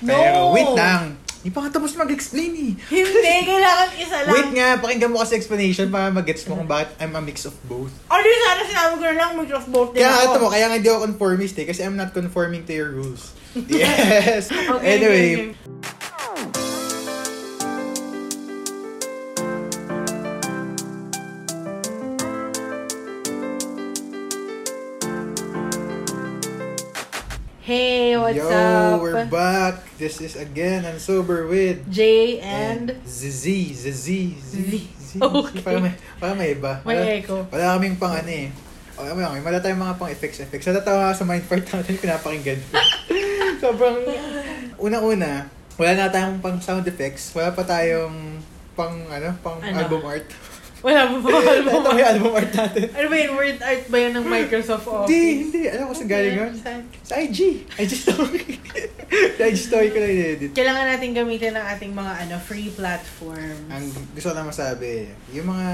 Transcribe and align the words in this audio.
No! 0.00 0.12
Pero, 0.12 0.38
wait 0.52 0.72
lang. 0.76 1.02
Hindi 1.40 1.56
pa 1.56 1.64
nga 1.64 1.80
tapos 1.80 1.96
mag-explain 1.96 2.52
eh. 2.52 2.72
Hindi, 2.76 3.32
kailangan 3.48 3.88
isa 3.96 4.16
lang. 4.28 4.32
Wait 4.36 4.50
nga, 4.52 4.68
pakinggan 4.76 5.08
mo 5.08 5.24
kasi 5.24 5.40
explanation 5.40 5.88
para 5.88 6.12
mag-gets 6.12 6.44
mo 6.44 6.60
kung 6.60 6.68
bakit 6.68 6.92
I'm 7.00 7.16
a 7.16 7.22
mix 7.24 7.48
of 7.48 7.56
both. 7.64 7.88
Ano 8.12 8.20
yun 8.20 8.40
sana 8.44 8.62
sinabi 8.68 8.92
ko 9.00 9.04
na 9.08 9.14
lang, 9.16 9.30
mix 9.40 9.48
of 9.56 9.64
both 9.72 9.96
din 9.96 10.04
Kaya 10.04 10.12
ako. 10.20 10.24
ito 10.28 10.38
mo, 10.44 10.48
kaya 10.52 10.64
nga 10.68 10.76
hindi 10.76 10.90
ako 10.92 11.00
conformist 11.08 11.56
eh, 11.56 11.64
kasi 11.64 11.80
I'm 11.80 11.96
not 11.96 12.12
conforming 12.12 12.68
to 12.68 12.72
your 12.76 12.92
rules. 12.92 13.32
Yes! 13.66 14.46
Okay, 14.52 14.84
anyway, 14.84 15.26
okay, 15.26 15.48
okay. 15.50 15.99
What's 28.30 28.46
yo, 28.46 28.54
up? 28.54 29.02
we're 29.02 29.26
back. 29.26 29.74
This 29.98 30.20
is 30.20 30.38
again, 30.38 30.86
I'm 30.86 30.98
sober 30.98 31.46
with... 31.50 31.82
Jay 31.90 32.38
and... 32.38 32.94
Zizi, 33.02 33.74
Zizi, 33.74 34.38
Zizi. 34.38 34.86
Zizi. 34.94 35.18
Okay. 35.18 35.62
Para 35.66 35.78
may, 35.82 35.94
para 36.22 36.34
may 36.38 36.54
iba. 36.54 36.78
May 36.86 36.94
Wala- 36.94 37.10
echo. 37.18 37.36
Wala 37.50 37.74
kaming 37.74 37.98
pang 37.98 38.14
ano 38.14 38.30
eh. 38.30 38.48
O, 38.94 39.02
ano 39.02 39.18
lang, 39.18 39.42
wala 39.42 39.58
tayong 39.58 39.82
mga 39.82 39.94
pang 39.98 40.10
effects 40.12 40.38
effects. 40.38 40.70
Sa 40.70 40.76
tatawa 40.76 41.10
sa 41.10 41.26
mind 41.26 41.42
part 41.50 41.66
natin, 41.66 41.98
pinapakinggan. 41.98 42.60
Sobrang, 43.62 43.98
unang-una, 44.78 45.50
wala 45.74 45.90
na 45.98 46.06
tayong 46.06 46.38
pang 46.38 46.62
sound 46.62 46.86
effects. 46.86 47.34
Wala 47.34 47.50
pa 47.50 47.66
tayong 47.66 48.38
pang, 48.78 48.94
ano, 49.10 49.34
pang 49.42 49.58
Ano? 49.58 49.74
album 49.74 50.06
art. 50.06 50.30
Wala 50.80 51.12
mo 51.12 51.20
ba 51.20 51.28
album? 51.36 51.72
Ito 51.76 51.90
may 51.92 52.06
album 52.08 52.32
art 52.32 52.52
natin. 52.56 52.88
Ano 52.96 53.06
ba 53.12 53.16
yun? 53.20 53.30
Word 53.36 53.58
art 53.60 53.84
ba 53.92 53.96
yun 54.00 54.12
ng 54.16 54.24
Microsoft 54.24 54.86
Office? 54.88 55.12
Hindi, 55.12 55.24
hindi. 55.44 55.60
Alam 55.68 55.92
ko 55.92 55.94
sa 55.94 56.06
galing 56.08 56.34
yun. 56.40 56.52
Sa 57.04 57.14
IG. 57.20 57.38
IG 57.76 57.92
story. 57.92 58.44
sa 59.36 59.42
IG 59.44 59.58
story 59.60 59.88
ko 59.92 60.00
lang 60.00 60.12
i-edit. 60.16 60.50
Kailangan 60.56 60.86
natin 60.88 61.12
gamitin 61.12 61.52
ang 61.52 61.66
ating 61.76 61.92
mga 61.92 62.12
ano 62.24 62.34
free 62.40 62.72
platforms. 62.72 63.68
Ang 63.68 63.92
gusto 64.16 64.32
ko 64.32 64.34
na 64.40 64.48
masabi, 64.48 65.12
yung 65.36 65.52
mga 65.52 65.68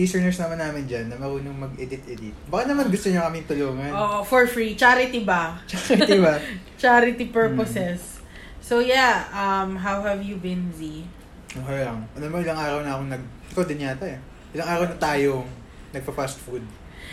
listeners 0.00 0.40
naman 0.40 0.56
namin 0.56 0.88
dyan 0.88 1.12
na 1.12 1.20
marunong 1.20 1.56
mag-edit-edit. 1.60 2.32
Baka 2.48 2.72
naman 2.72 2.88
gusto 2.88 3.12
nyo 3.12 3.20
kaming 3.28 3.44
tulungan. 3.44 3.92
Oo, 3.92 4.24
for 4.24 4.48
free. 4.48 4.72
Charity 4.72 5.20
ba? 5.20 5.60
Di 6.08 6.16
ba? 6.16 6.40
Charity 6.80 7.28
purposes. 7.28 8.24
So 8.64 8.80
yeah, 8.80 9.28
um, 9.36 9.76
how 9.76 10.00
have 10.00 10.24
you 10.24 10.40
been, 10.40 10.72
Z? 10.72 11.04
Okay 11.52 11.84
lang. 11.84 12.08
Alam 12.16 12.28
mo, 12.32 12.36
ilang 12.40 12.56
araw 12.56 12.80
na 12.80 12.96
akong 12.96 13.10
nag... 13.12 13.24
Ikaw 13.50 13.64
din 13.66 13.82
yata 13.82 14.06
eh. 14.06 14.29
Ilang 14.50 14.68
araw 14.68 14.84
na 14.90 14.96
tayong 14.98 15.46
nagpa-fast 15.94 16.42
food. 16.42 16.64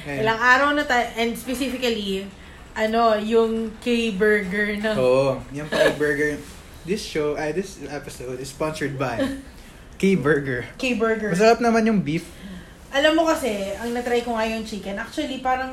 Ngayon. 0.05 0.21
Ilang 0.25 0.39
araw 0.41 0.69
na 0.73 0.83
tayo, 0.85 1.05
and 1.17 1.37
specifically, 1.37 2.25
ano, 2.73 3.17
yung 3.17 3.73
K-Burger 3.81 4.77
na. 4.81 4.93
Oo. 4.97 5.37
Yung 5.53 5.69
Paki 5.69 5.97
Burger. 5.97 6.37
This 6.87 7.03
show, 7.03 7.35
ay 7.35 7.51
this 7.51 7.81
episode 7.89 8.39
is 8.39 8.49
sponsored 8.49 8.95
by 8.97 9.19
K-Burger. 10.01 10.65
K-Burger. 10.81 11.33
Masarap 11.33 11.59
naman 11.61 11.85
yung 11.85 12.01
beef. 12.01 12.25
Alam 12.89 13.19
mo 13.19 13.23
kasi, 13.27 13.75
ang 13.75 13.91
natry 13.91 14.23
ko 14.23 14.33
nga 14.33 14.47
yung 14.47 14.63
chicken, 14.63 14.95
actually 14.95 15.43
parang, 15.43 15.69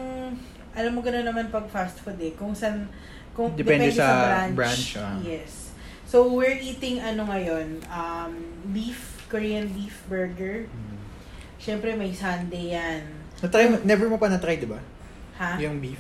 alam 0.74 0.90
mo 0.90 1.00
gano'n 1.00 1.22
naman 1.22 1.46
pag 1.48 1.64
fast 1.70 2.02
food 2.02 2.18
eh, 2.18 2.34
kung 2.34 2.50
san, 2.52 2.90
kung 3.32 3.54
Depende 3.54 3.88
depende, 3.88 3.96
sa, 3.96 4.04
sa 4.04 4.18
branch. 4.50 4.54
branch, 4.58 4.88
ah. 4.98 5.16
Yes. 5.22 5.70
So, 6.04 6.26
we're 6.28 6.58
eating 6.58 6.98
ano 6.98 7.24
ngayon, 7.30 7.86
um, 7.86 8.32
beef, 8.74 9.14
Korean 9.30 9.70
beef 9.70 10.02
burger. 10.10 10.66
Siyempre, 11.64 11.96
may 11.96 12.12
Sunday 12.12 12.76
yan. 12.76 13.00
Na-try 13.40 13.72
mo, 13.72 13.80
never 13.88 14.04
mo 14.12 14.20
pa 14.20 14.28
na-try, 14.28 14.60
di 14.60 14.68
ba? 14.68 14.76
Ha? 15.40 15.56
Yung 15.56 15.80
beef. 15.80 15.96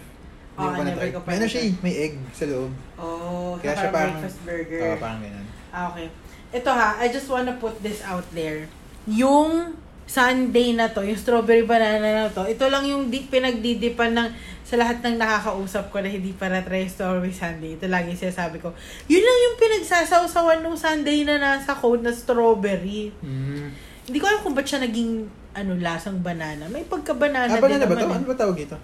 Pa 0.52 0.76
never 0.76 0.84
na-try. 0.84 1.08
ko 1.16 1.24
pa 1.24 1.32
May 1.32 1.36
ano 1.40 1.46
siya 1.48 1.62
eh, 1.64 1.72
may 1.80 1.94
egg 2.04 2.14
sa 2.36 2.44
loob. 2.44 2.68
Oh, 3.00 3.56
Kaya 3.56 3.72
siya 3.72 3.88
parang 3.88 4.20
breakfast 4.20 4.38
burger. 4.44 4.80
Oo, 4.84 4.96
parang 5.00 5.20
ganun. 5.24 5.46
Ah, 5.72 5.88
okay. 5.88 6.12
Ito 6.52 6.68
ha, 6.68 7.00
I 7.00 7.08
just 7.08 7.32
wanna 7.32 7.56
put 7.56 7.80
this 7.80 8.04
out 8.04 8.28
there. 8.36 8.68
Yung 9.08 9.80
Sunday 10.04 10.76
na 10.76 10.92
to, 10.92 11.00
yung 11.00 11.16
strawberry 11.16 11.64
banana 11.64 12.28
na 12.28 12.28
to, 12.28 12.44
ito 12.44 12.68
lang 12.68 12.84
yung 12.84 13.08
di, 13.08 13.24
pinagdidipan 13.24 14.12
ng 14.12 14.28
sa 14.68 14.76
lahat 14.76 15.00
ng 15.00 15.16
nakakausap 15.16 15.88
ko 15.88 16.04
na 16.04 16.12
hindi 16.12 16.36
pa 16.36 16.52
na-try 16.52 16.84
strawberry 16.92 17.32
sundae. 17.32 17.80
Ito 17.80 17.88
lagi 17.88 18.12
sinasabi 18.12 18.60
ko. 18.60 18.76
Yun 19.08 19.24
lang 19.24 19.38
yung 19.48 19.56
pinagsasawsawan 19.56 20.60
ng 20.60 20.76
sundae 20.76 21.24
na 21.24 21.40
nasa 21.40 21.72
code 21.72 22.04
na 22.04 22.12
strawberry. 22.12 23.16
Mm. 23.24 23.72
Hindi 24.04 24.18
ko 24.20 24.28
alam 24.28 24.44
kung 24.44 24.52
ba't 24.52 24.68
siya 24.68 24.84
naging 24.84 25.24
ano, 25.54 25.72
lasang 25.76 26.18
banana. 26.18 26.66
May 26.66 26.82
pagka-banana 26.82 27.46
Ah, 27.46 27.54
din 27.54 27.62
banana 27.62 27.84
ba 27.84 27.94
naman 27.94 27.98
to? 28.00 28.06
eh. 28.06 28.16
Ano 28.16 28.26
ba 28.26 28.36
tawag 28.36 28.58
ito? 28.60 28.76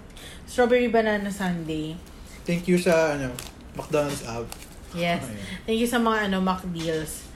Strawberry 0.43 0.87
banana 0.87 1.27
sundae. 1.27 1.95
Thank 2.41 2.65
you 2.65 2.75
sa, 2.75 3.13
ano, 3.13 3.31
McDonald's 3.73 4.23
app. 4.23 4.47
Yes. 4.91 5.21
Ayun. 5.21 5.39
Thank 5.63 5.79
you 5.79 5.87
sa 5.87 5.99
mga 5.99 6.27
ano, 6.27 6.37
McDeals. 6.39 7.27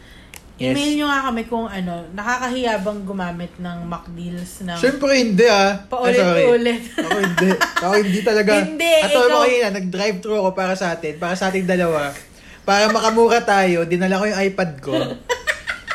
Yes. 0.56 0.72
Email 0.72 0.92
nyo 0.96 1.06
nga 1.06 1.22
kami 1.26 1.42
kung 1.46 1.68
ano, 1.68 1.94
nakakahiya 2.10 2.80
bang 2.80 3.04
gumamit 3.04 3.52
ng 3.56 3.78
McDeals 3.86 4.64
ng 4.64 4.76
Siyempre 4.76 5.12
hindi 5.14 5.44
ah. 5.46 5.76
Ah, 5.76 5.84
paulit-ulit. 5.86 6.96
Ako 6.96 7.12
hindi. 7.18 7.50
Ako 7.78 7.94
hindi 7.98 8.20
talaga. 8.22 8.52
Hindi, 8.64 8.94
At 8.98 9.12
alam 9.12 9.20
mo 9.22 9.28
ikaw- 9.30 9.44
kanina, 9.46 9.68
nag-drive-thru 9.74 10.34
ako 10.38 10.50
para 10.52 10.74
sa 10.74 10.92
atin, 10.92 11.14
para 11.16 11.36
sa 11.36 11.52
ating 11.52 11.64
dalawa. 11.66 12.16
Para 12.64 12.88
makamura 12.88 13.40
tayo, 13.42 13.84
dinala 13.84 14.16
ko 14.16 14.26
yung 14.26 14.42
iPad 14.42 14.72
ko. 14.80 14.96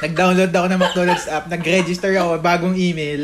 Nag-download 0.00 0.48
ako 0.48 0.66
ng 0.66 0.80
McDonald's 0.80 1.26
app, 1.28 1.44
nag-register 1.46 2.12
ako, 2.16 2.40
bagong 2.40 2.72
email. 2.72 3.20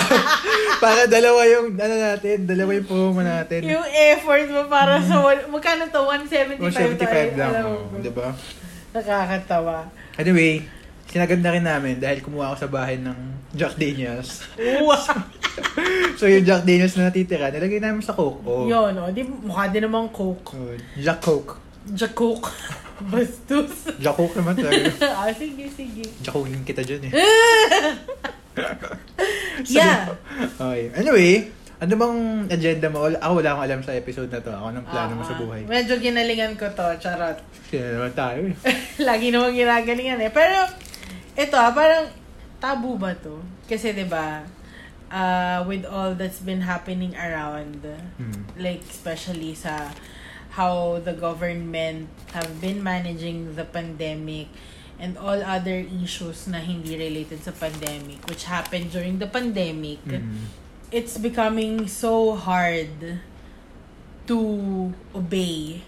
para 0.84 1.04
dalawa 1.04 1.44
yung, 1.44 1.76
ano 1.76 1.94
natin, 1.94 2.48
dalawa 2.48 2.70
yung 2.72 2.88
promo 2.88 3.20
natin. 3.20 3.60
yung 3.62 3.84
effort 3.84 4.48
mo 4.48 4.64
para 4.64 4.96
sa, 5.04 5.20
one- 5.20 5.44
magkano 5.48 5.84
to? 5.86 6.00
175 6.00 6.56
tayo. 6.72 6.96
175 6.96 7.36
lang. 7.36 7.50
Alam 7.52 7.64
Oh, 7.68 7.84
mo. 7.84 8.00
di 8.00 8.08
ba? 8.08 8.32
Nakakatawa. 8.90 9.76
Anyway, 10.16 10.64
sinaganda 11.04 11.52
rin 11.52 11.62
namin 11.62 12.00
dahil 12.00 12.24
kumuha 12.24 12.48
ako 12.48 12.56
sa 12.58 12.68
bahay 12.68 12.96
ng 12.96 13.16
Jack 13.52 13.76
Daniels. 13.76 14.48
Wow! 14.56 15.04
so 16.18 16.24
yung 16.24 16.48
Jack 16.48 16.64
Daniels 16.64 16.96
na 16.96 17.12
natitira, 17.12 17.52
nilagay 17.52 17.76
namin 17.76 18.00
sa 18.00 18.16
Coke. 18.16 18.40
Oh. 18.42 18.64
Yun, 18.64 18.96
oh. 18.96 19.12
Di, 19.12 19.20
mukha 19.20 19.68
din 19.68 19.84
namang 19.84 20.08
Coke. 20.08 20.56
Oh, 20.56 20.72
Jack 20.96 21.20
Coke. 21.20 21.60
Jack 21.96 22.12
Coke. 22.12 22.50
Bastos. 23.10 23.88
Jack 23.96 24.16
Coke 24.16 24.36
naman 24.36 24.56
talaga. 24.56 24.92
ah, 25.24 25.32
sige, 25.32 25.64
sige. 25.68 26.04
Coke 26.22 26.52
kita 26.64 26.84
dyan 26.84 27.08
eh. 27.08 27.12
Yeah. 29.68 30.16
Okay. 30.56 30.88
Anyway, 30.96 31.52
ano 31.78 31.92
bang 31.94 32.16
agenda 32.48 32.88
mo? 32.88 33.08
Ako 33.08 33.40
wala 33.40 33.48
akong 33.52 33.64
alam 33.64 33.80
sa 33.84 33.92
episode 33.92 34.32
na 34.32 34.40
to. 34.40 34.50
Ako 34.52 34.68
ng 34.72 34.86
plano 34.88 35.12
mo 35.16 35.22
sa 35.24 35.36
Ah, 35.36 35.40
buhay. 35.40 35.60
Medyo 35.68 36.00
ginalingan 36.00 36.56
ko 36.56 36.66
to, 36.72 36.84
charot. 36.98 37.36
Kaya 37.68 37.96
naman 37.96 38.12
tayo 38.16 38.40
eh. 38.48 38.56
Lagi 39.00 39.28
namang 39.30 39.54
ginagalingan 39.54 40.20
eh. 40.20 40.32
Pero, 40.32 40.56
ito 41.36 41.56
ah, 41.56 41.72
parang 41.72 42.08
tabu 42.56 42.96
ba 43.00 43.12
to? 43.16 43.40
Kasi 43.64 43.96
'di 43.96 44.04
ba 44.10 44.44
uh, 45.08 45.64
with 45.64 45.86
all 45.86 46.12
that's 46.12 46.42
been 46.44 46.60
happening 46.60 47.14
around, 47.16 47.80
Hmm. 48.18 48.44
like 48.60 48.82
especially 48.84 49.56
sa 49.56 49.88
how 50.60 51.00
the 51.00 51.16
government 51.16 52.04
have 52.36 52.60
been 52.60 52.84
managing 52.84 53.56
the 53.56 53.64
pandemic 53.64 54.52
and 55.00 55.16
all 55.16 55.40
other 55.40 55.80
issues 56.04 56.44
na 56.44 56.60
hindi 56.60 57.00
related 57.00 57.40
sa 57.40 57.56
pandemic, 57.56 58.20
which 58.28 58.44
happened 58.44 58.92
during 58.92 59.16
the 59.16 59.24
pandemic, 59.24 59.96
Hmm. 60.04 60.52
it's 60.92 61.16
becoming 61.16 61.88
so 61.88 62.36
hard 62.36 63.16
to 64.28 64.38
obey 65.16 65.80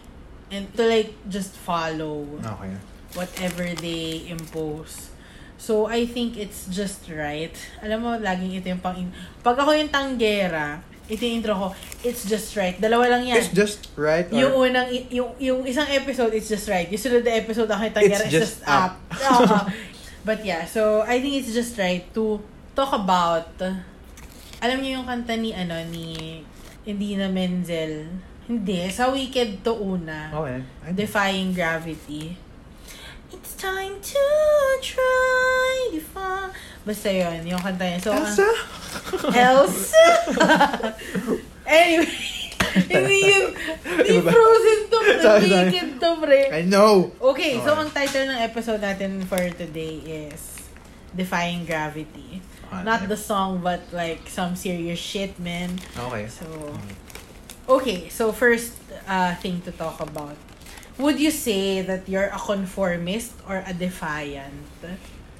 and 0.49 0.73
to 0.73 0.89
like 0.89 1.13
just 1.29 1.53
follow 1.53 2.25
Okay. 2.41 2.73
whatever 3.13 3.69
they 3.77 4.25
impose. 4.33 5.13
So, 5.61 5.87
I 5.87 6.09
think 6.09 6.35
it's 6.35 6.67
just 6.67 7.07
right. 7.07 7.55
Alam 7.87 8.03
mo, 8.03 8.11
laging 8.19 8.51
ito 8.59 8.67
yung 8.67 8.83
pang... 8.83 8.99
Pag 9.47 9.63
ako 9.63 9.71
yung 9.79 9.95
tanggera, 9.95 10.83
ito 11.11 11.23
yung 11.27 11.43
intro 11.43 11.55
ko, 11.59 11.69
it's 12.07 12.23
just 12.27 12.55
right. 12.55 12.79
Dalawa 12.79 13.19
lang 13.19 13.27
yan. 13.27 13.39
It's 13.43 13.51
just 13.51 13.91
right 13.99 14.27
or... 14.31 14.39
yung 14.39 14.53
unang, 14.55 14.87
yung, 15.11 15.31
yung 15.43 15.61
isang 15.67 15.89
episode, 15.91 16.31
it's 16.35 16.47
just 16.47 16.67
right. 16.71 16.87
Yung 16.87 17.03
sunod 17.03 17.27
na 17.27 17.35
episode, 17.39 17.67
ako 17.67 17.83
yung 17.91 17.97
tanggera, 17.97 18.23
It's 18.23 18.31
it's, 18.31 18.35
just 18.35 18.57
just, 18.63 18.71
up. 18.71 18.95
Oo. 19.43 19.59
But 20.23 20.47
yeah, 20.47 20.63
so 20.65 21.03
I 21.03 21.19
think 21.19 21.43
it's 21.43 21.51
just 21.51 21.75
right 21.75 22.07
to 22.15 22.39
talk 22.79 22.95
about, 22.95 23.59
alam 24.63 24.77
niyo 24.79 25.03
yung 25.03 25.07
kanta 25.07 25.35
ni, 25.35 25.51
ano, 25.51 25.75
ni 25.91 26.41
Indina 26.87 27.27
Menzel. 27.27 28.07
Hindi, 28.47 28.87
sa 28.91 29.11
Wicked 29.11 29.67
to 29.67 29.75
una. 29.75 30.31
Okay. 30.31 30.59
Ay, 30.87 30.91
Defying 30.95 31.51
Gravity. 31.55 32.52
Time 33.63 33.95
to 34.03 34.27
try 34.83 35.95
defy. 35.95 36.51
Basta 36.83 37.15
yun, 37.15 37.47
yung 37.47 37.63
kanta 37.63 37.87
niya. 37.87 38.03
So, 38.03 38.11
Elsa? 38.11 38.43
ang- 38.43 39.35
Elsa! 39.39 40.07
anyway, 41.71 42.11
hindi 42.91 43.17
yun, 43.23 43.55
Iba 44.03 44.27
ba? 44.27 44.31
frozen 44.35 44.81
to, 44.91 44.99
pre. 45.07 45.47
Wicked 45.47 45.91
to, 46.03 46.11
pre. 46.19 46.43
I 46.51 46.67
know! 46.67 47.15
Okay, 47.23 47.63
so 47.63 47.79
ang 47.79 47.95
title 47.95 48.35
ng 48.35 48.43
episode 48.43 48.83
natin 48.83 49.23
for 49.31 49.39
today 49.55 50.27
is 50.27 50.59
Defying 51.15 51.63
Gravity. 51.63 52.43
Okay. 52.67 52.83
Not 52.83 53.07
the 53.07 53.15
song, 53.15 53.63
but 53.63 53.87
like 53.95 54.27
some 54.27 54.59
serious 54.59 54.99
shit, 54.99 55.39
man. 55.39 55.79
Okay. 56.11 56.27
So, 56.27 56.51
okay. 57.79 58.11
So, 58.11 58.35
first 58.35 58.75
uh, 59.07 59.39
thing 59.39 59.63
to 59.63 59.71
talk 59.71 60.03
about. 60.03 60.35
Would 60.99 61.21
you 61.21 61.31
say 61.31 61.81
that 61.83 62.09
you're 62.09 62.29
a 62.29 62.41
conformist 62.41 63.33
or 63.49 63.63
a 63.65 63.73
defiant? 63.73 64.67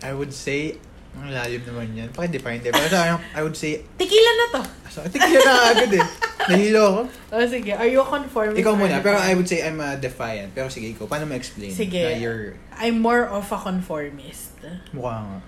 I 0.03 0.13
would 0.13 0.33
say, 0.33 0.79
ang 1.13 1.29
lalim 1.29 1.61
naman 1.69 1.93
yan. 1.93 2.09
Paki-define 2.11 2.65
sa 2.65 2.73
akin, 3.05 3.21
I 3.37 3.41
would 3.45 3.57
say, 3.57 3.85
Tequila 4.01 4.33
na 4.33 4.47
to. 4.57 4.63
so, 4.89 4.99
I 5.05 5.09
think 5.13 5.25
yun 5.29 5.45
na 5.45 5.55
agad 5.73 5.93
eh. 5.93 6.07
Nahilo 6.43 6.83
ako. 6.83 7.01
Oh, 7.37 7.47
sige. 7.47 7.71
Are 7.71 7.87
you 7.87 8.01
a 8.03 8.07
conformist 8.09 8.59
Ikaw 8.59 8.75
muna. 8.75 8.99
Pero 8.99 9.15
I 9.21 9.33
would 9.39 9.47
say 9.47 9.63
I'm 9.63 9.79
a 9.79 9.95
defiant. 9.95 10.51
Pero 10.57 10.67
sige, 10.73 10.91
ikaw. 10.91 11.07
Paano 11.07 11.31
mo 11.31 11.39
explain 11.39 11.71
Sige. 11.71 12.03
na 12.03 12.19
you're 12.19 12.59
I'm 12.81 12.99
more 12.99 13.29
of 13.29 13.47
a 13.53 13.59
conformist. 13.61 14.59
mukha 14.91 15.23
nga? 15.23 15.39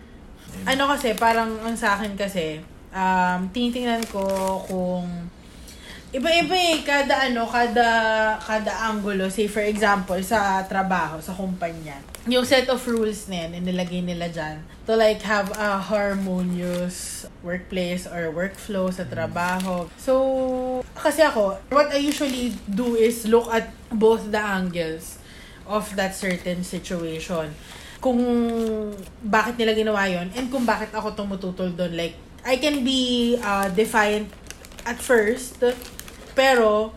Ano 0.71 0.87
kasi, 0.87 1.19
parang 1.19 1.59
ang 1.67 1.75
sa 1.75 1.99
akin 1.99 2.15
kasi, 2.15 2.63
um, 2.95 3.51
tinitingnan 3.51 4.07
ko 4.07 4.23
kung 4.71 5.09
iba-iba 6.15 6.55
eh, 6.55 6.79
kada 6.87 7.27
ano, 7.27 7.43
kada, 7.43 7.89
kada 8.39 8.71
angulo. 8.87 9.27
Say 9.27 9.51
for 9.51 9.67
example, 9.67 10.19
sa 10.23 10.63
trabaho, 10.63 11.19
sa 11.19 11.35
kumpanya. 11.35 11.99
Yung 12.31 12.47
set 12.47 12.71
of 12.71 12.79
rules 12.87 13.27
na 13.27 13.45
yan, 13.45 13.67
inilagay 13.67 14.01
nila 14.01 14.31
dyan 14.31 14.63
to 14.87 14.95
like 14.95 15.21
have 15.27 15.51
a 15.59 15.77
harmonious 15.77 17.27
workplace 17.43 18.07
or 18.07 18.31
workflow 18.31 18.89
sa 18.95 19.03
trabaho. 19.05 19.91
So, 19.99 20.87
kasi 20.95 21.27
ako, 21.27 21.59
what 21.75 21.91
I 21.91 21.99
usually 21.99 22.55
do 22.71 22.95
is 22.95 23.27
look 23.27 23.51
at 23.51 23.75
both 23.91 24.31
the 24.31 24.41
angles 24.41 25.19
of 25.67 25.91
that 25.99 26.15
certain 26.15 26.63
situation 26.63 27.51
kung 28.05 28.21
bakit 29.25 29.57
nila 29.57 29.73
ginawa 29.73 30.05
yon 30.05 30.29
and 30.37 30.53
kung 30.53 30.69
bakit 30.69 30.93
ako 30.93 31.17
tumututol 31.17 31.73
doon. 31.73 31.97
Like, 31.97 32.15
I 32.45 32.61
can 32.61 32.85
be 32.85 33.35
uh, 33.41 33.73
defiant 33.73 34.29
at 34.85 35.01
first, 35.01 35.65
pero 36.35 36.91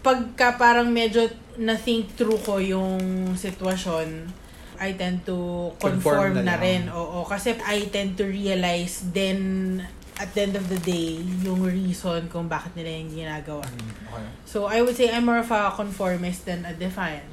pagka 0.00 0.54
parang 0.54 0.88
medyo 0.88 1.26
na-think 1.58 2.14
through 2.14 2.38
ko 2.42 2.62
yung 2.62 2.98
sitwasyon, 3.34 4.30
I 4.76 4.92
tend 4.94 5.24
to 5.24 5.72
conform, 5.80 6.32
Conform 6.36 6.44
na 6.44 6.54
na, 6.54 6.56
rin. 6.60 6.82
Oo, 6.92 7.24
kasi 7.24 7.56
I 7.64 7.88
tend 7.88 8.14
to 8.20 8.28
realize 8.28 9.08
then 9.10 9.80
at 10.16 10.32
the 10.32 10.48
end 10.48 10.54
of 10.56 10.64
the 10.68 10.80
day, 10.80 11.20
yung 11.44 11.60
reason 11.60 12.28
kung 12.32 12.48
bakit 12.48 12.72
nila 12.72 12.88
yung 12.88 13.12
ginagawa. 13.12 13.64
Hmm, 13.64 13.92
Okay. 14.16 14.28
So, 14.48 14.64
I 14.64 14.80
would 14.80 14.96
say 14.96 15.12
I'm 15.12 15.28
more 15.28 15.44
of 15.44 15.50
a 15.52 15.68
conformist 15.76 16.48
than 16.48 16.64
a 16.64 16.72
defiant. 16.72 17.28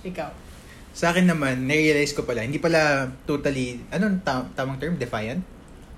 Ikaw. 0.00 0.32
Sa 0.96 1.12
akin 1.12 1.28
naman, 1.28 1.68
na-realize 1.68 2.16
ko 2.16 2.24
pala, 2.24 2.40
hindi 2.46 2.56
pala 2.56 3.12
totally, 3.28 3.82
anong 3.92 4.24
ta- 4.24 4.48
tamang 4.56 4.80
term? 4.80 4.96
Defiant? 4.96 5.44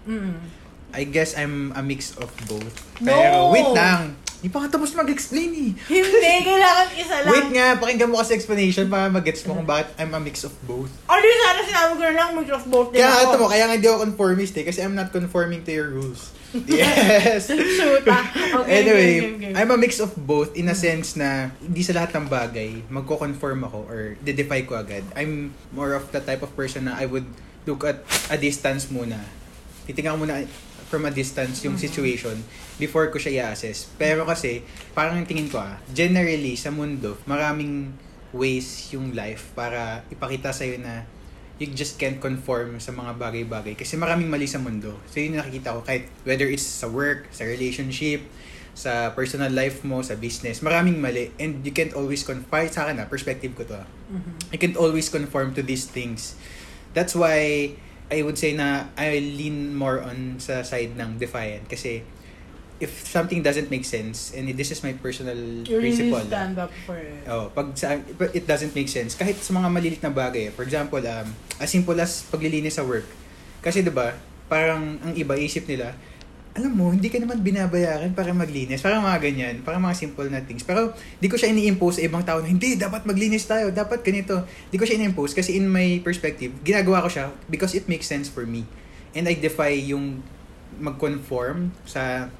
Mm. 0.09 0.35
I 0.91 1.03
guess 1.07 1.39
I'm 1.39 1.71
a 1.77 1.83
mix 1.83 2.17
of 2.19 2.33
both. 2.49 2.75
No! 2.99 3.13
Pero 3.13 3.39
wait 3.55 3.71
lang. 3.71 4.17
Hindi 4.37 4.49
pa 4.49 4.59
nga 4.61 4.69
tapos 4.71 4.93
mag-explain 4.93 5.51
eh. 5.51 5.71
Hindi, 5.89 6.31
kailangan 6.49 6.87
isa 6.93 7.17
lang. 7.25 7.33
Wait 7.33 7.49
nga, 7.51 7.67
pakinggan 7.77 8.09
mo 8.09 8.21
kasi 8.21 8.33
explanation 8.33 8.87
para 8.87 9.09
mag-gets 9.09 9.43
mo 9.43 9.57
kung 9.57 9.65
bakit 9.65 9.91
I'm 9.97 10.13
a 10.13 10.21
mix 10.21 10.43
of 10.43 10.53
both. 10.63 10.93
Or 11.07 11.17
di 11.17 11.31
sana 11.35 11.61
sinabi 11.61 11.93
ko 11.93 12.03
na 12.03 12.15
lang, 12.15 12.29
mix 12.35 12.49
of 12.51 12.65
both 12.67 12.89
din 12.91 13.01
Kaya 13.01 13.11
ako. 13.11 13.25
ito 13.25 13.37
mo, 13.39 13.47
kaya 13.49 13.65
nga 13.65 13.75
hindi 13.75 13.89
ako 13.89 13.99
conformist 14.05 14.53
eh, 14.55 14.65
kasi 14.65 14.79
I'm 14.81 14.93
not 14.93 15.09
conforming 15.11 15.65
to 15.65 15.73
your 15.73 15.89
rules. 15.91 16.31
Yes! 16.65 17.49
Shoot 17.51 18.07
ah. 18.07 18.25
Okay, 18.63 18.71
anyway, 18.79 19.13
okay, 19.15 19.29
okay, 19.31 19.47
okay. 19.47 19.53
I'm 19.53 19.69
a 19.69 19.77
mix 19.77 19.99
of 19.99 20.15
both 20.17 20.53
in 20.53 20.69
a 20.69 20.77
sense 20.77 21.13
na 21.13 21.53
hindi 21.59 21.81
sa 21.81 21.93
lahat 21.93 22.17
ng 22.17 22.29
bagay 22.29 22.87
magko-conform 22.89 23.61
ako 23.63 23.85
or 23.85 24.01
de-defy 24.19 24.63
ko 24.63 24.77
agad. 24.77 25.05
I'm 25.13 25.53
more 25.71 25.93
of 25.93 26.09
the 26.11 26.21
type 26.21 26.41
of 26.41 26.53
person 26.53 26.87
na 26.87 26.97
I 26.97 27.05
would 27.05 27.29
look 27.65 27.83
at 27.83 28.01
a 28.29 28.37
distance 28.37 28.89
muna. 28.89 29.21
Titingnan 29.85 30.17
ko 30.17 30.21
muna 30.23 30.35
from 30.87 31.05
a 31.05 31.11
distance 31.11 31.61
yung 31.61 31.75
Mhm. 31.75 31.83
situation 31.83 32.37
before 32.77 33.09
ko 33.09 33.17
siya 33.17 33.43
i-assess. 33.51 33.89
Pero 33.97 34.25
kasi, 34.29 34.61
parang 34.93 35.25
tingin 35.25 35.49
ko 35.49 35.61
ah, 35.61 35.81
generally 35.93 36.57
sa 36.57 36.73
mundo, 36.73 37.17
maraming 37.25 37.93
ways 38.37 38.93
yung 38.93 39.17
life 39.17 39.53
para 39.57 40.05
ipakita 40.13 40.53
sa'yo 40.53 40.77
na 40.81 41.09
you 41.57 41.73
just 41.73 41.97
can't 41.97 42.21
conform 42.21 42.77
sa 42.77 42.93
mga 42.93 43.17
bagay-bagay 43.17 43.73
kasi 43.81 43.97
maraming 43.97 44.29
mali 44.29 44.45
sa 44.45 44.61
mundo. 44.61 45.01
So 45.09 45.25
yun 45.25 45.37
yung 45.37 45.41
nakikita 45.41 45.73
ko 45.73 45.81
kahit 45.81 46.05
whether 46.29 46.45
it's 46.45 46.65
sa 46.65 46.85
work, 46.85 47.33
sa 47.33 47.49
relationship, 47.49 48.29
sa 48.77 49.17
personal 49.17 49.49
life 49.49 49.81
mo, 49.81 50.05
sa 50.05 50.21
business, 50.21 50.61
maraming 50.61 51.01
mali 51.01 51.33
and 51.41 51.65
you 51.65 51.73
can't 51.73 51.97
always 51.97 52.21
conform 52.21 52.69
sa 52.69 52.85
akin 52.85 53.01
ah, 53.01 53.09
perspective 53.09 53.57
ko 53.57 53.65
to 53.65 53.81
ah. 53.81 53.89
Mhm. 54.13 54.53
I 54.53 54.57
can't 54.61 54.77
always 54.77 55.09
conform 55.09 55.57
to 55.57 55.65
these 55.65 55.89
things. 55.89 56.37
That's 56.93 57.17
why 57.17 57.73
I 58.13 58.21
would 58.21 58.37
say 58.37 58.53
na 58.53 58.93
I 58.95 59.17
lean 59.19 59.73
more 59.73 60.05
on 60.05 60.37
sa 60.39 60.61
side 60.61 60.93
ng 60.95 61.17
defiant 61.17 61.73
kasi 61.73 62.05
if 62.77 63.09
something 63.09 63.41
doesn't 63.41 63.73
make 63.73 63.85
sense 63.85 64.37
and 64.37 64.49
this 64.53 64.69
is 64.69 64.85
my 64.85 64.93
personal 64.93 65.37
You 65.65 65.81
really 65.81 65.97
principle. 65.97 66.21
ah. 66.21 66.29
stand 66.29 66.57
up 66.61 66.73
for 66.85 66.97
it. 67.01 67.25
Oh, 67.25 67.49
pag 67.49 67.73
sa, 67.73 67.97
it 68.33 68.45
doesn't 68.45 68.77
make 68.77 68.89
sense 68.89 69.17
kahit 69.17 69.41
sa 69.41 69.57
mga 69.57 69.69
malilit 69.73 70.01
na 70.05 70.13
bagay. 70.13 70.53
For 70.53 70.61
example, 70.61 71.01
um, 71.01 71.33
as 71.57 71.73
simple 71.73 71.97
as 71.97 72.25
paglilinis 72.29 72.77
sa 72.77 72.85
work. 72.85 73.09
Kasi 73.65 73.81
'di 73.81 73.91
ba, 73.91 74.13
parang 74.47 75.01
ang 75.01 75.13
iba 75.17 75.35
isip 75.35 75.65
nila, 75.65 75.97
alam 76.57 76.73
mo, 76.73 76.89
hindi 76.89 77.13
ka 77.13 77.21
naman 77.21 77.45
binabayaran 77.45 78.17
para 78.17 78.33
maglinis. 78.33 78.81
Parang 78.81 79.05
mga 79.05 79.21
ganyan, 79.21 79.55
parang 79.61 79.85
mga 79.85 79.93
simple 79.93 80.25
na 80.33 80.41
things. 80.41 80.65
Pero 80.65 80.97
di 81.21 81.29
ko 81.29 81.37
siya 81.37 81.53
ini-impose 81.53 82.01
sa 82.01 82.03
ibang 82.09 82.25
tao 82.25 82.41
na 82.41 82.49
hindi, 82.49 82.81
dapat 82.81 83.05
maglinis 83.05 83.45
tayo, 83.45 83.69
dapat 83.69 84.01
ganito. 84.01 84.41
Di 84.73 84.81
ko 84.81 84.89
siya 84.89 84.97
ini-impose 84.97 85.37
kasi 85.37 85.61
in 85.61 85.69
my 85.69 86.01
perspective, 86.01 86.57
ginagawa 86.65 87.05
ko 87.05 87.13
siya 87.13 87.27
because 87.53 87.77
it 87.77 87.85
makes 87.93 88.09
sense 88.09 88.33
for 88.33 88.49
me. 88.49 88.65
And 89.13 89.29
I 89.29 89.37
defy 89.37 89.77
yung 89.85 90.25
mag-conform 90.81 91.77
sa 91.85 92.33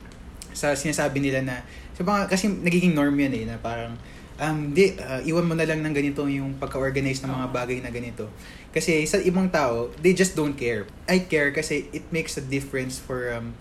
sa 0.57 0.73
sinasabi 0.73 1.21
nila 1.21 1.45
na 1.45 1.61
sa 1.93 2.01
mga 2.01 2.33
kasi 2.33 2.49
nagiging 2.49 2.97
norm 2.97 3.13
yan 3.13 3.37
eh 3.37 3.45
na 3.45 3.61
parang 3.61 3.93
um 4.37 4.73
di 4.73 4.97
uh, 4.97 5.21
iwan 5.25 5.45
mo 5.45 5.53
na 5.57 5.65
lang 5.69 5.81
ng 5.81 5.93
ganito 5.93 6.25
yung 6.29 6.57
pagka-organize 6.57 7.21
ng 7.25 7.31
mga 7.33 7.47
bagay 7.53 7.79
na 7.85 7.93
ganito. 7.93 8.29
Kasi 8.73 9.05
sa 9.05 9.21
ibang 9.21 9.53
tao 9.53 9.93
they 10.01 10.17
just 10.17 10.33
don't 10.33 10.57
care. 10.57 10.89
I 11.05 11.29
care 11.29 11.53
kasi 11.53 11.89
it 11.93 12.09
makes 12.09 12.41
a 12.41 12.45
difference 12.45 12.97
for 12.97 13.33
um 13.37 13.53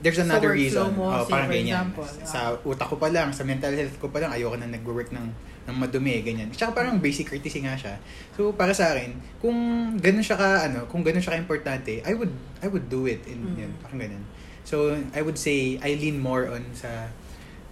there's 0.00 0.18
another 0.18 0.56
workflow 0.56 0.88
reason. 0.88 0.96
mo, 0.96 1.12
oh, 1.12 1.28
parang 1.28 1.52
ganyan. 1.52 1.92
example, 1.92 2.06
sa 2.24 2.56
utak 2.64 2.88
ko 2.88 2.96
pa 2.96 3.12
lang 3.12 3.30
sa 3.36 3.44
mental 3.44 3.74
health 3.76 4.00
ko 4.00 4.08
pa 4.08 4.18
lang 4.24 4.32
ayoko 4.32 4.56
na 4.56 4.66
nagwo-work 4.70 5.12
ng 5.12 5.26
ng 5.68 5.76
madumi 5.76 6.24
ganyan. 6.24 6.48
Tsaka 6.50 6.72
parang 6.74 6.98
basic 6.98 7.30
courtesy 7.30 7.62
nga 7.62 7.76
siya. 7.78 8.00
So 8.34 8.50
para 8.56 8.74
sa 8.74 8.90
akin 8.96 9.14
kung 9.38 9.58
ganun 10.02 10.24
siya 10.24 10.34
ka 10.40 10.66
ano 10.66 10.90
kung 10.90 11.06
ganun 11.06 11.22
siya 11.22 11.36
ka 11.36 11.38
importante 11.38 12.02
I 12.02 12.16
would 12.18 12.32
I 12.64 12.66
would 12.66 12.90
do 12.90 13.06
it 13.06 13.22
in 13.30 13.38
Mm. 13.44 13.62
yan 13.62 13.72
parang 13.78 14.00
ganun 14.02 14.24
So, 14.70 14.94
I 15.10 15.20
would 15.20 15.34
say, 15.34 15.82
I 15.82 15.98
lean 15.98 16.22
more 16.22 16.46
on 16.46 16.62
sa 16.78 17.10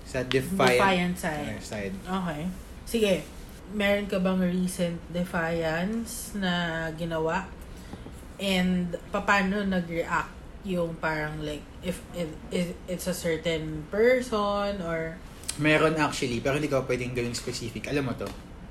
sa 0.02 0.26
defiant, 0.26 0.74
Defiant 0.74 1.14
side. 1.14 1.62
side. 1.62 1.94
Okay. 2.02 2.42
Sige. 2.82 3.14
Meron 3.70 4.10
ka 4.10 4.18
bang 4.18 4.40
recent 4.42 4.98
defiance 5.12 6.34
na 6.34 6.88
ginawa? 6.98 7.46
And 8.42 8.98
paano 9.14 9.62
nag-react 9.62 10.34
yung 10.66 10.98
parang 10.98 11.38
like 11.38 11.62
if, 11.80 12.02
if, 12.12 12.26
if 12.50 12.74
it's 12.90 13.06
a 13.06 13.14
certain 13.14 13.86
person 13.94 14.82
or 14.82 15.14
Meron 15.58 15.94
actually, 15.98 16.38
pero 16.38 16.54
hindi 16.54 16.66
ko 16.66 16.82
pwedeng 16.82 17.14
gawing 17.14 17.34
specific. 17.34 17.86
Alam 17.86 18.10
mo 18.10 18.12
to, 18.14 18.26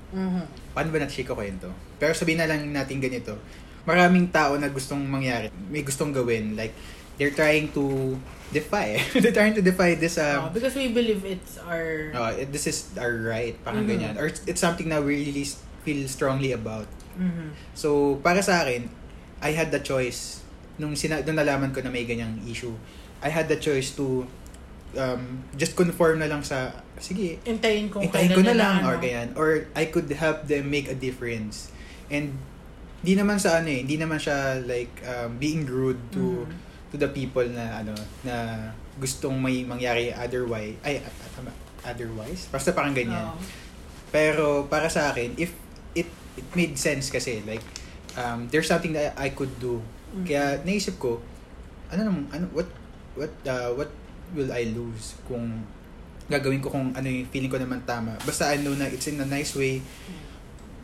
Mhm. 0.08 0.44
paano 0.72 0.88
ba 0.88 0.98
natin 0.98 1.20
ko 1.22 1.36
kwento? 1.36 1.68
Pero 1.96 2.12
sabihin 2.12 2.40
na 2.40 2.48
lang 2.48 2.64
natin 2.64 2.96
ganito, 2.96 3.36
maraming 3.84 4.32
tao 4.32 4.56
na 4.56 4.72
gustong 4.72 5.04
mangyari, 5.04 5.52
may 5.68 5.84
gustong 5.84 6.16
gawin, 6.16 6.56
like, 6.56 6.72
they're 7.18 7.34
trying 7.34 7.68
to 7.74 8.16
defy. 8.48 8.96
they're 9.12 9.34
trying 9.34 9.52
to 9.52 9.62
defy 9.62 9.94
this, 9.94 10.16
Oh, 10.16 10.48
um, 10.48 10.52
because 10.54 10.72
we 10.74 10.88
believe 10.88 11.20
it's 11.26 11.58
our 11.60 12.14
uh, 12.14 12.32
this 12.48 12.64
is 12.64 12.88
our 12.96 13.12
right, 13.28 13.58
parang 13.60 13.84
Mhm. 13.84 13.90
ganyan. 13.92 14.14
Or 14.16 14.30
it's 14.30 14.62
something 14.62 14.88
na 14.88 15.02
we 15.02 15.26
really 15.26 15.44
feel 15.84 16.06
strongly 16.08 16.54
about. 16.54 16.88
Mhm. 17.18 17.52
So, 17.74 18.16
para 18.22 18.40
sa 18.40 18.62
akin, 18.64 18.88
I 19.42 19.52
had 19.52 19.68
the 19.68 19.82
choice. 19.82 20.40
Nung, 20.78 20.94
sina- 20.94 21.20
nung 21.26 21.34
nalaman 21.36 21.74
ko 21.74 21.82
na 21.82 21.90
may 21.90 22.06
ganyang 22.06 22.38
issue, 22.46 22.72
I 23.18 23.28
had 23.28 23.50
the 23.50 23.58
choice 23.58 23.90
to 23.98 24.24
um, 24.96 25.44
just 25.52 25.76
conform 25.76 26.22
na 26.22 26.30
lang 26.30 26.40
sa, 26.40 26.72
sige, 26.96 27.36
Intayin 27.44 27.92
Itayin 27.92 28.08
kailan 28.08 28.32
ko 28.32 28.40
na 28.40 28.52
nila, 28.56 28.62
lang 28.64 28.74
ano. 28.80 28.86
or 28.88 28.94
ganyan. 28.96 29.28
Or 29.36 29.48
I 29.76 29.84
could 29.92 30.08
help 30.08 30.48
them 30.48 30.72
make 30.72 30.88
a 30.88 30.96
difference. 30.96 31.68
And 32.08 32.40
di 33.04 33.12
naman 33.12 33.36
sa 33.36 33.60
ano 33.60 33.68
eh, 33.68 33.84
hindi 33.84 34.00
naman 34.00 34.16
siya 34.16 34.64
like 34.64 34.90
um, 35.04 35.36
being 35.36 35.68
rude 35.68 36.00
to 36.16 36.48
Mhm. 36.48 36.66
To 36.88 36.96
the 36.96 37.08
people 37.08 37.44
na 37.44 37.80
ano 37.80 37.92
na 38.24 38.68
gustong 38.96 39.36
may 39.38 39.62
mangyari 39.62 40.10
otherwise 40.10 40.74
ay 40.82 41.04
otherwise? 41.84 42.48
Basta 42.50 42.72
parang 42.72 42.92
ganyan. 42.92 43.28
Oo. 43.28 43.40
pero 44.08 44.64
para 44.66 44.88
sa 44.88 45.12
akin 45.12 45.36
if 45.36 45.52
it 45.92 46.08
it 46.32 46.48
made 46.56 46.80
sense 46.80 47.12
kasi 47.12 47.44
like 47.44 47.60
um, 48.16 48.48
there's 48.48 48.64
something 48.64 48.96
that 48.96 49.12
I 49.20 49.30
could 49.30 49.52
do. 49.60 49.84
Mhm. 50.08 50.24
kaya 50.24 50.44
naisip 50.64 50.96
ko 50.96 51.20
ano 51.92 52.00
naman 52.08 52.22
ano 52.32 52.48
what 52.56 52.68
what 53.12 53.32
uh, 53.44 53.68
what 53.76 53.92
will 54.32 54.48
I 54.48 54.72
lose 54.72 55.12
kung 55.28 55.60
gagawin 56.28 56.60
ko 56.60 56.68
kung 56.68 56.92
ano 56.92 57.04
yung 57.04 57.28
feeling 57.28 57.48
ko 57.48 57.56
naman 57.56 57.84
tama? 57.84 58.16
Basta 58.24 58.48
I 58.48 58.60
know 58.60 58.72
na 58.72 58.88
it's 58.88 59.08
in 59.08 59.20
a 59.20 59.28
nice 59.28 59.52
way 59.52 59.80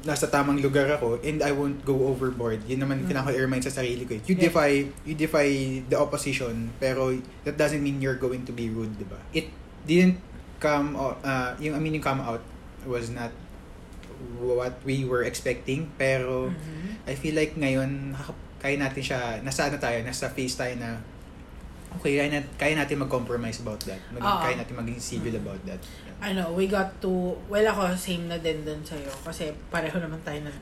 nasa 0.05 0.29
tamang 0.29 0.61
lugar 0.61 0.85
ako 0.91 1.17
and 1.21 1.41
I 1.41 1.51
won't 1.51 1.81
go 1.83 2.09
overboard. 2.09 2.61
Yun 2.65 2.81
naman 2.81 3.03
Mm. 3.03 3.07
kailangan 3.09 3.29
ko 3.29 3.35
i-remind 3.35 3.65
sa 3.65 3.73
sarili 3.75 4.05
ko. 4.05 4.17
eh. 4.17 4.23
You 4.25 4.37
Yeah. 4.37 4.45
defy 4.47 4.71
you 5.03 5.15
defy 5.15 5.49
the 5.83 5.97
opposition 5.97 6.71
pero 6.77 7.17
that 7.43 7.57
doesn't 7.57 7.81
mean 7.81 7.99
you're 7.99 8.17
going 8.17 8.45
to 8.45 8.53
be 8.53 8.69
rude, 8.69 8.95
'di 8.95 9.09
ba? 9.09 9.17
It 9.33 9.49
didn't 9.83 10.21
come 10.61 10.93
o- 10.95 11.17
uh, 11.19 11.57
yung 11.57 11.73
I 11.73 11.81
mean 11.81 11.97
yung 11.97 12.05
come 12.05 12.21
out 12.21 12.45
was 12.85 13.09
not 13.09 13.33
what 14.39 14.77
we 14.83 15.05
were 15.05 15.21
expecting. 15.23 15.89
Pero, 15.95 16.49
Mhm. 16.49 17.05
I 17.05 17.15
feel 17.15 17.33
like 17.33 17.57
ngayon, 17.57 18.13
kaya 18.57 18.77
natin 18.77 19.03
siya, 19.03 19.21
nasa 19.41 19.69
ano 19.69 19.77
tayo, 19.77 20.01
nasa 20.01 20.29
phase 20.29 20.57
tayo 20.57 20.73
na, 20.77 21.01
okay, 21.97 22.17
kaya, 22.17 22.31
nat- 22.31 22.55
kaya 22.57 22.75
natin 22.75 22.99
mag-compromise 22.99 23.61
about 23.61 23.79
that. 23.85 24.01
Mag- 24.11 24.21
Oo. 24.21 24.41
kaya 24.41 24.57
natin 24.57 24.75
maging 24.77 24.99
civil 24.99 25.35
about 25.35 25.61
that. 25.65 25.79
ano, 26.19 26.51
we 26.51 26.65
got 26.65 26.89
to, 26.99 27.11
well 27.47 27.67
ako, 27.67 27.93
same 27.95 28.25
na 28.27 28.39
din 28.39 28.65
dun 28.65 28.81
sa'yo. 28.81 29.13
Kasi 29.21 29.53
pareho 29.69 30.01
naman 30.01 30.17
tayo 30.25 30.41
na. 30.41 30.53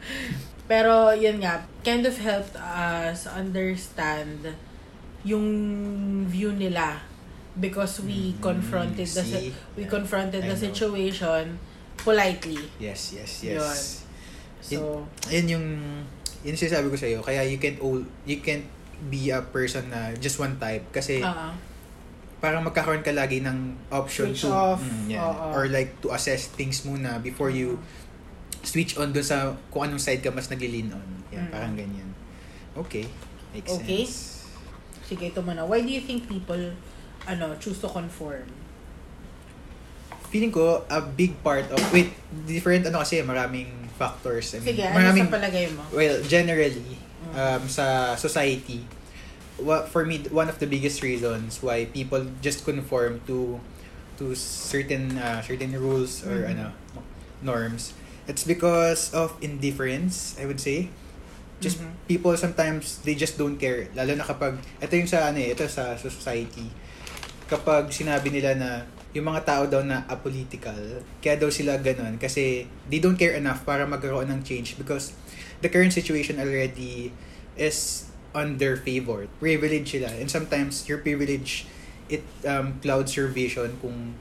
Pero, 0.67 1.15
yun 1.15 1.39
nga, 1.39 1.62
kind 1.81 2.03
of 2.03 2.19
helped 2.19 2.59
us 2.59 3.31
understand 3.31 4.43
yung 5.23 5.47
view 6.27 6.51
nila 6.51 6.99
because 7.55 8.03
we 8.03 8.35
Mhm. 8.35 8.43
confronted 8.43 9.07
the 9.07 9.23
si- 9.23 9.51
See? 9.51 9.55
we 9.79 9.85
Yeah. 9.87 9.93
confronted 9.93 10.43
I 10.43 10.51
the 10.51 10.57
know. 10.57 10.67
situation 10.67 11.62
politely. 11.97 12.59
Yes, 12.81 13.15
yes, 13.15 13.47
Yun. 13.47 13.62
yes. 13.62 14.03
So, 14.59 15.07
Yun 15.31 15.47
yung, 15.47 15.67
yun 16.43 16.51
yung 16.51 16.59
sinasabi 16.59 16.91
ko 16.91 16.97
sa'yo. 16.97 17.19
Kaya 17.23 17.47
you 17.47 17.62
can't, 17.62 17.79
all, 17.79 18.03
you 18.25 18.43
can't 18.43 18.67
be 19.03 19.31
a 19.31 19.43
person 19.43 19.89
na 19.89 20.15
just 20.15 20.39
one 20.39 20.55
type. 20.57 20.85
Kasi, 20.91 21.21
uh 21.21 21.51
parang 22.43 22.67
magkakaroon 22.67 23.07
ka 23.07 23.15
lagi 23.15 23.39
ng 23.39 23.79
option 23.87 24.35
Switch 24.35 24.43
to 24.43 24.51
off. 24.51 24.83
Mm, 24.83 25.15
yan. 25.15 25.23
Oo. 25.23 25.55
or 25.55 25.71
like 25.71 25.95
to 26.03 26.11
assess 26.11 26.51
things 26.51 26.83
muna 26.83 27.23
before 27.23 27.47
you 27.47 27.79
switch 28.67 28.99
on 28.99 29.15
dun 29.15 29.23
sa 29.23 29.55
kung 29.71 29.87
anong 29.87 30.03
side 30.03 30.19
ka 30.19 30.35
mas 30.35 30.51
nagli-lean 30.51 30.91
on. 30.91 31.07
Yan, 31.31 31.47
Mm. 31.47 31.53
parang 31.55 31.75
ganyan. 31.79 32.11
Okay. 32.75 33.07
Makes 33.55 33.79
Okay. 33.79 34.03
sense. 34.03 34.15
sige, 35.07 35.31
ito 35.31 35.39
muna. 35.39 35.63
Why 35.63 35.87
do 35.87 35.93
you 35.93 36.03
think 36.03 36.27
people, 36.27 36.75
ano, 37.23 37.55
choose 37.63 37.79
to 37.79 37.87
conform? 37.87 38.51
Feeling 40.27 40.51
ko, 40.51 40.83
a 40.89 40.99
big 40.99 41.37
part 41.45 41.71
of, 41.71 41.79
wait, 41.93 42.11
different 42.43 42.83
ano 42.83 43.05
kasi, 43.05 43.21
maraming 43.21 43.69
factors. 43.95 44.57
I 44.57 44.59
mean, 44.59 44.73
Sige, 44.73 44.83
ano 44.83 44.97
maraming, 44.99 45.29
sa 45.29 45.35
palagay 45.37 45.65
mo? 45.71 45.83
well, 45.93 46.17
generally. 46.25 46.97
Um, 47.33 47.62
sa 47.67 48.15
society, 48.15 48.85
what 49.59 49.89
for 49.89 50.05
me 50.05 50.23
one 50.33 50.49
of 50.49 50.59
the 50.59 50.67
biggest 50.67 51.03
reasons 51.03 51.62
why 51.62 51.85
people 51.87 52.25
just 52.41 52.65
conform 52.65 53.21
to 53.27 53.61
to 54.17 54.35
certain 54.35 55.17
uh, 55.17 55.41
certain 55.41 55.71
rules 55.73 56.25
or 56.25 56.45
Mhm. 56.45 56.57
ano 56.57 56.67
norms 57.43 57.93
it's 58.27 58.47
because 58.47 59.11
of 59.12 59.35
indifference 59.43 60.35
i 60.39 60.47
would 60.47 60.59
say 60.59 60.89
just 61.61 61.79
Mhm. 61.79 61.95
people 62.07 62.35
sometimes 62.35 62.99
they 63.07 63.15
just 63.15 63.37
don't 63.37 63.59
care 63.59 63.87
lalo 63.95 64.15
na 64.15 64.25
kapag 64.27 64.59
ito 64.79 64.93
yung 64.95 65.07
sa 65.07 65.31
ano 65.31 65.39
eh, 65.39 65.55
ito 65.55 65.62
sa, 65.67 65.95
sa 65.95 66.09
society 66.11 66.67
kapag 67.47 67.91
sinabi 67.93 68.33
nila 68.33 68.57
na 68.57 68.71
yung 69.12 69.29
mga 69.29 69.45
tao 69.45 69.62
daw 69.69 69.85
na 69.85 70.09
apolitical 70.09 70.79
kaya 71.21 71.37
daw 71.37 71.53
sila 71.53 71.77
ganun 71.79 72.17
kasi 72.17 72.65
they 72.89 72.99
don't 72.99 73.21
care 73.21 73.37
enough 73.37 73.61
para 73.62 73.85
magkaroon 73.85 74.27
ng 74.33 74.41
change 74.41 74.75
because 74.81 75.12
the 75.62 75.71
current 75.71 75.95
situation 75.95 76.42
already 76.42 77.14
is 77.57 78.11
on 78.35 78.59
their 78.59 78.76
favor. 78.76 79.31
Privilege 79.38 79.95
sila. 79.95 80.11
And 80.19 80.28
sometimes 80.28 80.88
your 80.88 80.99
privilege 80.99 81.66
it 82.11 82.26
um, 82.45 82.83
clouds 82.83 83.16
your 83.16 83.31
vision 83.31 83.78
kung 83.81 84.19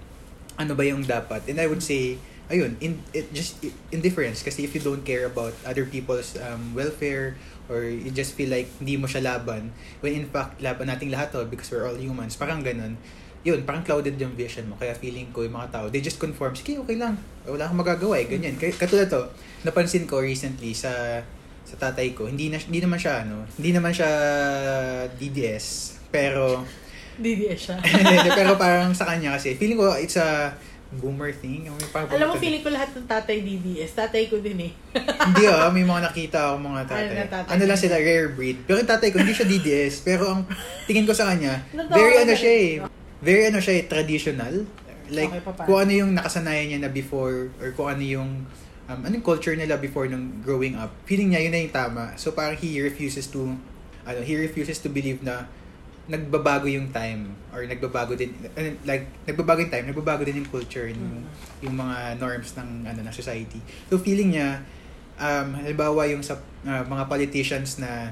ano 0.56 0.78
ba 0.78 0.86
yung 0.86 1.04
dapat. 1.04 1.50
And 1.50 1.60
I 1.60 1.68
would 1.68 1.82
say 1.82 2.22
ayun, 2.52 2.76
in 2.84 3.00
it 3.16 3.32
just 3.32 3.58
indifference 3.90 4.44
kasi 4.44 4.68
if 4.68 4.76
you 4.76 4.84
don't 4.84 5.08
care 5.08 5.26
about 5.26 5.56
other 5.64 5.88
people's 5.88 6.36
um, 6.36 6.76
welfare 6.76 7.40
or 7.72 7.88
you 7.88 8.12
just 8.12 8.36
feel 8.36 8.52
like 8.52 8.68
hindi 8.84 9.00
mo 9.00 9.08
siya 9.08 9.24
laban 9.24 9.72
when 10.04 10.12
in 10.12 10.28
fact 10.28 10.60
laban 10.60 10.92
nating 10.92 11.08
lahat 11.08 11.32
to 11.32 11.48
because 11.48 11.72
we're 11.72 11.88
all 11.88 11.96
humans 11.96 12.36
parang 12.36 12.60
ganun 12.60 13.00
yun, 13.42 13.66
parang 13.66 13.82
clouded 13.82 14.14
yung 14.22 14.38
vision 14.38 14.70
mo. 14.70 14.78
Kaya 14.78 14.94
feeling 14.94 15.34
ko 15.34 15.42
yung 15.42 15.58
mga 15.58 15.70
tao, 15.74 15.86
they 15.90 16.02
just 16.02 16.22
conform, 16.22 16.54
sige, 16.54 16.78
okay 16.78 16.98
lang. 16.98 17.18
Wala 17.46 17.66
akong 17.66 17.82
magagawa 17.82 18.22
eh, 18.22 18.30
ganyan. 18.30 18.54
Kaya- 18.58 18.78
Katulad 18.78 19.10
to, 19.10 19.26
napansin 19.66 20.06
ko 20.06 20.22
recently 20.22 20.78
sa 20.78 21.22
sa 21.62 21.88
tatay 21.88 22.12
ko, 22.12 22.28
hindi 22.28 22.52
na 22.52 22.60
hindi 22.60 22.84
naman 22.84 23.00
siya 23.00 23.24
ano, 23.24 23.48
hindi 23.56 23.72
naman 23.72 23.96
siya 23.96 24.10
DDS, 25.16 25.98
pero 26.12 26.68
DDS 27.16 27.60
siya. 27.60 27.78
pero 28.40 28.60
parang 28.60 28.92
sa 28.92 29.08
kanya 29.08 29.40
kasi 29.40 29.56
feeling 29.56 29.80
ko 29.80 29.94
it's 29.96 30.20
a 30.20 30.52
boomer 30.92 31.32
thing. 31.32 31.72
May 31.72 31.88
parang 31.88 32.12
Alam 32.12 32.28
mo, 32.28 32.36
feeling 32.36 32.60
ko 32.60 32.68
lahat 32.68 32.92
ng 32.92 33.08
tatay 33.08 33.40
DDS. 33.40 33.96
Tatay 33.96 34.28
ko 34.28 34.44
din 34.44 34.68
eh. 34.68 34.72
hindi 35.32 35.48
ah, 35.48 35.72
may 35.72 35.88
mga 35.88 36.12
nakita 36.12 36.52
ako 36.52 36.56
mga 36.60 36.82
tatay. 36.92 37.08
Ano 37.08 37.32
tatay? 37.32 37.50
Ano 37.56 37.64
lang 37.64 37.80
sila, 37.80 37.96
rare 37.96 38.30
breed. 38.36 38.58
Pero 38.68 38.76
yung 38.84 38.92
tatay 38.92 39.08
ko, 39.16 39.24
hindi 39.24 39.32
siya 39.32 39.48
DDS. 39.48 40.04
Pero 40.04 40.28
ang 40.28 40.44
tingin 40.84 41.08
ko 41.08 41.16
sa 41.16 41.32
kanya, 41.32 41.64
very 41.96 42.28
ano 42.28 42.36
siya 42.36 42.54
eh. 42.60 42.72
Very 43.22 43.48
ano 43.48 43.62
siya 43.62 43.80
eh, 43.80 43.84
traditional. 43.86 44.66
Like, 45.12 45.30
Okay, 45.30 45.66
kung 45.68 45.78
ano 45.78 45.92
yung 45.94 46.12
nakasanayan 46.18 46.66
niya 46.74 46.80
na 46.82 46.92
before, 46.92 47.54
or 47.62 47.70
kung 47.76 47.92
ano 47.92 48.02
yung, 48.02 48.30
um, 48.90 49.00
anong 49.06 49.22
culture 49.22 49.54
nila 49.54 49.78
before 49.78 50.08
nung 50.08 50.42
growing 50.42 50.74
up. 50.74 50.90
Feeling 51.06 51.36
niya, 51.36 51.46
yun 51.46 51.52
na 51.54 51.60
yung 51.62 51.76
tama. 51.76 52.04
So 52.18 52.32
parang 52.32 52.58
he 52.58 52.80
refuses 52.80 53.28
to, 53.30 53.54
ano, 54.04 54.20
he 54.24 54.34
refuses 54.34 54.80
to 54.82 54.90
believe 54.90 55.22
na 55.22 55.46
nagbabago 56.10 56.66
yung 56.66 56.90
time 56.90 57.32
or 57.54 57.62
nagbabago 57.64 58.18
din 58.18 58.34
uh, 58.58 58.74
like 58.84 59.06
nagbabago 59.24 59.62
yung 59.64 59.70
time 59.72 59.86
nagbabago 59.86 60.26
din 60.26 60.44
yung 60.44 60.50
culture 60.50 60.90
yung, 60.90 60.98
Mm. 60.98 61.24
yung 61.62 61.76
mga 61.78 62.18
norms 62.18 62.58
ng 62.58 62.70
ano 62.84 63.00
ng 63.06 63.14
society 63.16 63.62
so 63.88 64.02
feeling 64.02 64.34
niya 64.34 64.60
um 65.22 65.56
halimbawa 65.56 66.10
yung 66.10 66.20
sa 66.26 66.36
uh, 66.66 66.84
mga 66.84 67.06
politicians 67.06 67.78
na 67.78 68.12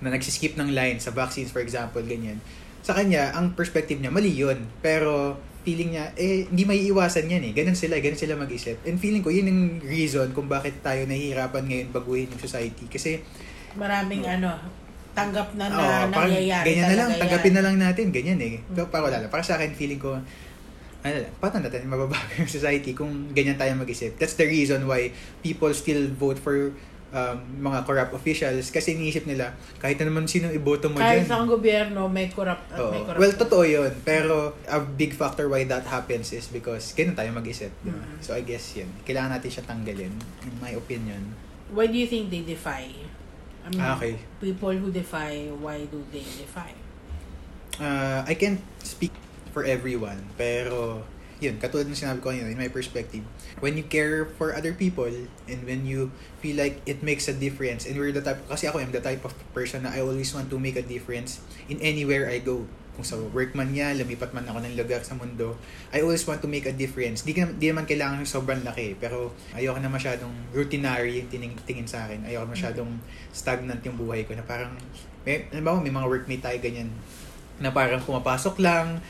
na 0.00 0.10
nagsiskip 0.10 0.56
ng 0.56 0.72
line 0.72 0.96
sa 0.98 1.12
vaccines 1.12 1.52
for 1.52 1.60
example 1.60 2.00
ganyan 2.02 2.40
sa 2.84 2.92
kanya 2.92 3.32
ang 3.32 3.56
perspective 3.56 3.96
niya 3.96 4.12
mali 4.12 4.28
yun 4.30 4.60
pero 4.84 5.40
feeling 5.64 5.96
niya 5.96 6.12
eh 6.20 6.44
hindi 6.44 6.68
may 6.68 6.84
iwasan 6.84 7.24
yan 7.24 7.40
eh 7.40 7.52
ganun 7.56 7.72
sila 7.72 7.96
ganun 7.96 8.20
sila 8.20 8.36
mag-isip 8.36 8.76
and 8.84 9.00
feeling 9.00 9.24
ko 9.24 9.32
yun 9.32 9.48
yung 9.48 9.62
reason 9.80 10.28
kung 10.36 10.44
bakit 10.44 10.84
tayo 10.84 11.08
nahihirapan 11.08 11.64
ngayon 11.64 11.88
baguhin 11.88 12.28
yung 12.28 12.42
society 12.44 12.84
kasi 12.84 13.24
Maraming 13.74 14.22
ano, 14.22 14.54
tanggap 15.14 15.50
na 15.58 15.66
na 15.66 15.74
Oo, 15.74 16.14
parang 16.14 16.30
nangyayari 16.30 16.66
ganyan 16.74 16.86
na 16.86 16.94
lang, 16.94 17.08
talaga 17.10 17.22
tanggapin 17.26 17.50
yan. 17.50 17.56
na 17.58 17.62
lang 17.66 17.76
natin, 17.78 18.06
ganyan 18.14 18.38
eh. 18.38 18.54
Pero 18.70 18.86
para 18.86 19.02
wala 19.02 19.18
lang. 19.18 19.30
Para 19.30 19.42
sa 19.42 19.58
akin, 19.58 19.74
feeling 19.74 19.98
ko, 19.98 20.14
ano 21.02 21.16
lang, 21.18 21.34
paano 21.42 21.58
natin 21.58 21.90
mababago 21.90 22.38
yung 22.38 22.50
society 22.62 22.94
kung 22.94 23.34
ganyan 23.34 23.58
tayo 23.58 23.74
mag-isip. 23.74 24.14
That's 24.14 24.38
the 24.38 24.46
reason 24.46 24.86
why 24.86 25.10
people 25.42 25.70
still 25.74 26.06
vote 26.14 26.38
for 26.38 26.70
um, 27.14 27.36
mga 27.62 27.86
corrupt 27.86 28.12
officials 28.12 28.68
kasi 28.68 28.92
iniisip 28.92 29.24
nila, 29.24 29.54
kahit 29.78 29.94
na 29.96 30.10
naman 30.10 30.26
sino 30.26 30.50
iboto 30.50 30.90
mo 30.90 30.98
Kahit 30.98 31.22
dyan. 31.22 31.30
sa 31.30 31.46
gobyerno, 31.46 32.10
may 32.10 32.26
corrupt 32.26 32.66
at 32.68 32.76
Oo. 32.76 32.90
may 32.90 33.00
corrupt. 33.00 33.20
Well, 33.22 33.34
totoo 33.38 33.62
yun. 33.62 33.92
Pero 34.02 34.58
a 34.66 34.82
big 34.82 35.14
factor 35.14 35.46
why 35.46 35.62
that 35.64 35.86
happens 35.86 36.34
is 36.34 36.50
because 36.50 36.90
ganun 36.92 37.14
tayo 37.14 37.30
mag-isip. 37.30 37.70
di 37.80 37.88
ba? 37.88 38.02
Mhm. 38.02 38.18
So 38.18 38.34
I 38.34 38.42
guess 38.42 38.74
yun. 38.74 38.90
Kailangan 39.02 39.38
natin 39.38 39.48
siya 39.48 39.64
tanggalin, 39.64 40.12
in 40.42 40.54
my 40.58 40.74
opinion. 40.74 41.38
Why 41.70 41.86
do 41.86 41.94
you 41.94 42.04
think 42.04 42.28
they 42.28 42.42
defy? 42.42 42.90
I 43.62 43.70
mean, 43.70 43.80
Ah, 43.80 43.96
okay. 43.96 44.20
people 44.38 44.74
who 44.74 44.90
defy, 44.90 45.48
why 45.56 45.86
do 45.86 46.02
they 46.10 46.20
defy? 46.20 46.74
uh, 47.74 48.22
I 48.22 48.34
can't 48.34 48.60
speak 48.80 49.10
for 49.50 49.64
everyone, 49.64 50.30
pero 50.34 51.02
yun, 51.44 51.60
katulad 51.60 51.84
ng 51.84 51.98
sinabi 51.98 52.18
ko 52.24 52.32
kanina, 52.32 52.48
in 52.48 52.56
my 52.56 52.72
perspective, 52.72 53.20
when 53.60 53.76
you 53.76 53.84
care 53.84 54.24
for 54.40 54.56
other 54.56 54.72
people, 54.72 55.10
and 55.44 55.60
when 55.68 55.84
you 55.84 56.08
feel 56.40 56.56
like 56.56 56.80
it 56.88 57.04
makes 57.04 57.28
a 57.28 57.36
difference, 57.36 57.84
and 57.84 58.00
we're 58.00 58.10
the 58.10 58.24
type, 58.24 58.40
kasi 58.48 58.64
ako 58.64 58.80
am 58.80 58.90
the 58.90 59.04
type 59.04 59.20
of 59.22 59.36
person 59.52 59.84
na 59.84 59.92
I 59.92 60.00
always 60.00 60.32
want 60.32 60.48
to 60.48 60.56
make 60.56 60.80
a 60.80 60.84
difference 60.84 61.44
in 61.68 61.78
anywhere 61.84 62.26
I 62.32 62.40
go. 62.40 62.64
Kung 62.94 63.02
sa 63.02 63.18
work 63.18 63.58
man 63.58 63.74
niya, 63.74 63.90
lumipat 63.98 64.30
man 64.30 64.46
ako 64.46 64.62
ng 64.62 64.78
lugar 64.78 65.02
sa 65.02 65.18
mundo, 65.18 65.58
I 65.90 66.06
always 66.06 66.22
want 66.30 66.38
to 66.46 66.48
make 66.48 66.62
a 66.64 66.70
difference. 66.70 67.26
Di, 67.26 67.34
di 67.34 67.66
naman 67.66 67.90
kailangan 67.90 68.22
ng 68.22 68.30
sobrang 68.30 68.62
laki, 68.62 68.94
pero 69.02 69.34
ayoko 69.50 69.82
na 69.82 69.90
masyadong 69.90 70.30
routinary 70.54 71.18
yung 71.18 71.28
tining, 71.28 71.54
tingin 71.66 71.90
sa 71.90 72.06
akin. 72.06 72.22
Ayoko 72.22 72.54
masyadong 72.54 72.90
stagnant 73.34 73.82
yung 73.82 73.98
buhay 73.98 74.22
ko 74.22 74.38
na 74.38 74.46
parang, 74.46 74.78
may, 75.26 75.50
alam 75.50 75.66
mo, 75.66 75.82
may 75.82 75.90
mga 75.90 76.06
workmate 76.06 76.42
tayo 76.46 76.58
ganyan, 76.62 76.86
na 77.58 77.74
parang 77.74 77.98
pumapasok 77.98 78.62
lang, 78.62 79.02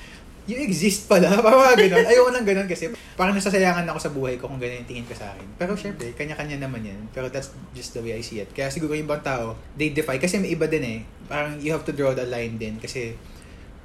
you 0.45 0.61
exist 0.61 1.09
pala. 1.09 1.33
Parang 1.45 1.61
mga 1.65 1.89
ganun. 1.89 2.05
Ayoko 2.05 2.31
nang 2.33 2.47
ganun 2.47 2.69
kasi 2.69 2.93
parang 3.17 3.33
nasasayangan 3.33 3.89
ako 3.89 3.99
sa 3.99 4.11
buhay 4.13 4.37
ko 4.37 4.45
kung 4.49 4.61
ganun 4.61 4.85
yung 4.85 4.89
tingin 4.89 5.07
ko 5.09 5.17
sa 5.17 5.33
akin. 5.33 5.47
Pero 5.57 5.73
syempre, 5.73 6.13
kanya-kanya 6.13 6.61
naman 6.61 6.85
yan. 6.85 7.01
Pero 7.17 7.33
that's 7.33 7.53
just 7.73 7.97
the 7.97 8.03
way 8.05 8.13
I 8.13 8.21
see 8.21 8.45
it. 8.45 8.53
Kaya 8.53 8.69
siguro 8.69 8.93
yung 8.93 9.09
ibang 9.09 9.25
tao, 9.25 9.57
they 9.77 9.97
defy. 9.97 10.21
Kasi 10.21 10.37
may 10.37 10.53
iba 10.53 10.69
din 10.69 10.85
eh. 10.85 10.99
Parang 11.25 11.57
you 11.61 11.73
have 11.73 11.87
to 11.89 11.95
draw 11.97 12.13
the 12.13 12.29
line 12.29 12.61
din. 12.61 12.77
Kasi 12.77 13.17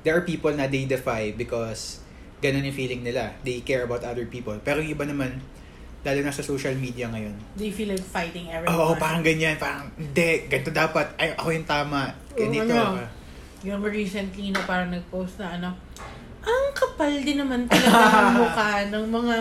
there 0.03 0.15
are 0.15 0.23
people 0.27 0.51
na 0.51 0.67
they 0.67 0.83
defy 0.83 1.31
because 1.31 2.03
ganun 2.43 2.67
yung 2.67 2.75
feeling 2.75 3.01
nila. 3.07 3.35
They 3.43 3.63
care 3.63 3.87
about 3.87 4.03
other 4.03 4.27
people. 4.27 4.59
Pero 4.59 4.83
yung 4.83 4.99
iba 4.99 5.07
naman, 5.07 5.39
lalo 6.03 6.19
na 6.23 6.31
sa 6.31 6.43
social 6.43 6.75
media 6.79 7.11
ngayon, 7.11 7.35
They 7.59 7.71
feel 7.71 7.91
like 7.91 8.03
fighting 8.03 8.47
Oo, 8.51 8.63
everyone. 8.63 8.99
parang 8.99 9.23
ganyan. 9.23 9.55
Parang, 9.59 9.91
hindi, 9.95 10.47
ganito 10.47 10.71
dapat. 10.71 11.15
Ay, 11.19 11.35
ako 11.35 11.51
yung 11.51 11.67
tama. 11.67 12.11
Ganito. 12.35 12.71
ano? 12.71 13.03
Yung 13.63 13.83
recently 13.83 14.55
na 14.55 14.63
parang 14.63 14.87
nag-post 14.87 15.35
na 15.43 15.59
ano, 15.59 15.69
ang 16.41 16.63
kapal 16.71 17.11
din 17.19 17.37
naman 17.37 17.65
talaga 17.65 17.95
ng 18.25 18.35
mukha 18.41 18.71
ng 18.87 19.05
mga 19.07 19.35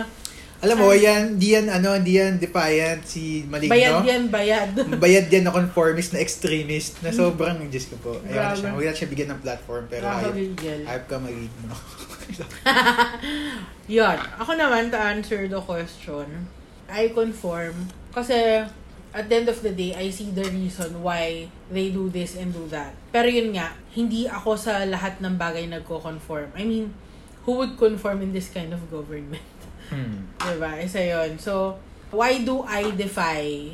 Alam 0.59 0.75
mo, 0.75 0.91
yan, 0.91 1.39
di 1.39 1.55
yan, 1.55 1.71
ano, 1.71 1.95
di 2.03 2.19
yan 2.19 2.35
defiant, 2.35 2.99
si 3.07 3.47
Maligno. 3.47 3.71
bayad 3.71 4.03
yan, 4.03 4.27
bayad. 4.27 4.67
Bayad 4.99 5.31
yan 5.31 5.47
na 5.47 5.55
conformist, 5.55 6.11
na 6.11 6.19
extremist, 6.19 6.99
na 6.99 7.15
sobrang, 7.15 7.63
Diyos 7.71 7.87
ko 7.87 7.95
po. 8.03 8.11
Ayaw 8.27 8.51
na 8.51 8.55
siya. 8.59 8.69
Huwag 8.75 8.85
na 8.85 8.91
siya 8.91 9.07
bigyan 9.07 9.29
ng 9.31 9.39
platform, 9.39 9.87
pero 9.87 10.03
ayaw, 10.03 10.35
Nakakagigil. 10.35 10.81
ayaw 10.83 11.03
ka 11.07 11.15
Maligno. 11.15 11.75
Yun. 13.87 14.17
Ako 14.35 14.51
naman, 14.53 14.91
to 14.91 14.99
answer 14.99 15.47
the 15.47 15.61
question, 15.63 16.27
I 16.91 17.07
conform 17.09 17.87
kasi 18.11 18.67
at 19.13 19.29
the 19.29 19.35
end 19.41 19.49
of 19.49 19.61
the 19.61 19.73
day, 19.73 19.95
I 19.97 20.09
see 20.09 20.29
the 20.29 20.45
reason 20.45 21.01
why 21.01 21.49
they 21.71 21.89
do 21.89 22.09
this 22.09 22.37
and 22.37 22.53
do 22.53 22.67
that. 22.69 22.93
Pero 23.09 23.25
yun 23.25 23.57
nga, 23.57 23.73
hindi 23.97 24.29
ako 24.29 24.53
sa 24.53 24.85
lahat 24.85 25.17
ng 25.21 25.33
bagay 25.37 25.65
nagko-conform. 25.69 26.53
I 26.53 26.63
mean, 26.65 26.93
who 27.45 27.57
would 27.57 27.73
conform 27.77 28.21
in 28.21 28.31
this 28.33 28.49
kind 28.49 28.73
of 28.73 28.81
government? 28.89 29.41
Hmm. 29.89 30.29
Diba? 30.37 30.85
Isa 30.85 31.01
yun. 31.01 31.41
So, 31.41 31.73
why 32.13 32.45
do 32.45 32.61
I 32.61 32.93
defy? 32.93 33.73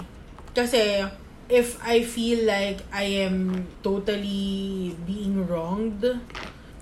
Kasi, 0.56 1.04
if 1.52 1.76
I 1.84 2.08
feel 2.08 2.48
like 2.48 2.88
I 2.88 3.28
am 3.28 3.68
totally 3.84 4.96
being 5.04 5.44
wronged, 5.44 6.08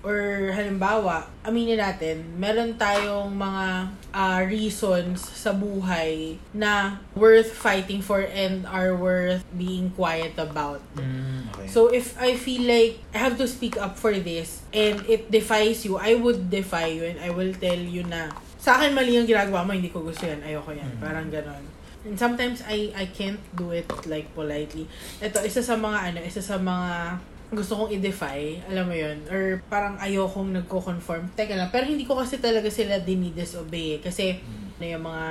or 0.03 0.51
halimbawa, 0.51 1.31
aminin 1.47 1.79
natin, 1.79 2.35
meron 2.35 2.75
tayong 2.75 3.31
mga 3.31 3.65
ah, 4.11 4.41
reasons 4.43 5.23
sa 5.23 5.55
buhay 5.55 6.35
na 6.51 6.99
worth 7.15 7.55
fighting 7.55 8.03
for 8.03 8.19
and 8.19 8.67
are 8.67 8.91
worth 8.93 9.41
being 9.55 9.89
quiet 9.95 10.35
about. 10.35 10.83
Hmm, 10.99 11.47
okay. 11.55 11.71
So 11.71 11.87
if 11.87 12.19
I 12.19 12.35
feel 12.35 12.67
like 12.67 12.99
I 13.15 13.23
have 13.23 13.39
to 13.39 13.47
speak 13.47 13.79
up 13.79 13.95
for 13.95 14.11
this 14.11 14.67
and 14.75 15.01
it 15.07 15.31
defies 15.31 15.87
you, 15.87 15.95
I 15.95 16.19
would 16.19 16.51
defy 16.51 16.91
you 16.91 17.07
and 17.07 17.17
I 17.23 17.31
will 17.31 17.55
tell 17.55 17.79
you 17.79 18.03
na 18.03 18.35
sa 18.59 18.79
akin 18.79 18.91
mali 18.91 19.15
yung 19.15 19.27
ginagawa 19.27 19.63
mo, 19.63 19.71
hindi 19.71 19.87
ko 19.91 20.03
gusto 20.03 20.27
yan, 20.27 20.43
ayoko 20.43 20.71
yan. 20.75 20.99
Mhm. 20.99 21.01
Parang 21.03 21.27
ganon. 21.31 21.63
And 22.03 22.19
sometimes 22.19 22.59
I 22.67 22.91
I 22.91 23.07
can't 23.07 23.39
do 23.55 23.71
it 23.71 23.87
like 24.11 24.27
politely. 24.35 24.91
Ito, 25.23 25.39
isa 25.47 25.63
sa 25.63 25.79
mga 25.79 26.11
ano, 26.11 26.19
isa 26.19 26.43
sa 26.43 26.59
mga 26.59 27.19
gusto 27.53 27.73
kong 27.75 27.91
i-defy, 27.93 28.65
alam 28.67 28.85
mo 28.85 28.95
yun, 28.95 29.17
or 29.29 29.61
parang 29.65 29.95
ayokong 29.97 30.53
nagko-conform. 30.53 31.31
Teka 31.33 31.53
lang, 31.53 31.69
pero 31.69 31.85
hindi 31.85 32.03
ko 32.03 32.17
kasi 32.17 32.37
talaga 32.37 32.67
sila 32.67 32.99
dinidisobey 32.99 33.97
eh. 33.97 33.99
Kasi 34.01 34.37
Hmm. 34.37 34.69
na 34.77 34.85
yung 34.89 35.05
mga 35.05 35.27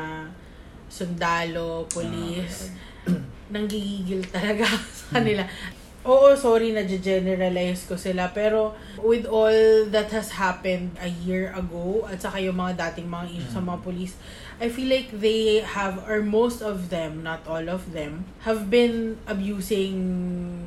sundalo, 0.88 1.88
police, 1.88 2.70
nanggigigil 3.54 4.24
talaga 4.28 4.64
sa 4.98 5.18
kanila. 5.18 5.44
Oo, 6.02 6.34
sorry 6.34 6.74
na 6.74 6.82
generalize 6.82 7.86
ko 7.86 7.94
sila. 7.94 8.34
Pero 8.34 8.74
with 8.98 9.22
all 9.30 9.86
that 9.94 10.10
has 10.10 10.34
happened 10.34 10.90
a 10.98 11.06
year 11.06 11.54
ago, 11.54 12.02
at 12.10 12.18
saka 12.18 12.42
yung 12.42 12.58
mga 12.58 12.90
dating 12.90 13.06
mga 13.06 13.30
issues 13.30 13.54
sa 13.54 13.62
mga 13.62 13.78
police, 13.86 14.14
I 14.58 14.66
feel 14.66 14.90
like 14.90 15.14
they 15.14 15.62
have, 15.62 16.02
or 16.10 16.22
most 16.22 16.58
of 16.58 16.90
them, 16.90 17.22
not 17.22 17.46
all 17.46 17.66
of 17.70 17.94
them, 17.94 18.26
have 18.42 18.66
been 18.66 19.18
abusing 19.30 19.94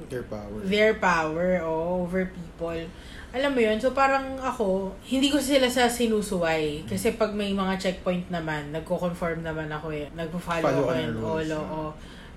Their 0.08 0.24
power. 0.24 0.60
their 0.64 0.94
power 0.96 1.60
oh, 1.64 2.08
over 2.08 2.32
people. 2.32 2.88
Alam 3.36 3.52
mo 3.52 3.60
yun? 3.60 3.76
So 3.84 3.92
parang 3.92 4.40
ako, 4.40 4.96
hindi 5.04 5.28
ko 5.28 5.44
sila 5.44 5.68
sa 5.68 5.92
sinusuway. 5.92 6.88
Kasi 6.88 7.20
pag 7.20 7.36
may 7.36 7.52
mga 7.52 7.76
checkpoint 7.76 8.32
naman, 8.32 8.72
nagko-conform 8.72 9.44
naman 9.44 9.68
ako 9.68 9.92
eh. 9.92 10.08
Nagpo-follow 10.16 10.64
Follow 10.64 10.88
ako 10.88 10.96
and 10.96 11.16
all, 11.20 11.50
oo. 11.60 11.84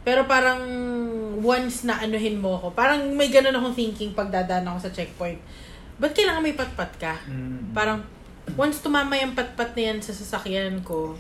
Pero 0.03 0.25
parang 0.25 0.63
once 1.39 1.87
na 1.87 2.03
anuhin 2.03 2.39
mo 2.39 2.59
ako, 2.59 2.75
parang 2.75 3.15
may 3.15 3.31
ganun 3.31 3.55
akong 3.55 3.77
thinking 3.77 4.13
pag 4.15 4.31
dadaan 4.33 4.67
ako 4.67 4.89
sa 4.89 4.95
checkpoint. 4.95 5.39
Ba't 5.99 6.15
kailangan 6.15 6.43
may 6.43 6.55
patpat 6.55 6.91
ka? 6.99 7.15
Hmm. 7.27 7.75
Parang 7.75 8.03
once 8.57 8.81
tumama 8.81 9.19
yung 9.19 9.35
patpat 9.35 9.75
na 9.75 9.83
yan 9.93 9.99
sa 10.01 10.15
sasakyan 10.15 10.81
ko, 10.87 11.19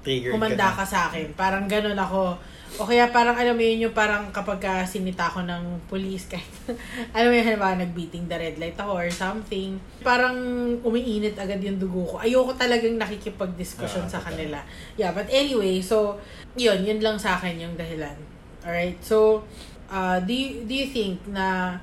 Triggered 0.00 0.32
humanda 0.32 0.72
na. 0.72 0.76
ka 0.76 0.84
sa 0.84 1.08
akin. 1.12 1.32
Parang 1.36 1.68
ganun 1.68 1.96
ako. 1.96 2.36
O 2.78 2.86
kaya 2.86 3.10
parang 3.10 3.34
alam 3.34 3.58
mo 3.58 3.62
yun 3.66 3.90
yung 3.90 3.96
parang 3.96 4.30
kapag 4.30 4.62
ka 4.62 4.86
sinita 4.86 5.26
ko 5.26 5.42
ng 5.42 5.82
police 5.90 6.30
kahit 6.30 6.46
alam 7.16 7.32
mo 7.32 7.34
yun 7.34 7.46
halimbawa 7.48 7.74
nag-beating 7.82 8.30
the 8.30 8.36
red 8.38 8.56
light 8.62 8.78
ako 8.78 8.94
or 8.94 9.10
something. 9.10 9.80
Parang 10.06 10.38
umiinit 10.86 11.34
agad 11.34 11.58
yung 11.58 11.82
dugo 11.82 12.06
ko. 12.06 12.16
Ayoko 12.22 12.54
talagang 12.54 12.94
nakikipag-discussion 13.00 14.06
Ah, 14.06 14.12
sa 14.14 14.20
kanila. 14.22 14.62
Yeah, 14.94 15.10
but 15.10 15.26
anyway, 15.32 15.82
so 15.82 16.20
yun, 16.54 16.86
yun 16.86 17.02
lang 17.02 17.18
sa 17.18 17.40
akin 17.40 17.58
yung 17.58 17.74
dahilan. 17.74 18.14
Alright, 18.62 19.00
so 19.02 19.42
uh, 19.90 20.20
do, 20.22 20.30
you, 20.30 20.62
do 20.68 20.72
you 20.72 20.86
think 20.86 21.18
na 21.26 21.78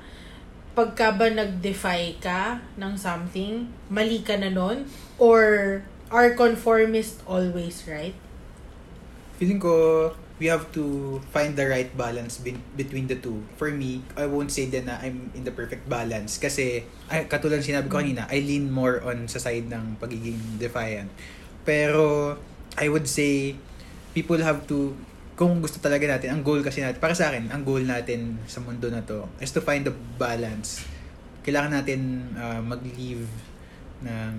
pagka 0.72 1.10
ba 1.10 1.26
nag-defy 1.26 2.16
ka 2.22 2.62
ng 2.78 2.94
something, 2.94 3.66
mali 3.90 4.22
ka 4.22 4.38
na 4.38 4.48
nun? 4.48 4.86
Or 5.18 5.82
are 6.08 6.32
conformist 6.38 7.20
always 7.28 7.84
right? 7.84 8.14
Feeling 9.36 9.58
ko, 9.58 10.14
we 10.38 10.46
have 10.46 10.70
to 10.70 11.18
find 11.34 11.58
the 11.58 11.66
right 11.66 11.90
balance 11.98 12.38
bin- 12.38 12.62
between 12.78 13.10
the 13.10 13.18
two. 13.18 13.42
For 13.58 13.74
me, 13.74 14.06
I 14.14 14.30
won't 14.30 14.54
say 14.54 14.70
din 14.70 14.86
na 14.86 15.02
I'm 15.02 15.34
in 15.34 15.42
the 15.42 15.50
perfect 15.50 15.90
balance. 15.90 16.38
Kasi, 16.38 16.86
ay, 17.10 17.26
katulad 17.26 17.62
sinabi 17.62 17.90
ko 17.90 17.98
kanina, 17.98 18.30
I 18.30 18.38
lean 18.42 18.70
more 18.70 19.02
on 19.02 19.26
sa 19.26 19.42
side 19.42 19.66
ng 19.66 19.98
pagiging 19.98 20.62
defiant. 20.62 21.10
Pero, 21.66 22.38
I 22.78 22.86
would 22.86 23.10
say, 23.10 23.58
people 24.14 24.38
have 24.38 24.62
to, 24.70 24.94
kung 25.34 25.58
gusto 25.58 25.82
talaga 25.82 26.06
natin, 26.06 26.38
ang 26.38 26.42
goal 26.46 26.62
kasi 26.62 26.86
natin, 26.86 27.02
para 27.02 27.18
sa 27.18 27.34
akin, 27.34 27.50
ang 27.50 27.66
goal 27.66 27.82
natin 27.82 28.38
sa 28.46 28.62
mundo 28.62 28.86
na 28.90 29.02
to 29.02 29.26
is 29.42 29.50
to 29.50 29.58
find 29.58 29.82
the 29.82 29.94
balance. 30.16 30.86
Kailangan 31.42 31.82
natin 31.82 32.30
ah, 32.38 32.62
mag-leave 32.62 33.26
ng 34.06 34.34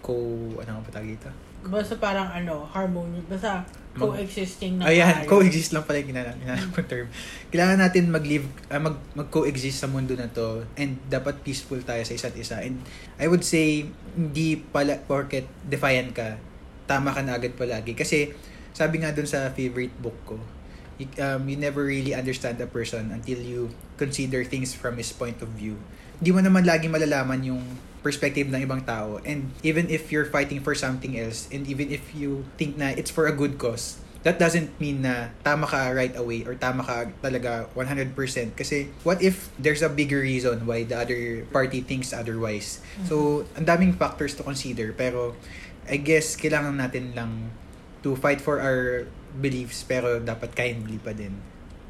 co, 0.00 0.12
ano 0.60 0.80
pa 0.84 0.90
tawag 0.92 1.16
dito? 1.16 1.28
Basta 1.64 1.96
parang 1.96 2.28
ano, 2.32 2.64
harmony. 2.68 3.20
Basta 3.24 3.64
coexisting 3.94 4.82
na 4.82 4.90
Ayan, 4.90 5.22
maayos. 5.22 5.30
coexist 5.30 5.70
lang 5.70 5.86
pala 5.86 6.02
yung 6.02 6.10
ginanap 6.10 6.34
ginanap 6.42 6.68
kong 6.74 6.88
term. 6.90 7.06
Kailangan 7.54 7.78
natin 7.78 8.02
mag-live, 8.10 8.46
ah, 8.68 8.82
mag, 8.82 8.98
mag-coexist 9.14 9.78
sa 9.78 9.86
mundo 9.86 10.18
na 10.18 10.26
to 10.26 10.66
and 10.74 10.98
dapat 11.06 11.38
peaceful 11.46 11.78
tayo 11.78 12.02
sa 12.02 12.12
isa't 12.12 12.34
isa. 12.34 12.58
And 12.58 12.82
I 13.22 13.30
would 13.30 13.46
say, 13.46 13.86
hindi 14.18 14.58
pala, 14.58 14.98
porket 14.98 15.46
defiant 15.62 16.10
ka, 16.10 16.38
tama 16.90 17.14
ka 17.14 17.22
na 17.22 17.38
agad 17.38 17.54
palagi. 17.54 17.94
Kasi, 17.94 18.34
sabi 18.74 18.98
nga 19.00 19.14
dun 19.14 19.30
sa 19.30 19.54
favorite 19.54 19.94
book 20.02 20.18
ko, 20.26 20.36
you, 20.98 21.06
um, 21.22 21.46
you 21.46 21.54
never 21.54 21.86
really 21.86 22.14
understand 22.14 22.58
a 22.58 22.66
person 22.66 23.14
until 23.14 23.38
you 23.38 23.70
consider 23.94 24.42
things 24.42 24.74
from 24.74 24.98
his 24.98 25.14
point 25.14 25.38
of 25.38 25.50
view. 25.54 25.78
Hindi 26.18 26.30
mo 26.34 26.40
naman 26.42 26.66
lagi 26.66 26.90
malalaman 26.90 27.42
yung 27.46 27.62
perspective 28.04 28.52
ng 28.52 28.60
ibang 28.68 28.84
tao. 28.84 29.18
And 29.24 29.56
even 29.64 29.88
if 29.88 30.12
you're 30.12 30.28
fighting 30.28 30.60
for 30.60 30.76
something 30.76 31.16
else, 31.16 31.48
and 31.48 31.64
even 31.64 31.88
if 31.88 32.12
you 32.12 32.44
think 32.60 32.76
na 32.76 32.92
it's 32.92 33.08
for 33.08 33.24
a 33.24 33.32
good 33.32 33.56
cause, 33.56 34.04
that 34.28 34.36
doesn't 34.36 34.76
mean 34.76 35.00
na 35.00 35.32
tama 35.40 35.64
ka 35.64 35.92
right 35.92 36.12
away 36.16 36.44
or 36.44 36.52
tama 36.56 36.84
ka 36.84 37.08
talaga 37.24 37.68
100%. 37.72 38.12
Kasi 38.52 38.92
what 39.04 39.24
if 39.24 39.48
there's 39.56 39.80
a 39.80 39.88
bigger 39.88 40.20
reason 40.20 40.68
why 40.68 40.84
the 40.84 40.96
other 40.96 41.48
party 41.48 41.80
thinks 41.80 42.12
otherwise? 42.12 42.84
So, 43.08 43.48
ang 43.56 43.64
daming 43.64 43.96
factors 43.96 44.36
to 44.36 44.44
consider. 44.44 44.92
Pero, 44.92 45.36
I 45.88 45.96
guess, 45.96 46.36
kailangan 46.36 46.76
natin 46.76 47.16
lang 47.16 47.52
to 48.04 48.16
fight 48.16 48.40
for 48.40 48.60
our 48.60 49.08
beliefs 49.34 49.82
pero 49.82 50.20
dapat 50.20 50.52
kindly 50.52 51.00
pa 51.00 51.16
din. 51.16 51.36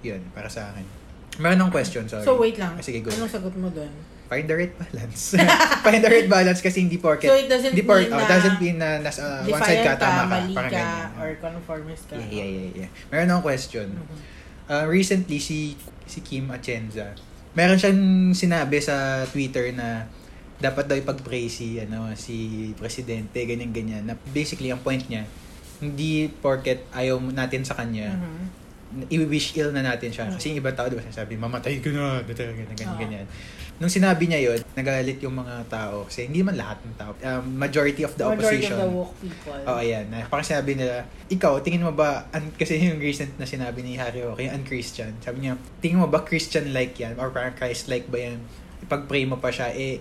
Yun, 0.07 0.31
para 0.31 0.47
sa 0.47 0.71
akin. 0.71 1.04
Meron 1.37 1.59
akong 1.59 1.75
question, 1.75 2.05
sorry. 2.07 2.23
So 2.23 2.37
wait 2.37 2.57
lang. 2.57 2.75
Ah, 2.75 2.83
sige, 2.83 3.01
go. 3.01 3.11
Anong 3.11 3.27
sagot 3.29 3.55
mo 3.55 3.67
doon? 3.69 3.91
Find 4.25 4.47
the 4.47 4.57
right 4.57 4.73
balance. 4.73 5.37
Find 5.87 6.01
the 6.01 6.09
right 6.09 6.27
balance 6.27 6.59
kasi 6.59 6.81
hindi 6.81 6.97
porket 6.97 7.29
So 7.29 7.37
it 7.37 7.47
doesn't 7.47 7.71
hindi 7.71 7.85
por- 7.85 8.01
mean 8.01 8.09
oh, 8.09 8.19
na 8.19 8.27
doesn't 8.27 8.57
mean 8.57 8.77
na 8.79 8.89
nasa 8.99 9.21
uh, 9.21 9.43
one 9.45 9.61
side 9.61 9.85
ka, 9.85 9.93
tama 9.97 10.23
ka. 10.23 10.33
mali 10.33 10.55
ka, 10.55 10.63
ganyan. 10.65 11.09
or 11.17 11.29
conformist 11.37 12.09
ka. 12.09 12.17
Yeah, 12.17 12.31
yeah, 12.33 12.49
yeah, 12.49 12.71
yeah. 12.83 12.91
Meron 13.09 13.29
akong 13.31 13.47
question. 13.47 13.87
Mhm. 13.93 14.17
Uh, 14.65 14.85
recently, 14.89 15.37
si 15.37 15.77
si 16.05 16.19
Kim 16.21 16.49
Atienza, 16.49 17.13
meron 17.53 17.77
siyang 17.77 18.01
sinabi 18.33 18.81
sa 18.81 19.23
Twitter 19.27 19.69
na 19.71 20.09
dapat 20.57 20.89
daw 20.89 20.97
ipag-pray 20.97 21.45
si, 21.47 21.77
ano, 21.77 22.09
si 22.15 22.37
presidente, 22.73 23.37
ganyan-ganyan. 23.37 24.03
Na 24.03 24.17
basically, 24.27 24.73
ang 24.73 24.81
point 24.81 25.05
niya, 25.05 25.29
hindi 25.77 26.33
porket 26.33 26.89
ayaw 26.91 27.21
natin 27.21 27.61
sa 27.61 27.77
kanya, 27.77 28.17
Mhm. 28.17 28.64
I-wish 29.09 29.57
ill 29.57 29.71
na 29.71 29.83
natin 29.83 30.11
siya. 30.11 30.31
Kasi 30.31 30.55
yung 30.55 30.63
ibang 30.63 30.75
tao, 30.75 30.87
di 30.87 30.95
ba, 30.95 31.03
sinasabi, 31.03 31.35
mamatay 31.35 31.83
ka 31.83 31.91
na, 31.91 32.23
ganyan, 32.23 32.55
ganyan, 32.71 32.91
Oo. 32.91 33.01
ganyan. 33.01 33.27
Nung 33.75 33.91
sinabi 33.91 34.31
niya 34.31 34.39
yun, 34.39 34.59
nagalit 34.79 35.19
yung 35.19 35.35
mga 35.35 35.67
tao. 35.67 36.07
Kasi 36.07 36.31
hindi 36.31 36.47
man 36.47 36.55
lahat 36.55 36.79
ng 36.87 36.95
tao. 36.95 37.11
Um, 37.19 37.59
majority 37.59 38.07
of 38.07 38.15
the 38.15 38.23
Majority 38.23 38.71
opposition. 38.71 38.79
of 38.79 38.79
the 38.79 38.91
woke 38.95 39.15
people. 39.19 39.59
Oo, 39.67 39.79
ayan. 39.83 40.07
Parang 40.31 40.47
sinabi 40.47 40.79
nila, 40.79 41.03
ikaw, 41.27 41.59
tingin 41.59 41.83
mo 41.83 41.91
ba, 41.91 42.31
un- 42.31 42.55
kasi 42.55 42.79
yung 42.79 43.03
recent 43.03 43.35
na 43.35 43.43
sinabi 43.43 43.83
ni 43.83 43.99
Harry 43.99 44.23
Roque, 44.23 44.47
yung 44.47 44.63
un-Christian. 44.63 45.19
Sabi 45.19 45.43
niya, 45.43 45.59
tingin 45.83 45.99
mo 45.99 46.07
ba 46.07 46.23
Christian-like 46.23 46.95
yan? 46.95 47.19
Or 47.19 47.35
parang 47.35 47.59
Christ-like 47.59 48.07
ba 48.07 48.31
yan? 48.31 48.39
Ipag-pray 48.87 49.27
mo 49.27 49.43
pa 49.43 49.51
siya, 49.51 49.75
eh, 49.75 49.99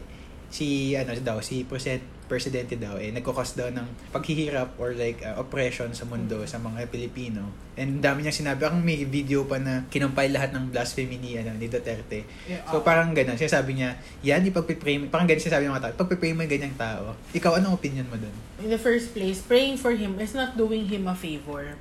si, 0.53 0.93
ano 0.93 1.17
daw, 1.17 1.41
si 1.41 1.65
President, 1.65 2.05
presidente 2.25 2.79
daw, 2.79 2.95
eh, 2.97 3.11
nagkukos 3.11 3.55
daw 3.55 3.69
ng 3.69 4.13
paghihirap 4.15 4.79
or 4.79 4.95
like 4.95 5.19
uh, 5.21 5.35
oppression 5.37 5.91
sa 5.91 6.07
mundo, 6.07 6.43
sa 6.47 6.57
mga 6.57 6.87
Pilipino. 6.87 7.45
And 7.73 7.99
dami 7.99 8.23
niya 8.23 8.33
sinabi, 8.33 8.69
ang 8.69 8.79
may 8.79 9.01
video 9.03 9.49
pa 9.49 9.57
na 9.57 9.83
kinumpay 9.89 10.29
lahat 10.29 10.53
ng 10.53 10.69
blasphemy 10.69 11.17
ni, 11.17 11.35
ano, 11.37 11.53
ni 11.57 11.67
Duterte. 11.67 12.23
Yeah, 12.45 12.63
So 12.69 12.79
oo. 12.79 12.85
parang 12.85 13.11
ganun, 13.11 13.35
sinasabi 13.35 13.77
niya, 13.77 13.97
yan, 14.21 14.45
ipagpipray 14.45 15.01
mo, 15.01 15.09
parang 15.09 15.25
ganun 15.25 15.41
sinasabi 15.41 15.67
ng 15.67 15.73
mga 15.73 15.83
tao, 15.89 15.93
ipagpipray 15.97 16.31
mo 16.31 16.45
yung 16.45 16.53
ganyang 16.53 16.77
tao. 16.77 17.17
Ikaw, 17.33 17.59
anong 17.59 17.75
opinion 17.75 18.05
mo 18.07 18.15
dun? 18.15 18.33
in 18.63 18.71
the 18.71 18.79
first 18.79 19.11
place, 19.11 19.43
praying 19.43 19.75
for 19.75 19.91
him 19.91 20.15
is 20.23 20.31
not 20.31 20.55
doing 20.55 20.87
him 20.87 21.05
a 21.05 21.13
favor. 21.13 21.75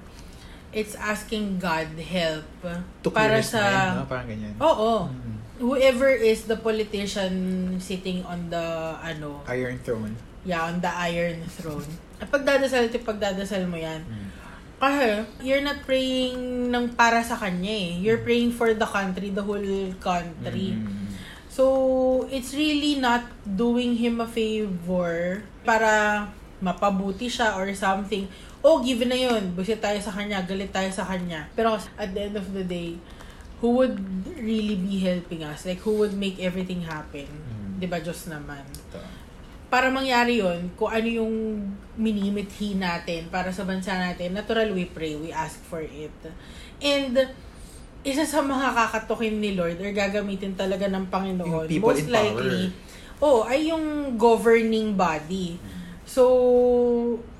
It's 0.75 0.99
asking 0.99 1.63
God 1.63 1.95
help 2.01 2.49
To 3.07 3.09
para 3.13 3.39
sa 3.45 3.61
mind, 3.61 3.97
no? 4.03 4.05
Parang 4.11 4.27
ganyan. 4.27 4.55
Oo. 4.59 4.93
Mm. 5.07 5.37
Whoever 5.63 6.11
is 6.11 6.51
the 6.51 6.59
politician 6.59 7.31
sitting 7.79 8.27
on 8.27 8.51
the 8.51 8.99
ano, 8.99 9.47
Iron 9.47 9.79
Throne. 9.85 10.17
Yeah, 10.45 10.67
on 10.67 10.83
the 10.83 10.91
iron 10.91 11.43
throne. 11.47 11.87
At 12.23 12.31
pagdadasal 12.31 12.91
at 12.91 13.03
pagdadasal 13.03 13.67
mo 13.67 13.79
yan, 13.79 14.03
Mm. 14.07 14.29
Kasi, 14.83 15.23
you're 15.47 15.63
not 15.63 15.79
praying 15.87 16.67
ng 16.67 16.99
para 16.99 17.23
sa 17.23 17.39
kanya 17.39 17.71
eh. 17.71 18.03
You're 18.03 18.19
praying 18.19 18.51
for 18.51 18.75
the 18.75 18.83
country, 18.83 19.31
the 19.31 19.39
whole 19.39 19.95
country. 20.03 20.75
Mm. 20.75 21.07
So, 21.47 22.27
it's 22.35 22.51
really 22.51 22.99
not 22.99 23.31
doing 23.47 23.95
him 23.95 24.19
a 24.19 24.27
favor 24.27 25.47
para 25.63 26.27
mapabuti 26.59 27.31
siya 27.31 27.55
or 27.55 27.71
something. 27.79 28.27
Oh, 28.59 28.83
given 28.83 29.15
na 29.15 29.19
yun. 29.23 29.55
Busit 29.55 29.79
tayo 29.79 30.03
sa 30.03 30.11
kanya, 30.11 30.43
galit 30.43 30.75
tayo 30.75 30.91
sa 30.91 31.07
kanya. 31.07 31.47
Pero 31.55 31.79
at 31.79 32.11
the 32.11 32.23
end 32.27 32.35
of 32.35 32.51
the 32.51 32.67
day, 32.67 32.99
who 33.63 33.79
would 33.79 34.03
really 34.35 34.75
be 34.75 34.99
helping 34.99 35.47
us? 35.47 35.63
Like, 35.63 35.79
who 35.87 35.95
would 36.03 36.19
make 36.19 36.43
everything 36.43 36.83
happen? 36.83 37.31
Mm. 37.31 37.79
'Di 37.79 37.87
ba 37.87 38.03
Diyos 38.03 38.27
naman? 38.27 38.63
Para 39.73 39.89
mangyari 39.89 40.45
yon 40.45 40.69
kung 40.77 40.93
ano 40.93 41.09
yung 41.09 41.33
minimithi 41.97 42.77
natin 42.77 43.33
para 43.33 43.49
sa 43.49 43.65
bansa 43.65 43.97
natin, 43.97 44.37
natural 44.37 44.69
we 44.77 44.85
pray, 44.85 45.17
we 45.17 45.33
ask 45.33 45.57
for 45.65 45.81
it. 45.81 46.13
And, 46.85 47.17
isa 48.05 48.29
sa 48.29 48.45
mga 48.45 48.75
kakatukin 48.75 49.41
ni 49.41 49.57
Lord 49.57 49.81
or 49.81 49.89
gagamitin 49.95 50.59
talaga 50.59 50.91
ng 50.93 51.09
Panginoon, 51.09 51.73
Yung 51.73 51.81
most 51.81 52.11
likely, 52.13 52.69
oh, 53.23 53.49
ay 53.49 53.73
yung 53.73 54.19
governing 54.21 54.93
body. 54.93 55.57
So, 56.05 56.21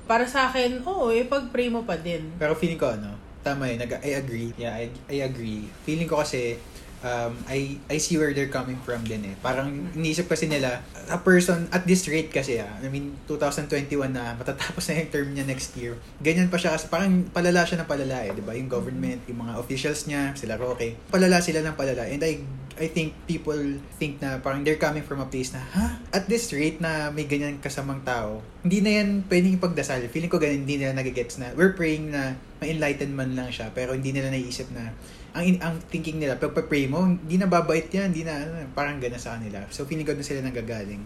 para 0.07 0.25
sa 0.25 0.49
akin, 0.49 0.81
oo, 0.87 1.11
oh, 1.11 1.15
eh, 1.15 1.27
pag-pray 1.27 1.67
mo 1.69 1.85
pa 1.85 1.99
din. 1.99 2.33
Pero 2.39 2.55
feeling 2.55 2.79
ko 2.79 2.95
ano, 2.95 3.13
tama 3.43 3.67
yun, 3.69 3.83
I 3.83 4.17
agree. 4.17 4.55
Yeah, 4.55 4.73
I, 4.73 4.87
I 5.11 5.27
agree. 5.27 5.67
Feeling 5.83 6.07
ko 6.07 6.23
kasi, 6.23 6.55
um, 7.03 7.35
I, 7.45 7.77
I 7.91 7.99
see 7.99 8.17
where 8.17 8.31
they're 8.31 8.49
coming 8.49 8.79
from 8.81 9.03
din 9.03 9.21
eh. 9.27 9.35
Parang 9.43 9.91
iniisip 9.93 10.31
kasi 10.31 10.47
nila, 10.47 10.81
a 11.11 11.19
person 11.19 11.67
at 11.69 11.83
this 11.83 12.07
rate 12.07 12.31
kasi 12.31 12.57
ah, 12.63 12.71
I 12.79 12.87
mean, 12.87 13.13
2021 13.27 13.91
na, 14.09 14.33
matatapos 14.39 14.87
na 14.89 15.03
yung 15.03 15.11
term 15.11 15.27
niya 15.35 15.45
next 15.45 15.75
year. 15.75 15.99
Ganyan 16.23 16.47
pa 16.47 16.57
siya 16.57 16.73
kasi 16.73 16.87
parang 16.87 17.27
palala 17.29 17.67
siya 17.67 17.83
ng 17.83 17.89
palala 17.91 18.17
eh, 18.25 18.31
di 18.33 18.41
ba? 18.41 18.55
Yung 18.55 18.71
government, 18.71 19.21
yung 19.27 19.43
mga 19.43 19.59
officials 19.59 20.07
niya, 20.07 20.33
sila 20.33 20.55
Roque, 20.55 20.95
palala 21.11 21.43
sila 21.43 21.59
ng 21.61 21.75
palala. 21.75 22.07
And 22.07 22.23
I, 22.23 22.39
I 22.73 22.89
think 22.89 23.13
people 23.29 23.59
think 24.01 24.17
na 24.17 24.41
parang 24.41 24.65
they're 24.65 24.81
coming 24.81 25.05
from 25.05 25.21
a 25.21 25.27
place 25.27 25.53
na, 25.53 25.61
ha? 25.61 25.99
At 26.09 26.25
this 26.25 26.49
rate 26.55 26.81
na 26.81 27.13
may 27.13 27.29
ganyan 27.29 27.61
kasamang 27.61 28.01
tao, 28.01 28.41
hindi 28.65 28.79
na 28.81 29.03
yan 29.03 29.27
pwedeng 29.27 29.59
ipagdasal. 29.59 30.01
Feeling 30.09 30.31
ko 30.31 30.39
ganun, 30.41 30.65
hindi 30.65 30.81
nila 30.81 30.95
nagigets 30.95 31.37
na, 31.37 31.51
we're 31.53 31.75
praying 31.75 32.15
na 32.15 32.39
ma-enlighten 32.63 33.11
man 33.11 33.35
lang 33.35 33.51
siya, 33.51 33.69
pero 33.75 33.91
hindi 33.93 34.15
nila 34.15 34.31
naisip 34.31 34.71
na, 34.71 34.95
ang 35.33 35.43
in- 35.43 35.61
ang 35.61 35.81
thinking 35.89 36.21
nila, 36.21 36.37
pag 36.37 36.53
pray 36.69 36.85
mo, 36.85 37.01
hindi 37.03 37.41
na 37.41 37.49
babait 37.49 37.89
yan, 37.89 38.13
hindi 38.13 38.21
na, 38.21 38.37
ano, 38.37 38.69
parang 38.71 39.01
gana 39.01 39.17
sa 39.17 39.33
kanila. 39.35 39.65
So, 39.73 39.83
feeling 39.83 40.05
ko 40.05 40.13
doon 40.13 40.21
sila 40.21 40.45
nanggagaling. 40.45 41.01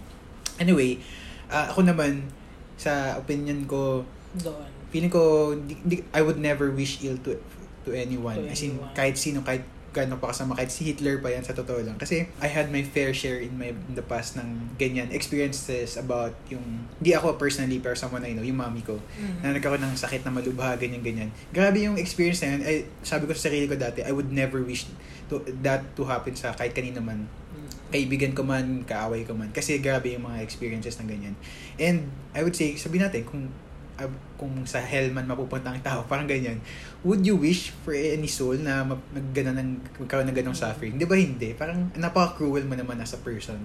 Anyway, 0.59 0.99
ah, 1.47 1.71
ako 1.71 1.87
naman, 1.87 2.27
sa 2.75 3.15
opinion 3.15 3.63
ko, 3.65 4.03
Doon. 4.35 4.67
feeling 4.91 5.09
ko, 5.09 5.55
di, 5.55 5.79
di- 5.81 6.05
I 6.11 6.21
would 6.21 6.37
never 6.37 6.69
wish 6.69 6.99
ill 7.01 7.17
to 7.23 7.39
to 7.87 7.95
anyone. 7.95 8.35
To 8.37 8.51
As 8.51 8.59
in, 8.61 8.75
anyone. 8.75 8.91
kahit 8.93 9.15
sino, 9.15 9.41
kahit 9.41 9.63
gano'n 9.95 10.19
pa 10.19 10.29
kasama, 10.29 10.53
kahit 10.53 10.69
si 10.69 10.85
Hitler 10.91 11.23
pa 11.23 11.31
yan, 11.31 11.41
sa 11.41 11.55
totoo 11.55 11.81
lang. 11.81 11.97
Kasi, 11.97 12.27
I 12.37 12.49
had 12.51 12.69
my 12.69 12.83
fair 12.83 13.15
share 13.15 13.39
in 13.39 13.55
my 13.57 13.71
in 13.71 13.95
the 13.95 14.03
past 14.03 14.37
ng 14.37 14.75
ganyan 14.77 15.09
experiences 15.09 15.97
about 15.97 16.35
yung, 16.51 16.85
hindi 16.99 17.15
ako 17.17 17.39
personally, 17.39 17.79
pero 17.81 17.97
someone 17.97 18.21
I 18.21 18.35
know, 18.37 18.45
yung 18.45 18.59
mami 18.59 18.85
ko, 18.85 18.99
Mm. 19.17 19.41
na 19.41 19.55
nagkaroon 19.57 19.81
ng 19.81 19.95
sakit 19.97 20.21
na 20.27 20.31
malubha, 20.31 20.75
ganyan, 20.77 21.01
ganyan. 21.01 21.29
Grabe 21.49 21.81
yung 21.81 21.97
experience 21.97 22.43
na 22.45 22.57
yun. 22.57 22.61
Ay, 22.61 22.77
sabi 23.01 23.25
ko 23.25 23.33
sa 23.33 23.49
sarili 23.49 23.65
ko 23.65 23.73
dati, 23.73 24.03
I 24.05 24.11
would 24.13 24.29
never 24.29 24.61
wish 24.61 24.85
to, 25.31 25.41
that 25.65 25.83
to 25.97 26.05
happen 26.05 26.37
sa 26.37 26.53
kahit 26.53 26.77
kanino 26.77 27.01
man. 27.01 27.25
Mm. 27.25 27.69
Kaibigan 27.89 28.31
ko 28.35 28.43
man, 28.43 28.83
kaaway 28.83 29.23
ko 29.23 29.33
man. 29.33 29.49
Kasi 29.55 29.79
grabe 29.81 30.13
yung 30.13 30.27
mga 30.27 30.43
experiences 30.43 30.99
ng 30.99 31.07
ganyan. 31.09 31.35
And 31.81 32.11
I 32.35 32.43
would 32.45 32.53
say, 32.53 32.75
sabi 32.77 32.99
natin, 32.99 33.25
kung 33.25 33.49
ah, 33.97 34.09
kung 34.37 34.53
sa 34.63 34.77
hell 34.79 35.09
man 35.09 35.25
mapupunta 35.25 35.69
ang 35.69 35.81
tao, 35.81 36.05
parang 36.11 36.25
ganyan, 36.25 36.61
would 37.01 37.21
you 37.21 37.35
wish 37.35 37.73
for 37.81 37.93
any 37.93 38.29
soul 38.29 38.53
na 38.53 38.85
mag, 38.85 39.01
gana 39.33 39.57
ng, 39.57 39.81
magkaroon 39.99 40.29
ng 40.29 40.37
ganong 40.37 40.57
suffering? 40.57 40.95
Di 40.95 41.05
ba 41.05 41.17
hindi? 41.17 41.53
Parang 41.53 41.89
napaka-cruel 41.93 42.63
mo 42.63 42.73
naman 42.73 43.01
as 43.01 43.13
a 43.13 43.19
person. 43.19 43.57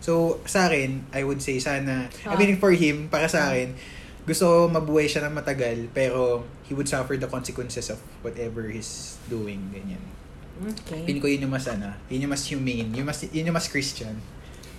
So, 0.00 0.40
sa 0.44 0.68
akin, 0.68 1.12
I 1.12 1.24
would 1.24 1.40
say 1.40 1.60
sana, 1.60 2.08
I 2.24 2.32
Ah. 2.32 2.36
mean 2.36 2.56
for 2.56 2.72
him, 2.72 3.08
para 3.08 3.28
sa 3.28 3.52
akin, 3.52 3.76
gusto 4.24 4.44
ko 4.44 4.56
mabuhay 4.68 5.08
siya 5.08 5.24
ng 5.26 5.34
matagal, 5.34 5.88
pero 5.92 6.44
he 6.64 6.76
would 6.76 6.86
suffer 6.86 7.16
the 7.16 7.26
consequences 7.26 7.88
of 7.88 7.98
whatever 8.20 8.68
he's 8.68 9.16
doing, 9.28 9.58
ganyan. 9.72 10.00
Okay. 10.60 11.08
Pin 11.08 11.18
ko 11.18 11.26
yun 11.26 11.48
yung 11.48 11.54
mas 11.56 11.64
ano, 11.64 11.88
yun 12.12 12.28
yung 12.28 12.32
mas 12.32 12.44
humane, 12.44 12.92
yun, 12.92 13.04
mas, 13.04 13.24
yun 13.24 13.48
yung 13.48 13.56
mas 13.56 13.64
Christian. 13.66 14.12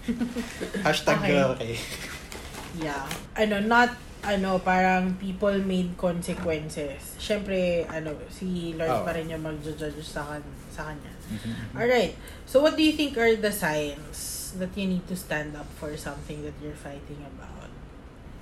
Hashtag 0.86 1.18
Okay. 1.22 1.42
okay. 1.42 1.74
Yeah. 2.78 3.06
Ano, 3.36 3.60
not, 3.62 3.94
ano, 4.22 4.62
parang 4.62 5.18
people 5.18 5.54
made 5.66 5.98
consequences. 5.98 7.18
Siyempre, 7.18 7.86
ano, 7.90 8.14
si 8.30 8.74
Lord 8.78 9.02
Oo. 9.02 9.06
pa 9.06 9.18
rin 9.18 9.30
yung 9.30 9.42
mag-judge 9.42 9.98
sa, 10.02 10.22
kan- 10.24 10.56
sa 10.70 10.90
kanya. 10.90 11.14
Mhm. 11.30 11.54
Alright. 11.74 12.14
So, 12.46 12.62
what 12.62 12.78
do 12.78 12.84
you 12.86 12.94
think 12.94 13.18
are 13.18 13.34
the 13.34 13.52
signs 13.52 14.52
that 14.58 14.72
you 14.78 14.86
need 14.86 15.06
to 15.10 15.18
stand 15.18 15.58
up 15.58 15.68
for 15.82 15.90
something 15.98 16.46
that 16.46 16.54
you're 16.62 16.78
fighting 16.78 17.22
about? 17.24 17.70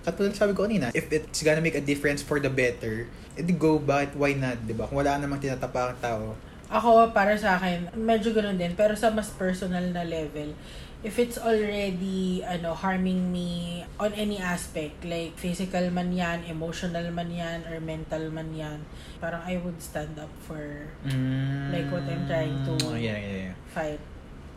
Katulad 0.04 0.36
sabi 0.36 0.56
ko 0.56 0.63
kanina, 0.68 0.92
if 0.96 1.12
it's 1.12 1.44
gonna 1.44 1.63
make 1.63 1.76
a 1.76 1.84
difference 1.84 2.24
for 2.24 2.39
the 2.39 2.52
better, 2.52 3.08
edi 3.36 3.52
go, 3.56 3.80
bakit, 3.80 4.15
why 4.15 4.36
not, 4.36 4.60
di 4.63 4.76
ba? 4.76 4.88
Kung 4.88 5.00
wala 5.00 5.20
namang 5.20 5.39
tinatapakang 5.39 6.00
tao, 6.00 6.36
Ako, 6.70 7.10
para 7.18 7.34
sa 7.34 7.58
akin, 7.58 7.89
medyo 7.98 8.30
ganun 8.30 8.54
din. 8.54 8.78
Pero 8.78 8.94
sa 8.94 9.10
mas 9.10 9.34
personal 9.34 9.82
na 9.89 10.06
level, 10.06 10.54
if 11.00 11.16
it's 11.16 11.40
already 11.40 12.44
ano 12.44 12.76
harming 12.76 13.32
me 13.32 13.82
on 14.00 14.12
any 14.20 14.36
aspect, 14.40 15.00
like 15.08 15.36
physical 15.40 15.88
man 15.92 16.12
yan, 16.12 16.44
emotional 16.48 17.08
man 17.12 17.32
yan, 17.32 17.64
or 17.72 17.80
mental 17.80 18.28
man 18.32 18.52
yan, 18.52 18.80
parang 19.24 19.40
I 19.48 19.56
would 19.64 19.80
stand 19.80 20.20
up 20.20 20.32
for 20.44 20.60
mm, 21.08 21.72
Like 21.72 21.88
what 21.92 22.04
I'm 22.04 22.28
trying 22.28 22.68
to- 22.68 22.84
Oh, 22.84 23.00
yeah, 23.00 23.16
yeah, 23.16 23.52
yeah. 23.52 23.56
fight 23.72 24.02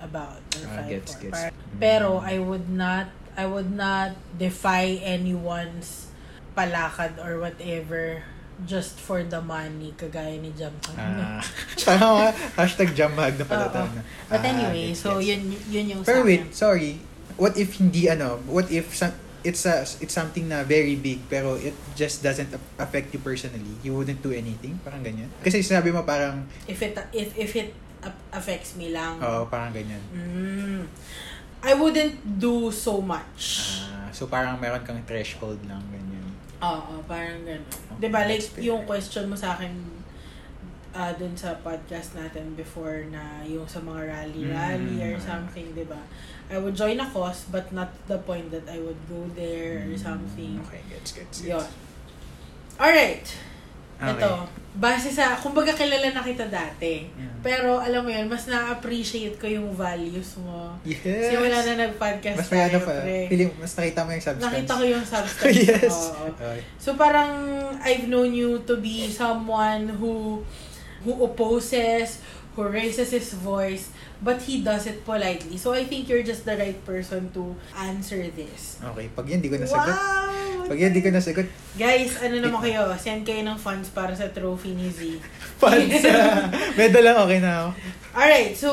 about 0.02 0.42
or 0.59 0.66
Ah, 0.66 0.74
fight 0.83 0.90
gets, 0.98 1.14
for. 1.14 1.20
gets. 1.31 1.35
Par- 1.38 1.55
Mm. 1.72 1.78
Pero 1.81 2.11
I 2.20 2.37
would 2.42 2.68
not 2.68 3.07
I 3.33 3.46
would 3.48 3.72
not 3.72 4.12
defy 4.37 5.00
anyone's 5.00 6.12
palakad 6.52 7.16
or 7.16 7.40
whatever 7.40 8.20
just 8.64 8.96
for 8.96 9.20
the 9.20 9.38
money 9.38 9.90
kagaya 9.92 10.35
ni 10.37 10.53
Jam 10.53 10.70
Ah, 10.92 11.42
tsaka 11.79 11.98
nga, 11.98 12.29
hashtag 12.57 12.92
jambag 12.92 13.35
na 13.35 13.44
pala 13.44 13.66
Oo. 13.66 13.75
tayo. 13.75 14.01
But 14.27 14.38
Ah, 14.38 14.51
anyway, 14.51 14.90
so 14.92 15.18
yun 15.18 15.40
yun 15.66 15.87
yung 15.88 16.01
Pero 16.03 16.22
wait, 16.22 16.46
akin. 16.46 16.53
sorry. 16.53 16.92
What 17.35 17.55
if 17.55 17.77
hindi 17.77 18.07
ano, 18.07 18.38
what 18.44 18.68
if 18.68 18.92
some, 18.92 19.11
it's 19.40 19.64
a, 19.64 19.83
it's 19.98 20.12
something 20.12 20.46
na 20.46 20.62
very 20.62 20.94
big 20.94 21.27
pero 21.27 21.55
it 21.55 21.75
just 21.92 22.20
doesn't 22.20 22.51
affect 22.77 23.11
you 23.11 23.18
personally. 23.18 23.75
You 23.81 23.92
wouldn't 23.92 24.20
do 24.20 24.31
anything, 24.31 24.79
parang 24.81 25.03
ganyan. 25.03 25.33
Kasi 25.40 25.61
sinabi 25.61 25.90
mo 25.90 26.03
parang 26.03 26.46
if 26.64 26.79
it 26.79 26.94
if 27.11 27.35
if 27.35 27.53
it 27.55 27.70
affects 28.31 28.75
me 28.75 28.90
lang. 28.90 29.18
oh, 29.18 29.46
parang 29.46 29.70
ganyan. 29.70 30.03
Mm, 30.11 30.83
I 31.62 31.72
wouldn't 31.72 32.18
do 32.37 32.68
so 32.68 32.98
much. 32.98 33.79
Ah, 33.87 34.11
so 34.11 34.27
parang 34.27 34.59
meron 34.59 34.83
kang 34.83 34.98
threshold 35.03 35.62
lang 35.64 35.79
ganyan. 35.88 36.01
Oo, 36.62 37.03
parang 37.05 37.42
gano'n. 37.42 37.66
Okay, 37.66 37.98
'Di 37.98 38.09
ba 38.09 38.20
like 38.25 38.42
fair. 38.44 38.62
yung 38.64 38.87
question 38.87 39.27
mo 39.27 39.35
sa 39.35 39.59
akin 39.59 39.72
ah 40.92 41.09
dun 41.11 41.33
sa 41.35 41.57
podcast 41.59 42.14
natin 42.14 42.53
before 42.55 43.09
na 43.09 43.40
yung 43.42 43.64
sa 43.64 43.81
mga 43.81 44.12
rally-rally 44.12 45.01
Mm. 45.01 45.09
or 45.09 45.14
something, 45.18 45.72
'di 45.72 45.88
ba? 45.88 45.98
I 46.53 46.61
would 46.61 46.77
join 46.77 47.01
a 47.01 47.09
cause 47.09 47.48
but 47.48 47.72
not 47.72 47.90
to 48.07 48.14
the 48.14 48.20
point 48.20 48.53
that 48.53 48.68
I 48.68 48.77
would 48.77 49.01
go 49.09 49.25
there 49.33 49.88
or 49.88 49.96
Mm, 49.96 49.98
something. 49.98 50.61
Okay, 50.68 50.85
gets, 50.87 51.11
gets, 51.12 51.40
gets. 51.40 51.48
Yun. 51.48 51.66
Alright. 52.77 53.27
Okay. 54.02 54.18
Ito. 54.18 54.30
Base 54.72 55.12
sa, 55.12 55.36
kumbaga 55.38 55.70
kilala 55.70 56.10
na 56.10 56.24
kita 56.24 56.48
dati. 56.48 57.06
Yeah. 57.06 57.36
Pero 57.44 57.78
alam 57.78 58.02
mo 58.02 58.10
yun, 58.10 58.26
mas 58.26 58.48
na-appreciate 58.48 59.36
ko 59.38 59.46
yung 59.46 59.70
values 59.76 60.40
mo. 60.42 60.74
Yes. 60.82 61.30
Simula 61.30 61.62
na 61.62 61.86
nag-podcast 61.86 62.38
Mas 62.40 62.50
tayo, 62.50 62.80
pa. 62.82 62.98
pre. 62.98 63.28
Feeling, 63.30 63.52
mas 63.60 63.72
nakita 63.78 64.00
mo 64.02 64.10
yung 64.10 64.24
substance. 64.24 64.46
Nakita 64.48 64.72
ko 64.74 64.84
yung 64.88 65.06
substance. 65.06 65.60
yes. 65.70 65.92
Oo. 65.92 66.34
Okay. 66.34 66.56
So 66.80 66.98
parang 66.98 67.30
I've 67.84 68.08
known 68.10 68.34
you 68.34 68.64
to 68.66 68.80
be 68.80 69.06
someone 69.12 69.86
who 70.00 70.42
who 71.04 71.12
opposes, 71.22 72.22
who 72.56 72.66
raises 72.66 73.10
his 73.12 73.34
voice, 73.38 73.92
but 74.22 74.38
he 74.46 74.62
does 74.62 74.87
it 74.87 75.02
politely. 75.02 75.58
So 75.58 75.74
I 75.74 75.85
think 75.85 76.06
you're 76.06 76.22
just 76.22 76.46
the 76.46 76.54
right 76.54 76.78
person 76.87 77.28
to 77.35 77.58
answer 77.74 78.22
this. 78.32 78.78
Okay, 78.78 79.11
pag 79.11 79.26
yan, 79.26 79.42
di 79.42 79.50
ko 79.50 79.58
nasagot. 79.58 79.92
Wow! 79.92 80.70
Pag 80.70 80.78
yan, 80.78 80.94
di 80.94 81.02
ko 81.02 81.11
nasagot. 81.11 81.50
Guys, 81.74 82.22
ano 82.22 82.38
naman 82.38 82.62
kayo? 82.62 82.87
Send 82.94 83.26
kayo 83.26 83.42
ng 83.42 83.58
funds 83.58 83.90
para 83.90 84.14
sa 84.14 84.30
trophy 84.30 84.78
ni 84.78 84.88
Z. 84.88 85.18
Fans. 85.58 86.06
Medal 86.78 87.02
lang, 87.02 87.18
okay 87.18 87.38
na 87.42 87.50
ako. 87.50 87.68
Alright, 88.14 88.54
so 88.54 88.70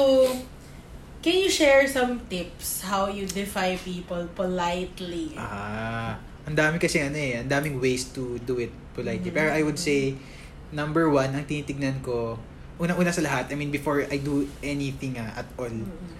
can 1.25 1.35
you 1.35 1.49
share 1.49 1.89
some 1.89 2.21
tips 2.29 2.85
how 2.85 3.09
you 3.09 3.25
defy 3.25 3.73
people 3.81 4.29
politely? 4.37 5.33
Ah, 5.33 6.15
ang 6.45 6.53
dami 6.53 6.77
kasi 6.77 7.01
ano 7.01 7.17
eh, 7.17 7.41
ang 7.41 7.49
daming 7.49 7.81
ways 7.81 8.13
to 8.13 8.37
do 8.45 8.61
it 8.61 8.71
politely. 8.93 9.33
Mhm. 9.33 9.35
Pero 9.35 9.49
I 9.49 9.65
would 9.65 9.81
say, 9.81 10.13
number 10.69 11.09
one, 11.09 11.33
ang 11.33 11.49
tinitignan 11.49 12.05
ko, 12.05 12.37
una-una 12.79 13.11
sa 13.11 13.19
lahat, 13.19 13.51
I 13.51 13.55
mean, 13.55 13.69
before 13.69 14.01
I 14.03 14.17
do 14.17 14.47
anything 14.59 15.15
ah, 15.15 15.35
at 15.35 15.47
all, 15.55 15.67
Mm-mm. 15.69 16.17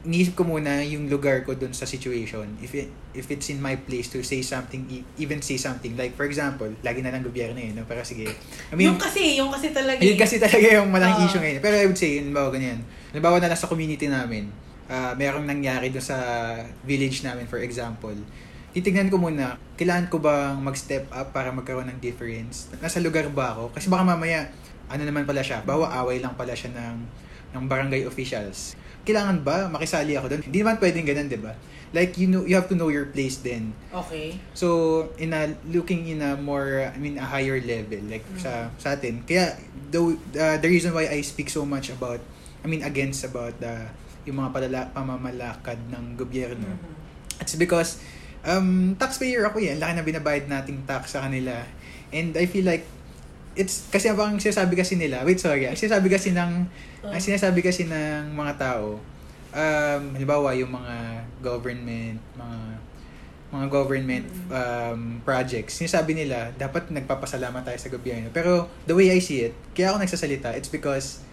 iniisip 0.00 0.32
ko 0.32 0.48
muna 0.48 0.80
yung 0.80 1.12
lugar 1.12 1.44
ko 1.44 1.52
dun 1.52 1.76
sa 1.76 1.84
situation. 1.84 2.56
If 2.58 2.72
it, 2.72 2.88
if 3.12 3.28
it's 3.28 3.50
in 3.50 3.60
my 3.60 3.76
place 3.76 4.08
to 4.08 4.22
say 4.22 4.40
something, 4.40 4.88
e- 4.88 5.04
even 5.18 5.44
say 5.44 5.58
something. 5.58 5.92
Like, 5.92 6.16
for 6.16 6.24
example, 6.24 6.72
lagi 6.80 7.04
na 7.04 7.10
lang 7.10 7.20
gobyerno 7.20 7.60
yun. 7.60 7.76
No? 7.76 7.84
Pero 7.84 8.00
sige. 8.00 8.24
I 8.24 8.74
mean, 8.74 8.88
yung 8.88 8.96
kasi, 8.96 9.36
yung 9.36 9.52
kasi 9.52 9.76
talaga. 9.76 10.00
yun 10.00 10.16
eh. 10.16 10.18
kasi 10.18 10.40
talaga 10.40 10.66
yung 10.72 10.88
malaking 10.88 11.20
Ah. 11.20 11.28
issue 11.28 11.36
ngayon. 11.38 11.60
Pero 11.60 11.74
I 11.76 11.84
would 11.84 12.00
say, 12.00 12.16
halimbawa 12.16 12.48
ganyan. 12.48 12.80
Halimbawa 13.12 13.36
na 13.38 13.52
lang 13.52 13.58
sa 13.58 13.68
community 13.68 14.08
namin, 14.08 14.48
ah 14.88 15.12
merong 15.12 15.44
nangyari 15.44 15.92
doon 15.92 16.02
sa 16.02 16.16
village 16.80 17.20
namin, 17.20 17.44
for 17.44 17.60
example. 17.60 18.14
Titignan 18.70 19.10
ko 19.10 19.18
muna, 19.18 19.58
kailangan 19.74 20.06
ko 20.06 20.16
bang 20.16 20.54
mag-step 20.56 21.10
up 21.10 21.34
para 21.34 21.50
magkaroon 21.50 21.90
ng 21.90 21.98
difference? 21.98 22.70
Nasa 22.78 23.02
lugar 23.02 23.26
ba 23.28 23.52
ako? 23.52 23.74
Kasi 23.74 23.90
baka 23.90 24.06
mamaya, 24.06 24.46
ano 24.90 25.02
naman 25.06 25.22
pala 25.22 25.40
siya, 25.40 25.62
bawa 25.62 25.94
away 26.02 26.18
lang 26.18 26.34
pala 26.34 26.52
siya 26.52 26.74
ng, 26.74 26.96
ng 27.54 27.64
barangay 27.70 28.02
officials. 28.04 28.74
Kailangan 29.06 29.40
ba 29.46 29.70
makisali 29.70 30.18
ako 30.18 30.26
doon? 30.28 30.42
Hindi 30.44 30.58
naman 30.60 30.76
pwedeng 30.82 31.06
ganun, 31.06 31.26
di 31.30 31.40
ba? 31.40 31.54
Like, 31.90 32.14
you 32.22 32.30
know, 32.30 32.46
you 32.46 32.54
have 32.54 32.70
to 32.70 32.78
know 32.78 32.86
your 32.86 33.10
place 33.10 33.42
then. 33.42 33.74
Okay. 33.90 34.38
So, 34.54 35.10
in 35.18 35.34
a 35.34 35.58
looking 35.66 36.06
in 36.06 36.22
a 36.22 36.38
more 36.38 36.86
I 36.86 36.98
mean 37.02 37.18
a 37.18 37.26
higher 37.26 37.58
level 37.58 38.06
like 38.06 38.22
sa 38.38 38.70
sa 38.78 38.94
atin. 38.94 39.26
Kaya 39.26 39.58
the 39.90 40.14
uh, 40.38 40.56
the 40.62 40.68
reason 40.70 40.94
why 40.94 41.10
I 41.10 41.18
speak 41.26 41.50
so 41.50 41.66
much 41.66 41.90
about 41.90 42.22
I 42.62 42.70
mean 42.70 42.86
against 42.86 43.26
about 43.26 43.58
the 43.58 43.90
yung 44.22 44.38
mga 44.38 44.50
palala, 44.54 44.80
pamamalakad 44.94 45.82
ng 45.90 46.14
gobyerno. 46.14 46.70
Mhm. 46.70 47.42
It's 47.42 47.58
because 47.58 47.98
um 48.46 48.94
taxpayer 48.94 49.42
ako 49.50 49.58
eh. 49.58 49.74
Ang 49.74 49.82
laki 49.82 49.92
na 49.98 50.04
binabayad 50.06 50.46
nating 50.46 50.86
tax 50.86 51.18
sa 51.18 51.26
kanila. 51.26 51.58
And 52.14 52.38
I 52.38 52.46
feel 52.46 52.70
like 52.70 52.86
it's 53.60 53.84
kasi 53.92 54.08
ang 54.08 54.40
sinasabi 54.40 54.72
kasi 54.72 54.96
nila, 54.96 55.20
wait 55.22 55.36
sorry, 55.36 55.68
ang 55.68 55.76
sinasabi 55.76 56.08
kasi 56.08 56.32
ng 56.32 56.64
Oh. 57.00 57.08
ang 57.08 57.16
sinasabi 57.16 57.60
kasi 57.60 57.88
ng 57.88 58.32
mga 58.32 58.60
tao, 58.60 59.00
um, 59.52 60.02
halimbawa 60.12 60.52
yung 60.52 60.68
mga 60.68 60.96
government, 61.40 62.20
mga 62.36 62.58
mga 63.50 63.66
government 63.66 64.26
um, 64.52 65.18
projects, 65.24 65.80
sinasabi 65.80 66.12
nila, 66.14 66.52
dapat 66.54 66.92
nagpapasalamat 66.92 67.64
tayo 67.64 67.78
sa 67.80 67.88
gobyerno. 67.88 68.28
Pero 68.30 68.68
the 68.84 68.92
way 68.92 69.10
I 69.10 69.18
see 69.18 69.42
it, 69.42 69.56
kaya 69.72 69.90
ako 69.90 70.04
nagsasalita, 70.04 70.54
it's 70.54 70.68
because 70.68 71.24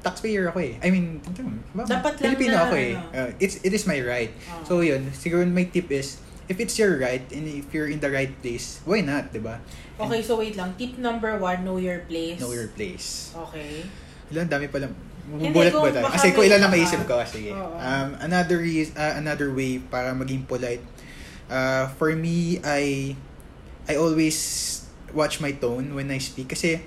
taxpayer 0.00 0.48
ako 0.48 0.64
eh. 0.64 0.80
I 0.80 0.88
mean, 0.88 1.20
diba, 1.30 1.52
Dapat 1.84 2.16
lang 2.16 2.22
Filipino 2.24 2.56
na, 2.56 2.62
ako 2.64 2.74
eh. 2.74 2.92
ano. 2.96 3.12
Uh, 3.12 3.30
it's, 3.38 3.60
it 3.60 3.70
is 3.70 3.84
my 3.84 4.00
right. 4.00 4.32
Ah. 4.48 4.64
So 4.64 4.80
yun, 4.80 5.12
siguro 5.12 5.44
my 5.44 5.68
tip 5.68 5.92
is, 5.92 6.18
if 6.50 6.58
it's 6.58 6.74
your 6.74 6.98
right 6.98 7.22
and 7.30 7.46
if 7.46 7.70
you're 7.70 7.86
in 7.86 8.02
the 8.02 8.10
right 8.10 8.34
place, 8.42 8.82
why 8.82 8.98
not, 9.00 9.30
di 9.30 9.38
ba? 9.38 9.62
Okay, 9.96 10.18
so 10.18 10.34
wait 10.34 10.58
lang. 10.58 10.74
Tip 10.74 10.98
number 10.98 11.38
one, 11.38 11.62
know 11.62 11.78
your 11.78 12.02
place. 12.10 12.42
Know 12.42 12.50
your 12.50 12.66
place. 12.74 13.30
Okay. 13.48 13.86
Ilan 14.34 14.50
dami 14.50 14.66
pala. 14.66 14.90
Hindi, 15.30 15.54
Bubulat 15.54 15.70
kung 15.70 15.86
ba 15.86 15.92
tayo? 15.94 16.10
Kasi 16.10 16.26
may 16.34 16.50
ilan 16.50 16.58
na 16.58 16.66
baka- 16.66 16.74
maisip 16.74 17.00
ko, 17.06 17.14
sige. 17.22 17.54
Oo. 17.54 17.78
Um, 17.78 18.08
another 18.18 18.58
reason, 18.58 18.90
another 18.98 19.54
way 19.54 19.78
para 19.78 20.10
maging 20.10 20.42
polite. 20.44 20.82
Uh, 21.46 21.86
for 21.94 22.10
me, 22.18 22.58
I 22.60 23.14
I 23.86 23.94
always 23.94 24.34
watch 25.14 25.38
my 25.38 25.54
tone 25.54 25.94
when 25.94 26.10
I 26.10 26.18
speak 26.18 26.50
kasi 26.50 26.82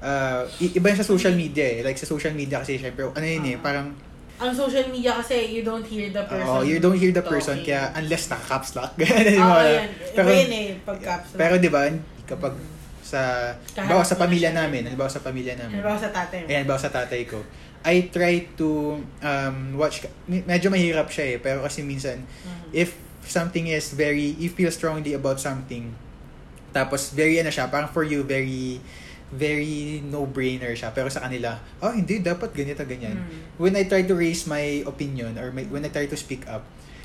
uh, 0.00 0.44
iba 0.58 0.88
sa 0.92 1.04
social 1.04 1.32
media 1.32 1.68
eh. 1.68 1.78
Like 1.84 2.00
sa 2.00 2.08
social 2.08 2.32
media 2.32 2.64
kasi 2.64 2.80
syempre, 2.80 3.04
ano 3.04 3.24
yun 3.24 3.44
eh, 3.44 3.56
Ah. 3.56 3.60
parang 3.60 3.86
Ang 4.42 4.52
social 4.52 4.86
media 4.90 5.14
kasi, 5.14 5.54
you 5.54 5.62
don't 5.62 5.86
hear 5.86 6.10
the 6.10 6.22
person. 6.26 6.50
oh, 6.50 6.60
you 6.60 6.82
don't 6.82 6.98
hear 6.98 7.10
the 7.10 7.22
person 7.22 7.62
talking. 7.62 7.70
kaya 7.70 7.94
unless 7.94 8.26
naka-caps 8.26 8.74
lock. 8.74 8.90
Di 8.98 9.06
Oo, 9.38 9.38
ba? 9.38 9.62
yan. 9.62 9.88
Pero, 10.12 10.26
Iba 10.26 10.34
yun 10.36 10.50
eh, 10.52 10.66
pag 10.82 10.98
caps 10.98 11.28
lock. 11.30 11.38
pero 11.38 11.54
di 11.56 11.70
ba, 11.70 11.80
kapag 12.26 12.54
sa, 13.02 13.20
halimbawa 13.78 14.02
sa 14.02 14.14
na 14.14 14.20
pamilya 14.20 14.50
namin, 14.50 14.82
halimbawa 14.82 15.06
sa 15.06 15.20
pamilya 15.20 15.54
namin, 15.54 15.78
Ano 15.78 15.86
ba 15.86 15.94
sa 15.94 16.10
tatay 16.10 16.38
mo? 16.42 16.46
Ayan, 16.50 16.64
bawa 16.66 16.78
sa 16.78 16.90
tatay 16.90 17.22
ko. 17.24 17.38
I 17.82 18.06
try 18.08 18.46
to 18.56 18.68
um, 19.20 19.56
watch, 19.74 20.02
me- 20.24 20.42
medyo 20.42 20.70
mahirap 20.70 21.06
siya 21.06 21.34
eh, 21.34 21.38
pero 21.38 21.62
kasi 21.62 21.82
minsan, 21.82 22.22
Mhm. 22.22 22.74
if 22.74 22.94
something 23.22 23.70
is 23.70 23.94
very, 23.94 24.34
you 24.38 24.50
feel 24.50 24.70
strongly 24.70 25.14
about 25.14 25.38
something, 25.38 25.94
tapos 26.70 27.12
very 27.12 27.36
ano 27.36 27.48
siya, 27.48 27.68
parang 27.68 27.86
for 27.86 28.02
you, 28.02 28.22
very, 28.22 28.82
very 29.32 30.04
no-brainer 30.04 30.76
siya. 30.76 30.92
Pero 30.92 31.08
sa 31.08 31.24
kanila, 31.24 31.56
oh 31.80 31.92
hindi, 31.92 32.20
dapat 32.20 32.52
ganito, 32.52 32.84
ganyan. 32.84 33.16
Mm. 33.16 33.56
When 33.56 33.74
I 33.74 33.88
try 33.88 34.04
to 34.04 34.14
raise 34.14 34.44
my 34.44 34.84
opinion, 34.84 35.40
or 35.40 35.50
my, 35.50 35.64
when 35.72 35.82
I 35.82 35.90
try 35.90 36.04
to 36.04 36.16
speak 36.16 36.44
up, 36.44 36.62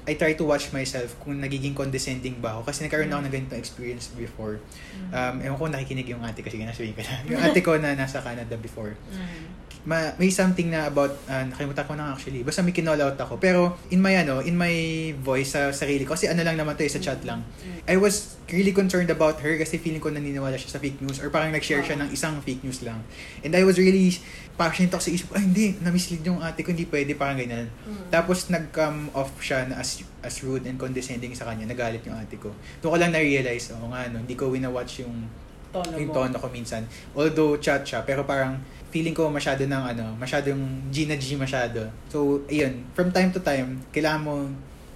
I 0.07 0.15
try 0.15 0.39
to 0.39 0.43
watch 0.47 0.71
myself 0.71 1.19
kung 1.19 1.35
nagiging 1.43 1.75
condescending 1.75 2.39
ba 2.39 2.55
ako. 2.55 2.71
Kasi 2.71 2.87
nagkaroon 2.87 3.11
ako 3.11 3.27
ng 3.27 3.33
ganitong 3.33 3.59
experience 3.59 4.07
before. 4.15 4.63
Mhm. 4.95 5.11
Um, 5.11 5.35
ewan 5.43 5.57
ko 5.59 5.65
nakikinig 5.67 6.07
yung 6.07 6.23
ate 6.23 6.39
kasi 6.39 6.63
nasabihin 6.63 6.95
ko 6.95 7.03
na. 7.03 7.15
Yung 7.27 7.41
ate 7.43 7.59
ko 7.59 7.75
na 7.75 7.91
nasa 7.91 8.23
Canada 8.23 8.55
before 8.55 8.95
Mhm. 9.11 9.66
Ma 9.87 10.11
may 10.19 10.27
something 10.27 10.67
na 10.67 10.91
about 10.91 11.15
uh, 11.31 11.47
nakalimutan 11.47 11.87
ko 11.87 11.95
na 11.95 12.11
actually. 12.11 12.43
Basta 12.43 12.59
may 12.59 12.75
kinall 12.75 12.99
out 12.99 13.15
ako. 13.15 13.39
Pero 13.39 13.79
in 13.87 14.03
my 14.03 14.11
ano 14.19 14.43
in 14.43 14.59
my 14.59 14.75
voice 15.23 15.55
sa 15.55 15.71
sarili 15.71 16.03
ko 16.03 16.11
kasi 16.11 16.27
ano 16.27 16.43
lang 16.43 16.59
naman 16.59 16.75
to 16.75 16.83
eh, 16.83 16.91
sa 16.91 16.99
chat 16.99 17.23
lang. 17.23 17.39
I 17.87 17.95
was 17.95 18.35
really 18.51 18.75
concerned 18.75 19.07
about 19.07 19.39
her 19.39 19.55
kasi 19.55 19.79
feeling 19.79 20.03
ko 20.03 20.11
naniniwala 20.11 20.59
siya 20.59 20.75
sa 20.75 20.79
fake 20.83 20.99
news 20.99 21.23
or 21.23 21.31
parang 21.31 21.55
nag-share 21.55 21.79
siya 21.87 21.95
ng 22.03 22.11
isang 22.11 22.35
fake 22.43 22.67
news 22.67 22.83
lang. 22.83 22.99
And 23.47 23.55
I 23.55 23.63
was 23.63 23.79
really 23.79 24.11
passionate 24.59 24.91
ako 24.91 25.07
sa 25.07 25.11
isip 25.15 25.31
ay 25.31 25.47
hindi 25.47 25.79
na-mislead 25.79 26.23
yung 26.27 26.43
ate 26.43 26.67
ko 26.67 26.75
hindi 26.75 26.83
pwede 26.91 27.15
parang 27.15 27.39
ganyan. 27.39 27.71
Mhm. 27.87 28.11
tapos 28.11 28.51
nag-come 28.51 29.07
off 29.15 29.31
siya 29.39 29.71
na 29.71 29.79
as, 29.79 30.03
as 30.19 30.43
rude 30.43 30.67
and 30.67 30.75
condescending 30.75 31.31
sa 31.31 31.47
kanya 31.47 31.63
nagalit 31.63 32.03
yung 32.03 32.19
ate 32.19 32.35
ko. 32.35 32.51
Doon 32.83 32.91
ko 32.91 32.97
lang 32.99 33.15
na-realize 33.15 33.71
oh 33.71 33.87
nga 33.87 34.11
no 34.11 34.19
hindi 34.19 34.35
ko 34.35 34.51
wina-watch 34.51 35.07
yung 35.07 35.47
Tono 35.67 35.99
yung 35.99 36.11
tono 36.15 36.37
ko 36.39 36.47
minsan. 36.47 36.87
Although 37.11 37.59
chat 37.59 37.83
siya, 37.83 37.99
pero 38.07 38.23
parang 38.23 38.55
feeling 38.89 39.13
ko 39.13 39.27
masyado 39.27 39.67
ng 39.67 39.83
ano, 39.95 40.15
masyadong 40.15 40.59
G 40.89 41.05
na 41.05 41.15
G 41.15 41.35
masyado. 41.35 41.91
So, 42.07 42.43
ayun, 42.47 42.87
from 42.95 43.11
time 43.11 43.31
to 43.35 43.39
time, 43.39 43.83
kailangan 43.91 44.21
mo 44.23 44.33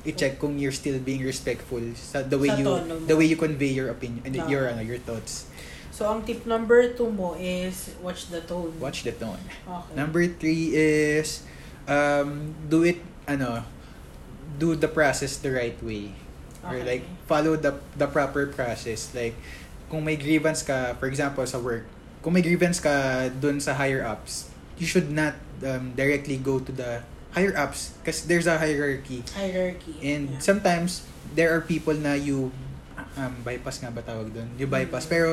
i-check 0.02 0.42
kung 0.42 0.58
you're 0.58 0.74
still 0.74 0.98
being 0.98 1.22
respectful 1.22 1.78
sa 1.94 2.26
the 2.26 2.34
way 2.34 2.50
Sa 2.50 2.58
you 2.58 2.66
tono 2.66 2.94
the 3.06 3.14
way 3.14 3.30
you 3.30 3.38
convey 3.38 3.70
your 3.70 3.94
opinion 3.94 4.26
and 4.26 4.34
Tama. 4.34 4.50
your 4.50 4.66
ano, 4.66 4.82
your 4.82 4.98
thoughts. 4.98 5.46
So, 5.94 6.10
ang 6.10 6.26
tip 6.26 6.48
number 6.50 6.90
two 6.98 7.12
mo 7.14 7.38
is 7.38 7.94
watch 8.02 8.32
the 8.34 8.42
tone. 8.42 8.74
Watch 8.82 9.04
the 9.06 9.14
tone. 9.14 9.38
Okay. 9.62 9.94
Number 9.94 10.26
three 10.26 10.74
is 10.74 11.46
um 11.86 12.56
do 12.66 12.82
it 12.88 12.98
ano 13.28 13.62
do 14.58 14.74
the 14.74 14.90
process 14.90 15.38
the 15.38 15.52
right 15.54 15.78
way. 15.86 16.16
Or 16.66 16.78
Okay. 16.78 16.86
like 16.98 17.04
follow 17.30 17.54
the 17.60 17.78
the 17.98 18.08
proper 18.10 18.50
process. 18.50 19.14
Like 19.14 19.38
kung 19.92 20.02
may 20.02 20.16
grievance 20.18 20.64
ka, 20.66 20.96
for 20.98 21.06
example 21.06 21.44
sa 21.46 21.60
work, 21.62 21.86
kung 22.22 22.34
may 22.34 22.42
grievance 22.42 22.78
ka 22.78 23.28
dun 23.34 23.58
sa 23.58 23.74
higher 23.74 24.02
ups, 24.02 24.50
you 24.78 24.86
should 24.86 25.10
not 25.10 25.34
um, 25.62 25.94
directly 25.94 26.38
go 26.38 26.58
to 26.58 26.72
the 26.72 27.02
higher 27.32 27.54
ups 27.56 27.94
because 28.02 28.26
there's 28.26 28.46
a 28.46 28.58
hierarchy. 28.58 29.26
Hierarchy. 29.34 29.98
And 30.02 30.38
Yeah. 30.38 30.42
sometimes 30.42 31.06
there 31.34 31.50
are 31.50 31.62
people 31.62 31.94
na 31.94 32.14
you 32.14 32.52
um, 33.18 33.34
bypass 33.42 33.80
nga 33.80 33.90
ba 33.90 34.02
tawag 34.02 34.32
doon? 34.32 34.50
You 34.58 34.68
bypass. 34.68 35.08
Mm. 35.08 35.12
Pero 35.12 35.28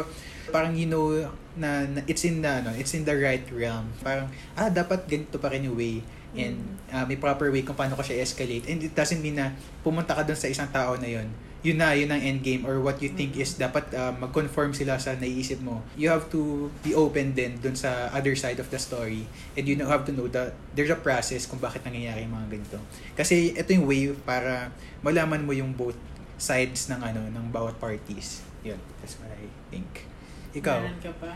parang 0.49 0.73
you 0.73 0.89
know 0.89 1.29
na, 1.55 1.85
na 1.85 2.01
it's 2.07 2.25
in 2.25 2.41
the 2.41 2.49
ano, 2.65 2.73
it's 2.73 2.95
in 2.95 3.05
the 3.05 3.13
right 3.13 3.45
realm. 3.53 3.93
Parang 4.01 4.31
ah 4.55 4.71
dapat 4.71 5.05
ganito 5.05 5.37
pa 5.37 5.53
rin 5.53 5.67
yung 5.67 5.77
way 5.77 6.01
and 6.37 6.57
Mm. 6.61 6.93
uh, 6.93 7.05
may 7.05 7.17
proper 7.17 7.49
way 7.49 7.65
kung 7.65 7.75
paano 7.75 7.97
ko 7.97 8.05
siya 8.05 8.21
escalate. 8.21 8.69
And 8.69 8.81
it 8.81 8.93
doesn't 8.93 9.19
mean 9.19 9.37
na 9.37 9.53
pumunta 9.83 10.13
ka 10.13 10.23
doon 10.23 10.39
sa 10.39 10.47
isang 10.47 10.69
tao 10.69 10.95
na 10.97 11.09
yon. 11.09 11.29
Yun 11.59 11.83
na, 11.83 11.91
yun 11.91 12.07
ang 12.07 12.23
end 12.23 12.41
game 12.47 12.63
or 12.63 12.79
what 12.79 13.03
you 13.03 13.11
think 13.11 13.35
is 13.35 13.59
dapat 13.59 13.91
uh, 13.91 14.15
mag-conform 14.15 14.71
sila 14.71 14.95
sa 14.95 15.19
naiisip 15.19 15.59
mo. 15.59 15.83
You 15.99 16.07
have 16.07 16.31
to 16.31 16.71
be 16.87 16.95
open 16.95 17.35
din 17.35 17.59
doon 17.59 17.75
sa 17.75 18.07
other 18.15 18.39
side 18.39 18.63
of 18.63 18.71
the 18.71 18.79
story 18.79 19.27
and 19.59 19.67
you 19.67 19.75
know, 19.75 19.91
have 19.91 20.07
to 20.07 20.15
know 20.15 20.31
that 20.31 20.55
there's 20.79 20.95
a 20.95 20.99
process 20.99 21.51
kung 21.51 21.59
bakit 21.59 21.83
nangyayari 21.83 22.23
yung 22.23 22.35
mga 22.39 22.47
ganito. 22.55 22.79
Kasi 23.19 23.59
ito 23.59 23.71
yung 23.75 23.91
way 23.91 24.15
para 24.23 24.71
malaman 25.03 25.43
mo 25.43 25.51
yung 25.51 25.75
both 25.75 25.99
sides 26.39 26.87
ng 26.95 27.03
ano 27.03 27.27
ng 27.27 27.45
bawat 27.51 27.75
parties. 27.83 28.47
Yun, 28.63 28.79
that's 29.03 29.19
what 29.19 29.35
I 29.35 29.51
think. 29.75 30.07
Ikaw? 30.55 30.79
Meron 30.79 31.03
ka 31.03 31.13
pa? 31.19 31.35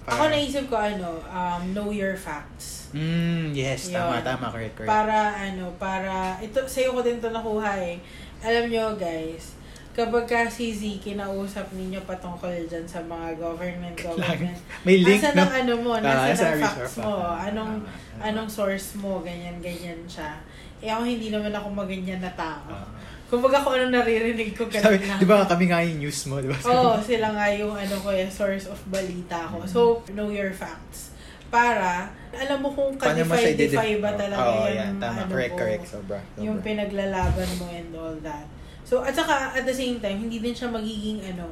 para- 0.00 0.16
Ako 0.16 0.22
naisip 0.32 0.64
ko 0.72 0.76
ano, 0.80 1.20
um, 1.28 1.60
know 1.76 1.92
your 1.92 2.16
facts. 2.16 2.88
Mm, 2.90 3.52
yes, 3.54 3.92
tama, 3.92 4.18
Yun. 4.18 4.24
tama, 4.26 4.46
correct, 4.50 4.74
correct. 4.74 4.90
Para 4.90 5.16
ano, 5.36 5.70
para 5.76 6.40
ito 6.40 6.58
sa'yo 6.64 6.96
ko 6.96 7.00
din 7.04 7.20
to 7.22 7.30
nakuha 7.30 7.78
eh. 7.78 8.00
Alam 8.40 8.64
nyo 8.66 8.96
guys, 8.96 9.52
kapag 9.92 10.24
ka 10.24 10.48
si 10.48 10.72
Z, 10.72 10.80
kinausap 10.98 11.68
ninyo 11.70 12.00
patungkol 12.02 12.48
dyan 12.64 12.88
sa 12.88 13.04
mga 13.04 13.36
government, 13.36 13.92
government. 13.94 14.56
May 14.80 15.04
link, 15.04 15.20
Nasaan 15.20 15.36
no? 15.36 15.42
ang 15.44 15.52
ano 15.54 15.72
mo, 15.76 15.90
Ah, 15.92 16.00
nasa 16.00 16.24
ang 16.24 16.56
resource 16.56 16.64
facts 16.64 16.94
mo, 16.98 17.12
anong, 17.20 17.74
tama. 17.84 18.22
anong 18.24 18.48
source 18.48 18.88
mo, 18.96 19.20
ganyan, 19.20 19.60
ganyan 19.60 20.00
siya. 20.08 20.40
Eh 20.80 20.88
ako 20.88 21.04
hindi 21.04 21.28
naman 21.28 21.52
ako 21.52 21.68
maganyan 21.68 22.24
na 22.24 22.32
tao. 22.32 22.64
Ah. 22.72 22.88
Kumbaga 23.28 23.60
kung 23.60 23.76
ano 23.76 23.92
naririnig 23.92 24.56
ko, 24.56 24.66
Sabi, 24.66 24.96
ganun 24.98 25.06
lang. 25.06 25.18
di 25.20 25.26
ba 25.28 25.44
kami 25.44 25.64
nga 25.68 25.84
yung 25.84 26.00
news 26.00 26.20
mo, 26.26 26.40
di 26.40 26.48
ba? 26.48 26.56
Oo, 26.64 26.98
sila 26.98 27.30
nga 27.30 27.46
yung 27.52 27.76
ano 27.76 27.94
ko 28.00 28.10
yung 28.10 28.32
source 28.32 28.66
of 28.66 28.80
balita 28.88 29.46
ko. 29.46 29.62
So, 29.68 29.80
know 30.10 30.32
your 30.32 30.50
facts. 30.50 31.12
Para, 31.46 32.08
alam 32.30 32.58
mo 32.62 32.68
kung 32.70 32.94
i-def- 32.94 34.02
ba 34.02 34.12
talaga 34.14 34.42
Oo, 34.46 34.66
yung, 34.70 34.78
yan, 34.78 34.92
tama, 35.02 35.20
ano 35.26 35.32
correct, 35.32 35.54
mo, 35.54 35.58
correct, 35.58 35.86
sobra. 35.86 36.18
sobra. 36.22 36.44
yung 36.46 36.58
pinaglalaban 36.62 37.50
mo 37.58 37.66
and 37.70 37.90
all 37.94 38.16
that. 38.22 38.46
So, 38.86 39.02
at 39.02 39.14
saka, 39.14 39.54
at 39.54 39.64
the 39.66 39.74
same 39.74 39.98
time, 39.98 40.18
hindi 40.18 40.38
din 40.38 40.54
siya 40.54 40.70
magiging, 40.70 41.22
ano, 41.34 41.50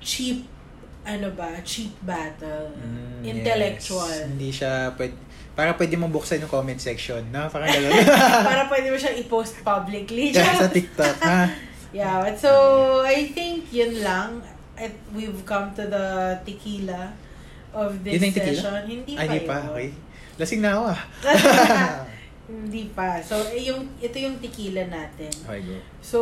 cheap, 0.00 0.44
ano 1.04 1.28
ba, 1.32 1.60
cheap 1.64 1.92
battle. 2.04 2.72
Mm, 2.76 3.24
intellectual. 3.24 4.08
yes. 4.08 4.28
Hindi 4.28 4.50
siya 4.52 4.92
pwede, 4.96 5.28
Para 5.58 5.74
pwede 5.74 5.98
mo 5.98 6.06
buksan 6.06 6.38
yung 6.38 6.52
comment 6.54 6.78
section, 6.78 7.18
no? 7.34 7.50
Parang 7.50 7.66
gano'n. 7.66 7.90
Para 8.46 8.62
pwede 8.70 8.94
mo 8.94 8.96
siyang 8.96 9.18
i-post 9.18 9.58
publicly. 9.66 10.30
Kaya 10.30 10.54
sa 10.54 10.70
TikTok, 10.70 11.18
ha? 11.18 11.50
Yeah, 11.88 12.20
but 12.20 12.36
so 12.36 12.52
I 13.00 13.32
think 13.32 13.72
yun 13.72 14.04
lang. 14.04 14.44
At 14.78 14.92
we've 15.10 15.42
come 15.42 15.72
to 15.74 15.88
the 15.88 16.36
tequila 16.46 17.10
of 17.72 17.90
this 18.02 18.18
Yun 18.18 18.32
session. 18.32 18.80
Hindi 18.84 19.12
pa 19.14 19.20
Ay, 19.20 19.26
hindi 19.26 19.40
pa. 19.44 19.56
yun. 19.56 19.68
Okay. 19.70 19.88
Lasing 20.38 20.60
na 20.62 20.70
ako, 20.72 20.82
ah. 20.88 21.00
Hindi 22.48 22.88
pa. 22.96 23.20
So, 23.20 23.36
eh, 23.52 23.68
yung, 23.68 23.92
ito 24.00 24.16
yung 24.16 24.40
tequila 24.40 24.88
natin. 24.88 25.28
Okay, 25.44 25.60
go. 25.60 25.76
So, 26.00 26.20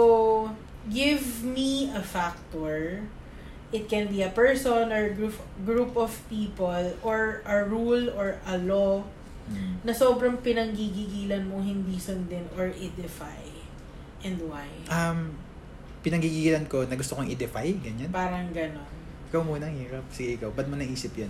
give 0.91 1.23
me 1.47 1.87
a 1.95 2.03
factor. 2.03 3.07
It 3.71 3.87
can 3.87 4.11
be 4.11 4.27
a 4.27 4.31
person 4.31 4.91
or 4.91 5.15
group 5.15 5.39
group 5.63 5.95
of 5.95 6.11
people 6.27 6.71
or 7.03 7.43
a 7.47 7.63
rule 7.63 8.11
or 8.11 8.39
a 8.43 8.59
law 8.59 9.07
Mm. 9.47 9.79
na 9.87 9.95
sobrang 9.95 10.43
pinanggigigilan 10.43 11.47
mo 11.47 11.63
hindi 11.63 11.95
sundin 12.03 12.43
or 12.59 12.67
i-defy. 12.67 13.47
And 14.27 14.43
why? 14.51 14.67
Um, 14.91 15.39
pinanggigilan 16.03 16.67
ko 16.67 16.83
na 16.83 16.99
gusto 16.99 17.15
kong 17.15 17.31
i-defy, 17.31 17.79
ganyan. 17.79 18.11
Parang 18.11 18.51
ganon. 18.51 18.91
Ikaw 19.37 19.44
muna, 19.44 19.68
hirap. 19.68 20.01
Sige, 20.09 20.40
ikaw. 20.40 20.49
Ba't 20.49 20.64
mo 20.64 20.81
naisip 20.81 21.12
yan? 21.12 21.29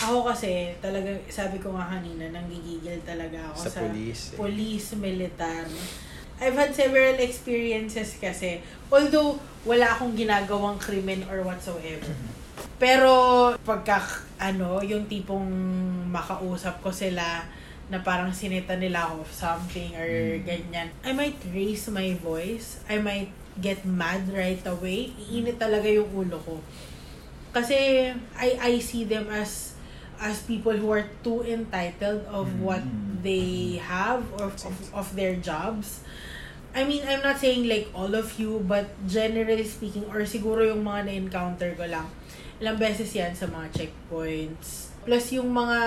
Ako 0.00 0.24
kasi, 0.24 0.72
talaga, 0.80 1.12
sabi 1.28 1.60
ko 1.60 1.76
nga 1.76 1.92
kanina, 1.92 2.32
nanggigigil 2.32 3.04
talaga 3.04 3.52
ako 3.52 3.60
Sa 3.60 3.68
sa, 3.68 3.80
police, 3.84 4.32
eh. 4.32 4.36
police, 4.40 4.88
militar. 4.96 5.68
I've 6.40 6.56
had 6.56 6.72
several 6.72 7.20
experiences 7.20 8.16
kasi, 8.16 8.64
although 8.88 9.36
wala 9.68 9.92
akong 9.92 10.16
ginagawang 10.16 10.80
krimen 10.80 11.28
or 11.28 11.44
whatsoever. 11.44 12.16
Pero 12.80 13.12
pagka 13.60 14.00
ano, 14.40 14.80
yung 14.80 15.04
tipong 15.04 15.44
makausap 16.08 16.80
ko 16.80 16.88
sila 16.88 17.44
na 17.92 18.00
parang 18.00 18.32
sinita 18.32 18.80
nila 18.80 19.04
ako 19.12 19.20
of 19.20 19.30
something 19.36 19.92
or 19.92 20.08
Mm. 20.08 20.48
ganyan. 20.48 20.88
I 21.04 21.12
might 21.12 21.36
raise 21.52 21.92
my 21.92 22.16
voice. 22.16 22.80
I 22.88 23.04
might 23.04 23.28
get 23.60 23.84
mad 23.84 24.32
right 24.32 24.64
away. 24.64 25.12
Iinit 25.28 25.60
talaga 25.60 25.84
yung 25.86 26.08
ulo 26.08 26.40
ko. 26.40 26.56
Kasi 27.54 28.10
I 28.34 28.48
I 28.58 28.72
see 28.82 29.06
them 29.06 29.30
as 29.30 29.78
as 30.18 30.42
people 30.42 30.74
who 30.74 30.90
are 30.90 31.06
too 31.22 31.46
entitled 31.46 32.26
of 32.26 32.50
Mm. 32.50 32.60
what 32.66 32.84
they 33.22 33.78
have 33.78 34.22
or 34.36 34.50
of, 34.50 34.76
of 34.92 35.06
their 35.14 35.38
jobs. 35.38 36.02
I 36.74 36.82
mean, 36.82 37.06
I'm 37.06 37.22
not 37.22 37.38
saying 37.38 37.70
like 37.70 37.86
all 37.94 38.10
of 38.12 38.34
you, 38.34 38.58
but 38.66 38.90
generally 39.06 39.62
speaking, 39.62 40.10
or 40.10 40.26
siguro 40.26 40.66
yung 40.66 40.82
mga 40.82 41.06
na-encounter 41.06 41.70
ko 41.78 41.86
lang, 41.86 42.10
ilang 42.58 42.74
beses 42.74 43.14
yan 43.14 43.30
sa 43.30 43.46
mga 43.46 43.70
checkpoints. 43.70 44.90
Plus 45.06 45.38
yung 45.38 45.54
mga, 45.54 45.78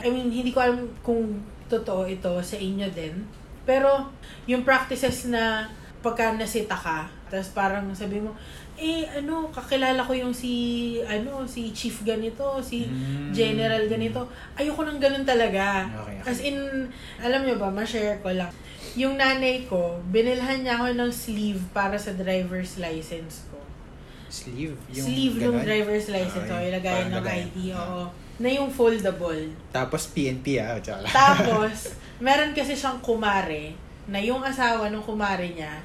I 0.00 0.08
mean, 0.08 0.32
hindi 0.32 0.48
ko 0.48 0.64
alam 0.64 0.88
kung 1.04 1.44
totoo 1.68 2.08
ito 2.08 2.32
sa 2.40 2.56
inyo 2.56 2.88
din. 2.88 3.20
Pero, 3.68 4.08
yung 4.48 4.64
practices 4.64 5.28
na 5.28 5.68
pagka 6.00 6.32
nasita 6.32 6.72
ka, 6.76 7.04
tapos 7.28 7.52
parang 7.52 7.92
sabi 7.92 8.20
mo, 8.24 8.32
eh, 8.74 9.06
ano, 9.08 9.46
kakilala 9.48 10.02
ko 10.02 10.12
yung 10.12 10.34
si, 10.34 10.52
ano, 11.00 11.46
si 11.46 11.70
chief 11.70 12.02
ganito, 12.02 12.58
si 12.58 12.84
Mm. 12.84 13.30
general 13.30 13.86
ganito. 13.86 14.26
Ayoko 14.54 14.82
nang 14.82 14.98
ganun 14.98 15.22
talaga. 15.22 15.86
Okay, 16.02 16.18
okay. 16.18 16.26
As 16.26 16.38
in, 16.40 16.56
alam 17.18 17.42
nyo 17.42 17.54
ba, 17.54 17.70
ma-share 17.70 18.18
ko 18.18 18.30
lang. 18.30 18.50
Yung 18.94 19.14
nanay 19.14 19.64
ko, 19.64 20.02
binilhan 20.08 20.62
niya 20.62 20.76
ako 20.76 20.90
ng 20.92 21.10
sleeve 21.10 21.62
para 21.70 21.94
sa 21.94 22.10
driver's 22.12 22.76
license 22.76 23.46
ko. 23.48 23.58
Sleeve? 24.26 24.74
sleeve 24.90 25.38
ng 25.40 25.62
driver's 25.62 26.10
license. 26.10 26.50
O, 26.50 26.58
yung 26.58 26.66
ilagayan 26.68 27.06
parang 27.06 27.12
ng 27.12 27.18
lagayan. 27.22 27.46
ID. 27.48 27.58
Ah. 27.70 27.78
Oo. 27.80 28.02
Na 28.34 28.48
yung 28.50 28.66
foldable. 28.66 29.54
Tapos 29.70 30.10
PNP, 30.10 30.58
ah. 30.58 30.74
Tsaka 30.82 31.06
lang. 31.06 31.12
Tapos, 31.12 31.94
meron 32.26 32.50
kasi 32.50 32.74
siyang 32.74 32.98
kumare 32.98 33.78
na 34.10 34.18
yung 34.18 34.42
asawa 34.42 34.90
ng 34.90 35.00
kumare 35.00 35.46
niya, 35.48 35.78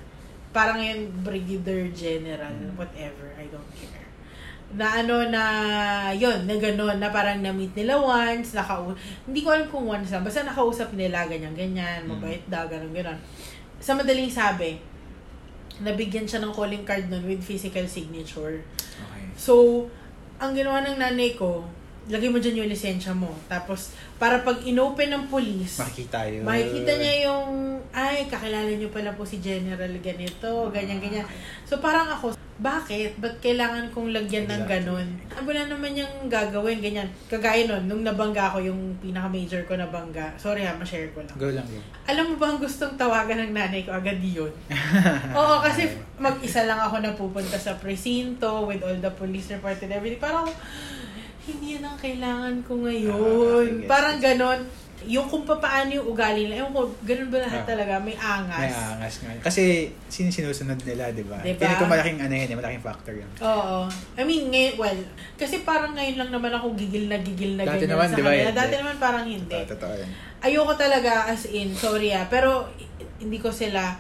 parang 0.50 0.82
yung 0.82 1.14
brigadier 1.22 1.90
general, 1.94 2.50
Mm. 2.50 2.74
whatever, 2.74 3.30
I 3.38 3.46
don't 3.50 3.70
care. 3.78 4.08
Na 4.70 5.02
ano 5.02 5.26
na, 5.30 5.44
yon 6.14 6.46
na 6.46 6.56
gano'n, 6.58 6.98
na 7.02 7.10
parang 7.10 7.42
na-meet 7.42 7.74
nila 7.74 7.98
once, 7.98 8.54
nakau 8.54 8.94
hindi 9.26 9.42
ko 9.42 9.50
alam 9.50 9.66
kung 9.70 9.90
once 9.90 10.14
lang, 10.14 10.22
basta 10.22 10.46
nakausap 10.46 10.94
nila, 10.94 11.26
ganyan-ganyan, 11.26 12.06
Mm. 12.06 12.10
mabait 12.10 12.44
daw, 12.46 12.66
gano'n, 12.70 12.94
gano'n. 12.94 13.18
Sa 13.82 13.98
madaling 13.98 14.30
sabi, 14.30 14.78
nabigyan 15.80 16.28
siya 16.28 16.44
ng 16.44 16.54
calling 16.54 16.84
card 16.84 17.08
nun 17.10 17.24
with 17.26 17.40
physical 17.42 17.86
signature. 17.88 18.62
Okay. 19.00 19.26
So, 19.40 19.86
ang 20.38 20.52
ginawa 20.54 20.84
ng 20.84 21.00
nanay 21.00 21.34
ko, 21.34 21.64
lagay 22.10 22.28
mo 22.28 22.42
dyan 22.42 22.66
yung 22.66 22.70
lisensya 22.70 23.14
mo. 23.14 23.30
Tapos, 23.46 23.94
para 24.18 24.42
pag 24.42 24.58
inopen 24.66 25.14
ng 25.14 25.24
police, 25.30 25.78
Makikita 25.78 26.26
yun. 26.26 26.42
makikita 26.42 26.92
niya 26.98 27.30
yung, 27.30 27.78
ay, 27.94 28.26
kakilala 28.26 28.68
niyo 28.68 28.90
pala 28.90 29.14
po 29.14 29.22
si 29.22 29.38
General 29.38 29.94
ganito, 30.02 30.74
ganyan, 30.74 30.98
ganyan. 30.98 31.24
So, 31.70 31.78
parang 31.78 32.10
ako, 32.10 32.34
bakit? 32.60 33.16
Ba't 33.24 33.40
kailangan 33.40 33.88
kong 33.96 34.12
lagyan 34.12 34.44
ng 34.44 34.68
ganun? 34.68 35.08
Ah, 35.32 35.40
wala 35.40 35.64
naman 35.64 35.96
yung 35.96 36.28
gagawin, 36.28 36.84
ganyan. 36.84 37.08
Kagaya 37.32 37.64
nun, 37.64 37.88
nung 37.88 38.04
nabangga 38.04 38.52
ko, 38.52 38.60
yung 38.60 39.00
pinaka-major 39.00 39.64
ko 39.64 39.80
nabangga. 39.80 40.36
Sorry 40.36 40.68
ha, 40.68 40.76
ma-share 40.76 41.08
ko 41.16 41.24
lang. 41.24 41.36
Go 41.40 41.48
lang, 41.56 41.64
go. 41.64 41.80
Alam 42.04 42.34
mo 42.34 42.36
ba 42.36 42.52
ang 42.52 42.60
gustong 42.60 43.00
tawagan 43.00 43.48
ng 43.48 43.56
nanay 43.56 43.88
ko 43.88 43.96
agad 43.96 44.20
yun? 44.20 44.52
Oo, 45.40 45.56
kasi 45.64 45.88
mag-isa 46.20 46.68
lang 46.68 46.84
ako 46.84 47.00
na 47.00 47.16
pupunta 47.16 47.56
sa 47.56 47.80
presinto 47.80 48.68
with 48.68 48.84
all 48.84 48.98
the 49.00 49.14
police 49.16 49.48
report 49.56 49.80
and 49.80 49.96
everything. 49.96 50.20
Parang, 50.20 50.52
hindi 51.52 51.68
yan 51.74 51.84
ang 51.84 51.98
kailangan 51.98 52.56
ko 52.64 52.74
Ah, 52.76 52.82
ngayon. 52.86 53.66
guess. 53.78 53.88
Parang 53.88 54.18
ganon. 54.20 54.62
Yung 55.02 55.26
kung 55.26 55.48
paano 55.48 55.90
yung 55.90 56.08
ugali 56.08 56.44
nila. 56.44 56.60
Ewan 56.60 56.76
ko, 56.76 56.82
ganun 57.02 57.30
ba 57.30 57.40
lahat 57.40 57.64
Ah. 57.64 57.70
talaga? 57.72 57.94
May 57.98 58.14
angas. 58.14 58.60
May 58.60 58.76
angas 58.76 59.16
nga. 59.18 59.32
Kasi, 59.42 59.64
sino 60.06 60.28
sinusunod 60.28 60.76
nila, 60.84 61.08
di 61.10 61.24
ba? 61.24 61.40
Diba? 61.40 61.56
Feeling 61.56 61.80
ko 61.80 61.88
malaking 61.88 62.20
ano 62.20 62.34
yun, 62.34 62.46
eh, 62.46 62.58
malaking 62.58 62.84
factor 62.84 63.14
yun. 63.16 63.30
Oo. 63.40 63.88
I 64.14 64.24
mean, 64.24 64.52
ngayon, 64.52 64.76
well, 64.76 65.00
kasi 65.34 65.64
parang 65.64 65.96
ngayon 65.96 66.16
lang 66.18 66.30
naman 66.30 66.52
ako 66.52 66.76
gigil 66.76 67.08
na 67.08 67.16
gigil 67.18 67.56
na 67.56 67.64
Dati 67.64 67.80
ganyan 67.80 67.96
naman, 67.96 68.08
sa 68.08 68.14
di 68.14 68.22
ba, 68.22 68.28
kanila. 68.28 68.44
hindi? 68.44 68.60
Dati 68.60 68.74
naman 68.76 68.96
parang 68.98 69.24
hindi. 69.26 69.56
Totoo, 69.56 69.72
totoo 69.72 69.94
yan. 69.96 70.10
Ayoko 70.42 70.74
talaga 70.76 71.12
as 71.28 71.44
in, 71.48 71.70
sorry 71.74 72.12
ah, 72.12 72.28
pero 72.28 72.68
hindi 73.18 73.38
ko 73.38 73.50
sila 73.50 73.96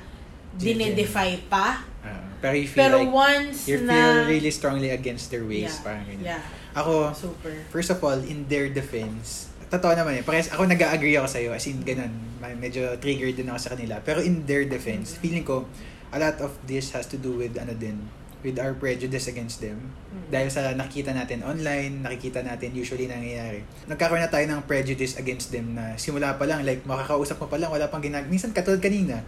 dinedefy 0.53 1.47
pa. 1.47 1.79
Ah, 2.01 2.27
pero 2.37 2.55
you 2.55 2.65
feel 2.65 2.79
Pero 2.81 2.97
like, 2.99 3.11
once 3.13 3.67
you 3.67 3.79
na... 3.81 3.93
feel 3.93 4.15
really 4.29 4.51
strongly 4.51 4.89
against 4.89 5.29
their 5.29 5.43
ways. 5.43 5.69
Yeah, 5.69 5.83
Parang 5.85 6.03
ganyan. 6.05 6.25
yeah, 6.25 6.43
Ako, 6.77 7.13
super. 7.17 7.53
first 7.73 7.89
of 7.89 7.99
all, 8.01 8.17
in 8.17 8.45
their 8.45 8.69
defense, 8.69 9.49
totoo 9.69 9.93
naman 9.93 10.21
eh. 10.21 10.23
Parehas, 10.25 10.49
ako 10.49 10.65
nag-agree 10.65 11.17
ako 11.17 11.29
sa'yo. 11.29 11.49
As 11.53 11.65
in, 11.69 11.81
ganun. 11.85 12.09
Medyo 12.41 12.97
triggered 12.97 13.37
din 13.37 13.49
ako 13.49 13.59
sa 13.61 13.69
kanila. 13.77 14.01
Pero 14.01 14.21
in 14.21 14.45
their 14.49 14.65
defense, 14.65 15.13
Mm-hmm. 15.13 15.21
feeling 15.21 15.45
ko, 15.45 15.69
a 16.09 16.17
lot 16.17 16.37
of 16.41 16.57
this 16.65 16.89
has 16.93 17.05
to 17.05 17.17
do 17.17 17.37
with, 17.37 17.53
ano 17.57 17.77
din, 17.77 18.09
with 18.41 18.55
our 18.57 18.71
prejudice 18.71 19.27
against 19.27 19.59
them. 19.59 19.91
Mm. 20.09 20.25
Dahil 20.31 20.47
sa 20.47 20.71
nakikita 20.71 21.11
natin 21.11 21.43
online, 21.43 22.01
nakikita 22.01 22.39
natin 22.39 22.71
usually 22.71 23.05
nangyayari. 23.05 23.67
Nagkakaroon 23.85 24.23
na 24.23 24.31
tayo 24.31 24.47
ng 24.47 24.63
prejudice 24.63 25.19
against 25.19 25.51
them 25.51 25.75
na 25.75 25.99
simula 25.99 26.33
pa 26.39 26.47
lang, 26.47 26.63
like 26.63 26.81
makakausap 26.87 27.35
mo 27.35 27.51
pa 27.51 27.59
lang, 27.59 27.69
wala 27.69 27.91
pang 27.91 27.99
ginag... 27.99 28.25
Minsan 28.31 28.55
katulad 28.55 28.79
kanina, 28.79 29.21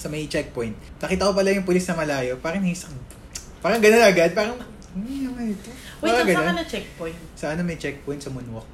sa 0.00 0.08
may 0.08 0.24
checkpoint, 0.24 0.72
nakita 0.98 1.28
ko 1.28 1.36
pala 1.36 1.52
yung 1.52 1.68
pulis 1.68 1.84
na 1.84 1.94
malayo, 1.94 2.40
parang 2.40 2.64
naisang... 2.64 2.96
Parang 3.60 3.76
ganun 3.76 4.00
agad, 4.00 4.32
parang... 4.32 4.56
Hindi 4.90 5.26
naman 5.26 5.54
ito. 5.54 5.70
Wait, 6.02 6.10
saan 6.10 6.26
ka 6.34 6.52
na 6.54 6.64
checkpoint? 6.66 7.18
Sa 7.38 7.46
ano 7.54 7.60
may 7.62 7.78
checkpoint 7.78 8.20
sa 8.20 8.30
moonwalk. 8.34 8.66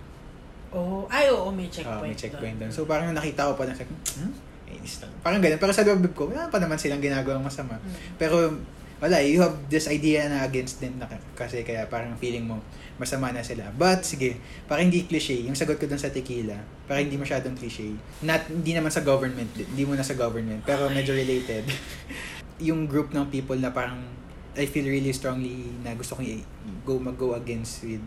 Oh, 0.73 1.09
ay, 1.09 1.31
oo, 1.31 1.49
may 1.53 1.69
Ah, 1.69 1.73
checkpoint. 1.73 2.03
may 2.03 2.17
checkpoint 2.17 2.57
doon. 2.61 2.69
doon. 2.69 2.73
So 2.73 2.89
parang 2.89 3.13
nakita 3.13 3.49
ko 3.49 3.55
pa 3.55 3.65
na, 3.69 3.73
hmm? 3.73 4.33
Inis 4.67 4.99
lang. 5.05 5.13
Parang 5.23 5.39
ganun. 5.39 5.61
Pero 5.63 5.73
sa 5.73 5.87
loob 5.87 6.03
ko, 6.13 6.27
wala 6.29 6.51
pa 6.51 6.59
naman 6.59 6.75
silang 6.77 6.99
ginagawang 6.99 7.45
masama. 7.45 7.79
Mm. 7.79 8.19
Pero 8.19 8.37
wala, 8.99 9.21
you 9.21 9.39
have 9.45 9.55
this 9.69 9.87
idea 9.93 10.25
na 10.27 10.43
against 10.43 10.81
them 10.81 10.97
na 10.97 11.05
kasi 11.37 11.61
kaya 11.63 11.85
parang 11.87 12.17
feeling 12.17 12.49
mo 12.49 12.59
masama 12.97 13.29
na 13.29 13.45
sila. 13.45 13.69
But 13.77 14.03
sige, 14.09 14.41
parang 14.65 14.89
hindi 14.89 15.05
cliche. 15.05 15.37
Yung 15.45 15.55
sagot 15.55 15.77
ko 15.77 15.85
dun 15.85 16.01
sa 16.01 16.09
tequila, 16.09 16.57
parang 16.89 17.05
hindi 17.05 17.21
masyadong 17.21 17.53
cliche. 17.55 17.93
Not, 18.25 18.49
hindi 18.49 18.73
naman 18.73 18.89
sa 18.89 19.05
government, 19.05 19.53
hindi 19.53 19.85
mo 19.85 19.93
na 19.93 20.03
sa 20.03 20.17
government, 20.17 20.65
pero 20.65 20.89
medyo 20.89 21.13
related. 21.13 21.69
yung 22.69 22.89
group 22.89 23.13
ng 23.13 23.29
people 23.29 23.61
na 23.61 23.69
parang 23.69 24.01
I 24.57 24.65
feel 24.65 24.89
really 24.89 25.13
strongly 25.13 25.69
na 25.85 25.93
gusto 25.93 26.17
kong 26.17 26.27
go 26.83 26.97
mag-go 26.97 27.37
against 27.37 27.85
with 27.85 28.03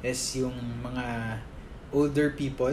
is 0.00 0.20
yung 0.40 0.56
mga 0.80 1.36
older 1.92 2.32
people 2.32 2.72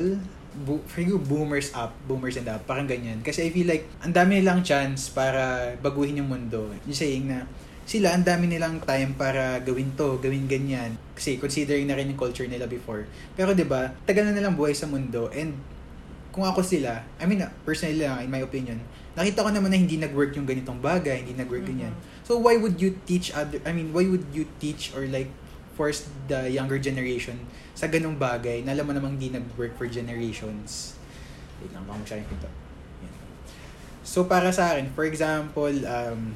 bo- 0.66 0.82
ko 0.88 1.18
boomers 1.22 1.70
up, 1.76 1.94
boomers 2.08 2.40
and 2.40 2.50
up, 2.50 2.66
parang 2.66 2.90
ganyan. 2.90 3.22
Kasi 3.22 3.46
I 3.46 3.50
feel 3.54 3.70
like, 3.70 3.86
ang 4.02 4.16
dami 4.16 4.42
nilang 4.42 4.66
chance 4.66 5.12
para 5.12 5.76
baguhin 5.78 6.18
yung 6.18 6.30
mundo. 6.32 6.74
Yung 6.88 6.98
saying 6.98 7.30
na, 7.30 7.46
sila, 7.88 8.12
ang 8.12 8.26
dami 8.26 8.52
nilang 8.52 8.84
time 8.84 9.16
para 9.16 9.62
gawin 9.64 9.94
to, 9.96 10.20
gawin 10.20 10.50
ganyan. 10.50 10.98
Kasi 11.14 11.38
considering 11.38 11.88
na 11.88 11.96
rin 11.96 12.10
yung 12.10 12.20
culture 12.20 12.48
nila 12.50 12.68
before. 12.68 13.08
Pero 13.38 13.54
ba 13.64 13.96
tagal 14.04 14.28
na 14.28 14.36
nilang 14.36 14.60
buhay 14.60 14.76
sa 14.76 14.90
mundo 14.90 15.32
and 15.32 15.56
kung 16.36 16.44
ako 16.44 16.62
sila, 16.62 17.02
I 17.18 17.26
mean, 17.26 17.42
personally 17.66 18.04
lang, 18.04 18.22
in 18.22 18.30
my 18.30 18.44
opinion, 18.44 18.78
nakita 19.18 19.42
ko 19.42 19.50
naman 19.50 19.74
na 19.74 19.78
hindi 19.82 19.98
nag-work 19.98 20.38
yung 20.38 20.46
ganitong 20.46 20.78
bagay, 20.78 21.26
hindi 21.26 21.34
nag-work 21.34 21.66
Mhm. 21.66 21.72
ganyan. 21.74 21.94
So 22.22 22.38
why 22.38 22.56
would 22.56 22.78
you 22.78 23.02
teach 23.10 23.34
other, 23.34 23.58
I 23.66 23.74
mean, 23.74 23.90
why 23.90 24.06
would 24.06 24.30
you 24.30 24.46
teach 24.62 24.94
or 24.94 25.10
like 25.10 25.34
force 25.78 26.10
the 26.26 26.50
younger 26.50 26.82
generation 26.82 27.38
sa 27.78 27.86
ganung 27.86 28.18
bagay 28.18 28.66
na 28.66 28.74
alam 28.74 28.90
mo 28.90 28.94
namang 28.98 29.22
di 29.22 29.30
nag-work 29.30 29.78
for 29.78 29.86
generations. 29.86 30.98
Wait 31.62 31.70
lang, 31.70 31.86
baka 31.86 32.18
pinto. 32.18 32.50
Yan. 33.06 33.14
So, 34.02 34.26
para 34.26 34.50
sa 34.50 34.74
akin, 34.74 34.90
for 34.98 35.06
example, 35.06 35.70
um, 35.86 36.34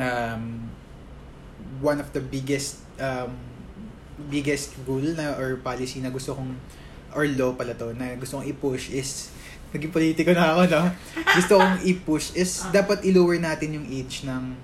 um, 0.00 0.42
one 1.84 2.00
of 2.00 2.08
the 2.16 2.24
biggest 2.24 2.80
um, 2.96 3.36
biggest 4.32 4.74
rule 4.88 5.14
na 5.14 5.36
or 5.36 5.60
policy 5.60 6.00
na 6.00 6.10
gusto 6.10 6.34
kong 6.34 6.56
or 7.14 7.28
law 7.38 7.54
pala 7.54 7.76
to 7.76 7.94
na 7.94 8.18
gusto 8.18 8.40
kong 8.40 8.48
i-push 8.50 8.90
is 8.90 9.30
naging 9.74 9.92
politiko 9.92 10.32
na 10.32 10.56
ako 10.56 10.62
no 10.70 10.82
gusto 11.36 11.52
kong 11.60 11.76
i-push 11.84 12.32
is 12.32 12.64
dapat 12.72 13.04
i-lower 13.04 13.36
natin 13.36 13.76
yung 13.76 13.86
age 13.88 14.24
ng 14.24 14.56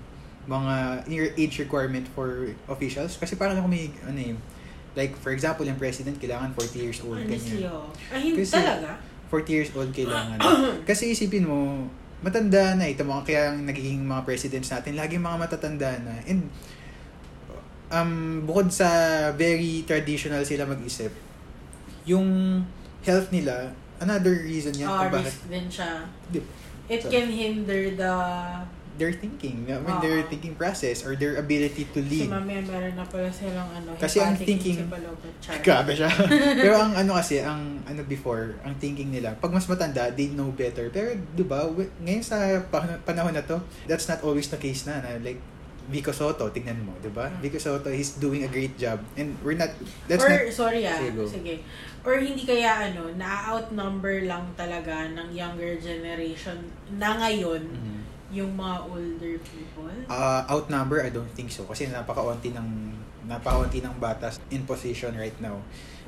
mga 0.44 0.74
your 1.08 1.28
age 1.36 1.60
requirement 1.60 2.04
for 2.12 2.52
officials 2.68 3.16
kasi 3.16 3.36
parang 3.36 3.60
ako 3.60 3.68
may 3.68 3.88
ano 4.04 4.20
eh, 4.20 4.34
like 4.92 5.16
for 5.16 5.32
example 5.32 5.64
yung 5.64 5.80
president 5.80 6.16
kailangan 6.20 6.52
40 6.52 6.76
years 6.76 7.00
old 7.00 7.16
Honestly, 7.16 7.64
oh. 7.64 7.88
Ay, 8.12 8.32
hindi 8.32 8.44
Kasi- 8.44 8.60
talaga. 8.60 9.00
40 9.32 9.50
years 9.50 9.70
old 9.74 9.90
kailangan. 9.90 10.38
Kasi 10.88 11.10
isipin 11.10 11.42
mo, 11.48 11.90
matanda 12.22 12.78
na 12.78 12.86
ito 12.86 13.02
mga 13.02 13.22
kaya 13.26 13.42
ang 13.50 13.66
nagiging 13.66 14.06
mga 14.06 14.22
presidents 14.22 14.70
natin, 14.70 14.94
laging 14.94 15.18
mga 15.18 15.36
matatanda 15.42 15.90
na. 15.98 16.14
And 16.30 16.46
um, 17.90 18.12
bukod 18.46 18.70
sa 18.70 18.86
very 19.34 19.82
traditional 19.82 20.46
sila 20.46 20.70
mag-isip, 20.70 21.10
yung 22.06 22.62
health 23.02 23.34
nila, 23.34 23.74
another 23.98 24.34
reason 24.40 24.72
yan 24.72 24.86
Ah, 24.86 25.06
kung 25.06 25.14
bakit 25.14 25.28
risk 25.28 25.42
din 25.46 25.66
siya. 25.68 25.90
Di- 26.28 26.46
It 26.84 27.00
So- 27.00 27.08
can 27.08 27.28
hinder 27.28 27.94
the... 27.94 28.12
their 28.94 29.10
thinking, 29.10 29.66
I 29.66 29.74
mean, 29.76 29.98
their 29.98 30.22
Oo. 30.22 30.28
thinking 30.28 30.54
process 30.54 31.02
or 31.02 31.16
their 31.16 31.34
ability 31.34 31.82
to 31.90 31.98
lead. 31.98 32.30
mamaya 32.30 32.62
meron 32.62 32.94
na 32.94 33.02
pala 33.02 33.26
silang 33.26 33.66
ano, 33.66 33.90
Kasi 33.98 34.22
ang 34.22 34.38
thinking-. 34.38 34.86
Grabe 35.66 35.92
siya. 35.92 36.06
Pero 36.62 36.78
ang 36.78 36.94
ano 36.94 37.18
kasi, 37.18 37.42
ang 37.42 37.82
ano 37.82 38.00
before, 38.04 38.54
ang 38.62 38.78
thinking 38.78 39.10
nila, 39.10 39.34
pag 39.34 39.50
mas 39.50 39.66
matanda, 39.66 40.06
they 40.10 40.30
know 40.30 40.46
better. 40.48 40.88
Pero, 40.88 41.10
di 41.10 41.42
ba, 41.42 41.66
ngayon 41.98 42.22
sa 42.22 42.38
pan- 42.64 43.02
panahon 43.02 43.34
na 43.34 43.42
to, 43.42 43.58
that's 43.84 44.06
not 44.06 44.22
always 44.22 44.46
the 44.46 44.58
case 44.58 44.86
na. 44.86 45.00
na 45.00 45.18
like, 45.18 45.42
Vico 45.84 46.12
Soto, 46.16 46.48
tignan 46.48 46.80
mo, 46.80 46.96
di 47.04 47.12
ba? 47.12 47.28
Mm. 47.28 47.40
Vico 47.44 47.60
Soto, 47.60 47.92
he's 47.92 48.16
doing 48.16 48.44
a 48.44 48.50
great 48.50 48.72
job. 48.80 49.00
And 49.20 49.36
we're 49.44 49.58
not, 49.58 49.68
that's 50.08 50.24
Or, 50.24 50.32
not, 50.32 50.48
sorry 50.48 50.88
ah, 50.88 50.96
Sige, 50.96 51.28
sige. 51.28 51.54
Or 52.00 52.16
hindi 52.16 52.44
kaya 52.48 52.88
ano, 52.92 53.12
na-outnumber 53.16 54.24
lang 54.24 54.48
talaga 54.56 55.08
ng 55.12 55.28
younger 55.32 55.76
generation 55.80 56.56
na 56.96 57.20
ngayon 57.20 57.64
Mhm. 57.68 57.96
yung 58.32 58.52
mga 58.56 58.76
older 58.88 59.36
people. 59.44 59.92
Uh, 60.08 60.42
outnumber, 60.48 61.04
I 61.04 61.12
don't 61.12 61.30
think 61.36 61.52
so. 61.52 61.68
Kasi 61.68 61.92
napakaunti 61.92 62.50
ng 62.56 62.68
napakaunti 63.24 63.80
ng 63.80 63.96
batas 63.96 64.36
in 64.52 64.68
position 64.68 65.16
right 65.16 65.36
now. 65.40 65.56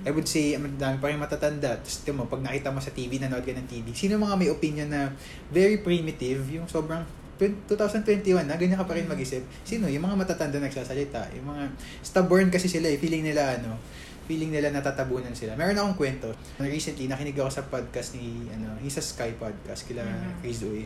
I 0.05 0.12
would 0.12 0.29
say, 0.29 0.53
ang 0.53 0.68
dami 0.77 1.01
pa 1.01 1.09
rin 1.09 1.16
matatanda. 1.16 1.81
Tapos, 1.81 2.05
tingnan 2.05 2.20
mo, 2.20 2.29
pag 2.29 2.45
nakita 2.45 2.68
mo 2.68 2.77
sa 2.77 2.93
TV, 2.93 3.16
nanood 3.16 3.41
ka 3.41 3.57
ng 3.57 3.64
TV, 3.64 3.89
sino 3.97 4.20
mga 4.20 4.37
may 4.37 4.53
opinion 4.53 4.89
na 4.93 5.09
very 5.49 5.81
primitive, 5.81 6.45
yung 6.53 6.68
sobrang 6.68 7.01
2021 7.39 8.49
na, 8.49 8.57
ganyan 8.57 8.80
ka 8.80 8.87
pa 8.89 8.97
rin 8.97 9.05
mag-isip. 9.05 9.45
Sino? 9.62 9.87
Yung 9.87 10.05
mga 10.05 10.16
matatanda 10.16 10.57
nagsasalita. 10.59 11.28
Yung 11.37 11.53
mga 11.53 11.68
stubborn 12.01 12.49
kasi 12.49 12.66
sila 12.66 12.89
eh. 12.89 12.97
Feeling 12.97 13.22
nila 13.22 13.61
ano, 13.61 13.76
feeling 14.26 14.51
nila 14.51 14.74
natatabunan 14.74 15.30
sila. 15.37 15.55
Meron 15.55 15.78
akong 15.78 15.97
kwento. 15.97 16.32
Recently, 16.59 17.07
nakinig 17.07 17.37
ako 17.39 17.51
sa 17.53 17.62
podcast 17.68 18.16
ni, 18.18 18.49
ano, 18.51 18.74
he's 18.82 18.97
a 18.99 19.05
Sky 19.05 19.37
podcast, 19.39 19.87
kila 19.87 20.03
Mhm. 20.03 20.43
Chris 20.43 20.59
Dewey 20.64 20.84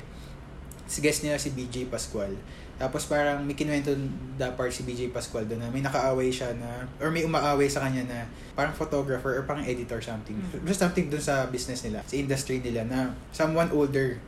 si 0.90 0.98
guest 0.98 1.22
nila 1.22 1.38
si 1.38 1.54
BJ 1.54 1.86
Pascual. 1.86 2.34
Tapos 2.74 3.06
parang 3.06 3.46
may 3.46 3.54
kinuwento 3.54 3.94
da 4.34 4.50
part 4.58 4.74
si 4.74 4.82
BJ 4.82 5.14
Pascual 5.14 5.46
doon 5.46 5.62
na 5.62 5.70
may 5.70 5.86
nakaaway 5.86 6.34
siya 6.34 6.50
na 6.58 6.82
or 6.98 7.14
may 7.14 7.22
umaaway 7.22 7.70
sa 7.70 7.86
kanya 7.86 8.02
na 8.10 8.18
parang 8.58 8.74
photographer 8.74 9.38
or 9.38 9.46
parang 9.46 9.62
editor 9.62 10.02
something. 10.02 10.34
Mm. 10.34 10.66
Basta 10.66 10.90
something 10.90 11.06
doon 11.06 11.22
sa 11.22 11.46
business 11.46 11.86
nila, 11.86 12.02
sa 12.02 12.18
industry 12.18 12.58
nila 12.58 12.82
na 12.90 13.14
someone 13.30 13.70
older 13.70 14.18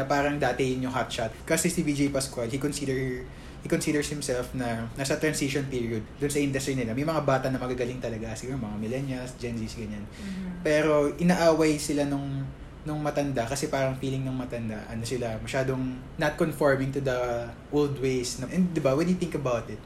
na 0.00 0.08
parang 0.08 0.40
dati 0.40 0.64
yun 0.64 0.88
yung 0.88 0.94
hotshot. 0.96 1.28
Kasi 1.44 1.68
si 1.68 1.84
BJ 1.84 2.08
Pascual, 2.08 2.48
he 2.48 2.56
consider 2.56 3.20
he 3.60 3.68
considers 3.68 4.08
himself 4.08 4.56
na 4.56 4.88
nasa 4.96 5.20
transition 5.20 5.68
period 5.68 6.00
doon 6.16 6.32
sa 6.32 6.40
industry 6.40 6.72
nila. 6.72 6.96
May 6.96 7.04
mga 7.04 7.20
bata 7.28 7.52
na 7.52 7.60
magagaling 7.60 8.00
talaga, 8.00 8.32
siguro 8.32 8.56
mga 8.56 8.80
millennials, 8.80 9.36
Gen 9.36 9.60
Z, 9.60 9.76
ganyan. 9.76 10.00
Mhm. 10.00 10.64
Pero 10.64 11.12
inaaway 11.20 11.76
sila 11.76 12.08
nung 12.08 12.48
nung 12.88 12.96
matanda 13.04 13.44
kasi 13.44 13.68
parang 13.68 13.92
feeling 14.00 14.24
ng 14.24 14.32
matanda 14.32 14.80
ano 14.88 15.04
sila 15.04 15.36
masyadong 15.44 16.00
not 16.16 16.32
conforming 16.40 16.88
to 16.88 16.96
the 17.04 17.44
old 17.68 17.92
ways 18.00 18.40
na, 18.40 18.48
and 18.48 18.72
'di 18.72 18.80
ba 18.80 18.96
when 18.96 19.04
you 19.04 19.20
think 19.20 19.36
about 19.36 19.68
it 19.68 19.76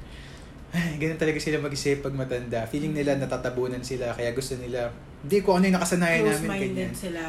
ay, 0.70 0.94
ganun 1.02 1.18
talaga 1.18 1.42
sila 1.42 1.58
mag-isip 1.58 2.06
pag 2.06 2.14
matanda 2.14 2.62
feeling 2.70 2.94
nila 2.94 3.18
natatabunan 3.18 3.82
sila 3.82 4.14
kaya 4.14 4.30
gusto 4.30 4.54
nila 4.62 4.94
hindi 5.26 5.42
ko 5.42 5.58
ano 5.58 5.66
yung 5.66 5.74
nakasanayan 5.74 6.22
namin 6.22 6.38
Close-minded 6.38 6.92
sila. 6.94 7.22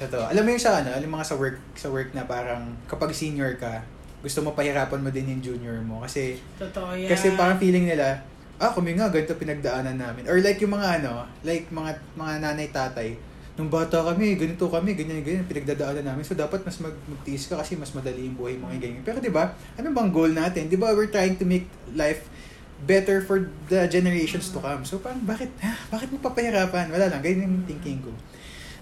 Totoo. 0.00 0.24
Alam 0.32 0.42
mo 0.42 0.48
yung 0.56 0.64
sa 0.64 0.80
ano, 0.80 0.90
alam 0.96 1.06
mo 1.06 1.20
mga 1.20 1.28
sa 1.28 1.36
work 1.36 1.60
sa 1.76 1.88
work 1.92 2.10
na 2.16 2.24
parang 2.24 2.72
kapag 2.88 3.12
senior 3.12 3.60
ka 3.60 3.84
gusto 4.20 4.44
mo 4.44 4.52
pahirapan 4.52 5.00
mo 5.00 5.08
din 5.08 5.32
yung 5.36 5.40
junior 5.40 5.80
mo 5.80 6.04
kasi 6.04 6.36
Totoo 6.60 6.92
yan. 6.92 7.08
kasi 7.08 7.32
parang 7.36 7.56
feeling 7.56 7.88
nila, 7.88 8.20
ah, 8.60 8.68
kami 8.68 8.92
nga, 8.92 9.08
ganito 9.08 9.32
pinagdaanan 9.32 9.96
namin. 9.96 10.28
Or 10.28 10.36
like 10.44 10.60
yung 10.60 10.76
mga 10.76 11.00
ano, 11.00 11.24
like 11.40 11.72
mga 11.72 11.96
mga 12.20 12.34
nanay 12.44 12.68
tatay, 12.68 13.16
nung 13.56 13.72
bata 13.72 14.00
kami, 14.00 14.36
ganito 14.36 14.68
kami, 14.68 14.96
ganyan, 14.96 15.24
ganyan, 15.24 15.44
pinagdadaanan 15.48 16.04
namin. 16.04 16.24
So, 16.24 16.32
dapat 16.32 16.64
mas 16.64 16.80
mag 16.80 16.96
magtiis 17.08 17.44
ka 17.44 17.60
kasi 17.60 17.76
mas 17.76 17.92
madali 17.92 18.24
yung 18.24 18.36
buhay 18.36 18.56
mo, 18.56 18.72
ganyan. 18.72 19.04
Pero, 19.04 19.20
di 19.20 19.28
ba, 19.28 19.52
ano 19.76 19.92
bang 19.92 20.08
goal 20.08 20.32
natin? 20.32 20.72
Di 20.72 20.80
ba, 20.80 20.96
we're 20.96 21.12
trying 21.12 21.36
to 21.36 21.44
make 21.44 21.68
life 21.92 22.24
better 22.88 23.20
for 23.20 23.52
the 23.68 23.84
generations 23.92 24.48
to 24.48 24.64
come. 24.64 24.80
So, 24.88 24.96
parang, 24.96 25.20
bakit, 25.28 25.52
ha? 25.60 25.76
bakit 25.92 26.08
mo 26.08 26.16
papahirapan? 26.24 26.88
Wala 26.88 27.12
lang, 27.12 27.20
ganyan 27.20 27.52
yung 27.52 27.68
thinking 27.68 28.00
ko. 28.00 28.12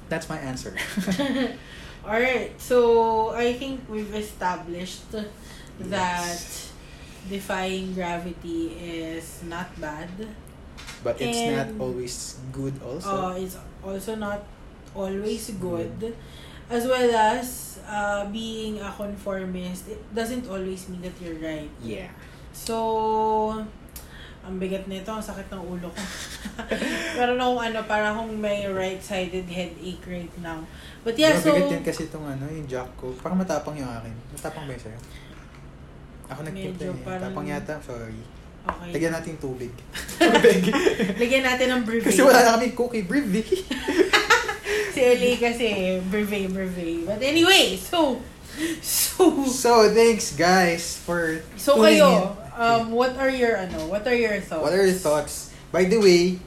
That's 0.08 0.28
my 0.28 0.38
answer. 0.38 0.74
Alright, 2.04 2.56
so 2.60 3.30
I 3.36 3.52
think 3.52 3.84
we've 3.88 4.14
established 4.14 5.04
that 5.12 6.40
defying 7.28 7.92
gravity 7.94 8.72
is 8.80 9.42
not 9.44 9.68
bad. 9.80 10.08
But 11.04 11.20
it's 11.20 11.38
not 11.52 11.68
always 11.78 12.40
good 12.52 12.74
also. 12.82 13.08
Uh, 13.10 13.34
it's 13.36 13.56
also 13.84 14.14
not 14.16 14.42
always 14.94 15.50
good. 15.60 16.16
As 16.70 16.86
well 16.86 17.08
as 17.14 17.78
uh, 17.88 18.26
being 18.32 18.80
a 18.80 18.92
conformist, 18.96 19.88
it 19.88 20.00
doesn't 20.14 20.48
always 20.48 20.88
mean 20.88 21.02
that 21.02 21.16
you're 21.20 21.38
right. 21.40 21.70
yeah. 21.82 22.08
So, 22.52 23.64
ang 24.48 24.56
bigat 24.56 24.88
nito, 24.88 25.12
ang 25.12 25.20
sakit 25.20 25.52
ng 25.52 25.60
ulo 25.60 25.92
ko. 25.92 26.02
Pero 27.20 27.36
nung 27.36 27.60
ano, 27.60 27.84
para 27.84 28.16
akong 28.16 28.32
may 28.32 28.64
right-sided 28.64 29.44
headache 29.44 30.00
right 30.08 30.32
now. 30.40 30.64
But 31.04 31.20
yeah, 31.20 31.36
so... 31.36 31.52
Mabigat 31.52 31.68
din 31.76 31.84
kasi 31.84 32.08
itong 32.08 32.24
ano, 32.24 32.48
yung 32.48 32.64
jack 32.64 32.88
ko. 32.96 33.12
Parang 33.20 33.36
matapang 33.36 33.76
yung 33.76 33.86
akin. 33.86 34.14
Matapang 34.32 34.64
ba 34.64 34.72
yun 34.72 34.80
sa'yo? 34.80 35.00
Ako 36.32 36.40
nagtimpla 36.48 36.80
Medyo 36.80 36.92
eh. 36.96 37.04
parang- 37.04 37.24
Tapang 37.28 37.46
yata, 37.46 37.74
sorry. 37.84 38.16
Okay. 38.68 38.90
Lagyan 38.96 39.12
natin 39.12 39.28
yung 39.36 39.42
tubig. 39.44 39.72
tubig. 40.20 40.62
Lagyan 41.20 41.44
natin 41.44 41.66
ng 41.72 41.82
brevet. 41.84 42.08
kasi 42.08 42.20
wala 42.24 42.40
na 42.40 42.56
kami 42.56 42.72
cookie. 42.72 43.04
Brevet. 43.04 43.48
Si 44.88 45.04
Ellie 45.04 45.38
kasi, 45.38 46.00
brevet, 46.10 46.50
brevet. 46.50 47.06
But 47.06 47.20
anyway, 47.22 47.76
so... 47.78 48.18
So... 48.82 49.46
so, 49.46 49.86
thanks 49.94 50.34
guys 50.34 50.98
for 50.98 51.38
So 51.54 51.78
tuning 51.78 52.02
kayo, 52.02 52.08
in. 52.10 52.37
Um, 52.58 52.90
what 52.90 53.14
are 53.16 53.30
your 53.30 53.56
ano? 53.56 53.86
What 53.86 54.02
are 54.04 54.14
your 54.18 54.42
thoughts? 54.42 54.62
What 54.62 54.74
are 54.74 54.82
your 54.84 54.98
thoughts? 54.98 55.54
By 55.70 55.84
the 55.86 55.96
way, 56.02 56.42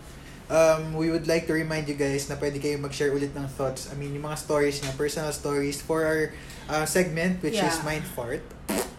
um, 0.51 0.93
we 0.93 1.09
would 1.09 1.25
like 1.25 1.47
to 1.47 1.53
remind 1.55 1.87
you 1.87 1.95
guys 1.95 2.27
na 2.27 2.35
pwede 2.35 2.59
kayo 2.59 2.75
mag-share 2.77 3.15
ulit 3.15 3.31
ng 3.31 3.47
thoughts. 3.55 3.87
I 3.87 3.95
mean, 3.95 4.11
yung 4.11 4.27
mga 4.27 4.37
stories 4.37 4.83
niya, 4.83 4.91
personal 4.99 5.31
stories 5.31 5.79
for 5.79 6.03
our 6.03 6.35
uh, 6.67 6.83
segment, 6.83 7.39
which 7.39 7.55
is 7.55 7.63
Yeah. 7.79 7.87
Mind 7.87 8.03
Fart. 8.03 8.43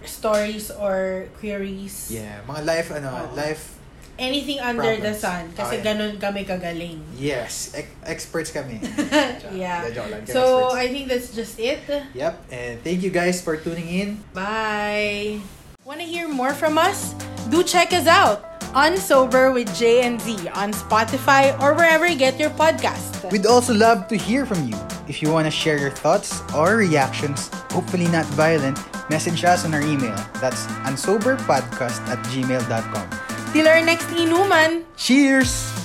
Stories 0.03 0.73
or 0.75 1.29
queries? 1.39 2.11
Yeah, 2.11 2.43
mga 2.49 2.63
life, 2.67 2.89
ano, 2.91 3.11
Oo. 3.13 3.37
life 3.37 3.79
Anything 4.21 4.61
under 4.61 4.93
the 5.01 5.17
Problems. 5.17 5.25
sun. 5.25 5.45
Kasi 5.57 5.81
Okay. 5.81 5.89
ganun 5.89 6.21
kami 6.21 6.45
kagaling. 6.45 7.01
Yes, 7.17 7.73
ex- 7.73 7.97
experts 8.05 8.53
kami. 8.53 8.77
Yeah. 9.57 9.89
So, 10.29 10.69
experts. 10.69 10.77
I 10.77 10.87
think 10.93 11.05
that's 11.09 11.31
just 11.33 11.57
it. 11.57 11.81
Yep, 12.13 12.35
and 12.53 12.77
thank 12.85 13.01
you 13.01 13.09
guys 13.09 13.41
for 13.41 13.57
tuning 13.57 13.89
in. 13.89 14.09
Bye! 14.37 15.41
Want 15.85 15.99
to 15.99 16.07
hear 16.07 16.29
more 16.29 16.55
from 16.55 16.79
us? 16.79 17.15
Do 17.51 17.65
check 17.65 17.93
us 17.93 18.07
out 18.07 18.45
on 18.73 18.97
Sober 18.97 19.51
with 19.51 19.67
J 19.75 20.03
and 20.03 20.21
Z 20.21 20.49
on 20.55 20.73
Spotify 20.73 21.59
or 21.61 21.75
wherever 21.75 22.07
you 22.07 22.17
get 22.17 22.39
your 22.39 22.51
podcast. 22.51 23.31
We'd 23.33 23.47
also 23.47 23.75
love 23.75 24.07
to 24.09 24.17
hear 24.17 24.47
from 24.47 24.69
you. 24.69 24.79
If 25.09 25.21
you 25.21 25.33
want 25.33 25.47
to 25.47 25.51
share 25.51 25.79
your 25.79 25.91
thoughts 25.91 26.41
or 26.55 26.77
reactions, 26.77 27.49
hopefully 27.75 28.07
not 28.07 28.27
violent, 28.39 28.79
message 29.11 29.45
us 29.45 29.65
on 29.65 29.75
our 29.75 29.83
email. 29.83 30.15
That's 30.39 30.67
unsoberpodcast 30.87 32.07
at 32.07 32.19
gmail.com. 32.31 33.53
Till 33.53 33.67
our 33.67 33.85
next 33.85 34.07
inuman! 34.15 34.85
Cheers! 34.97 35.82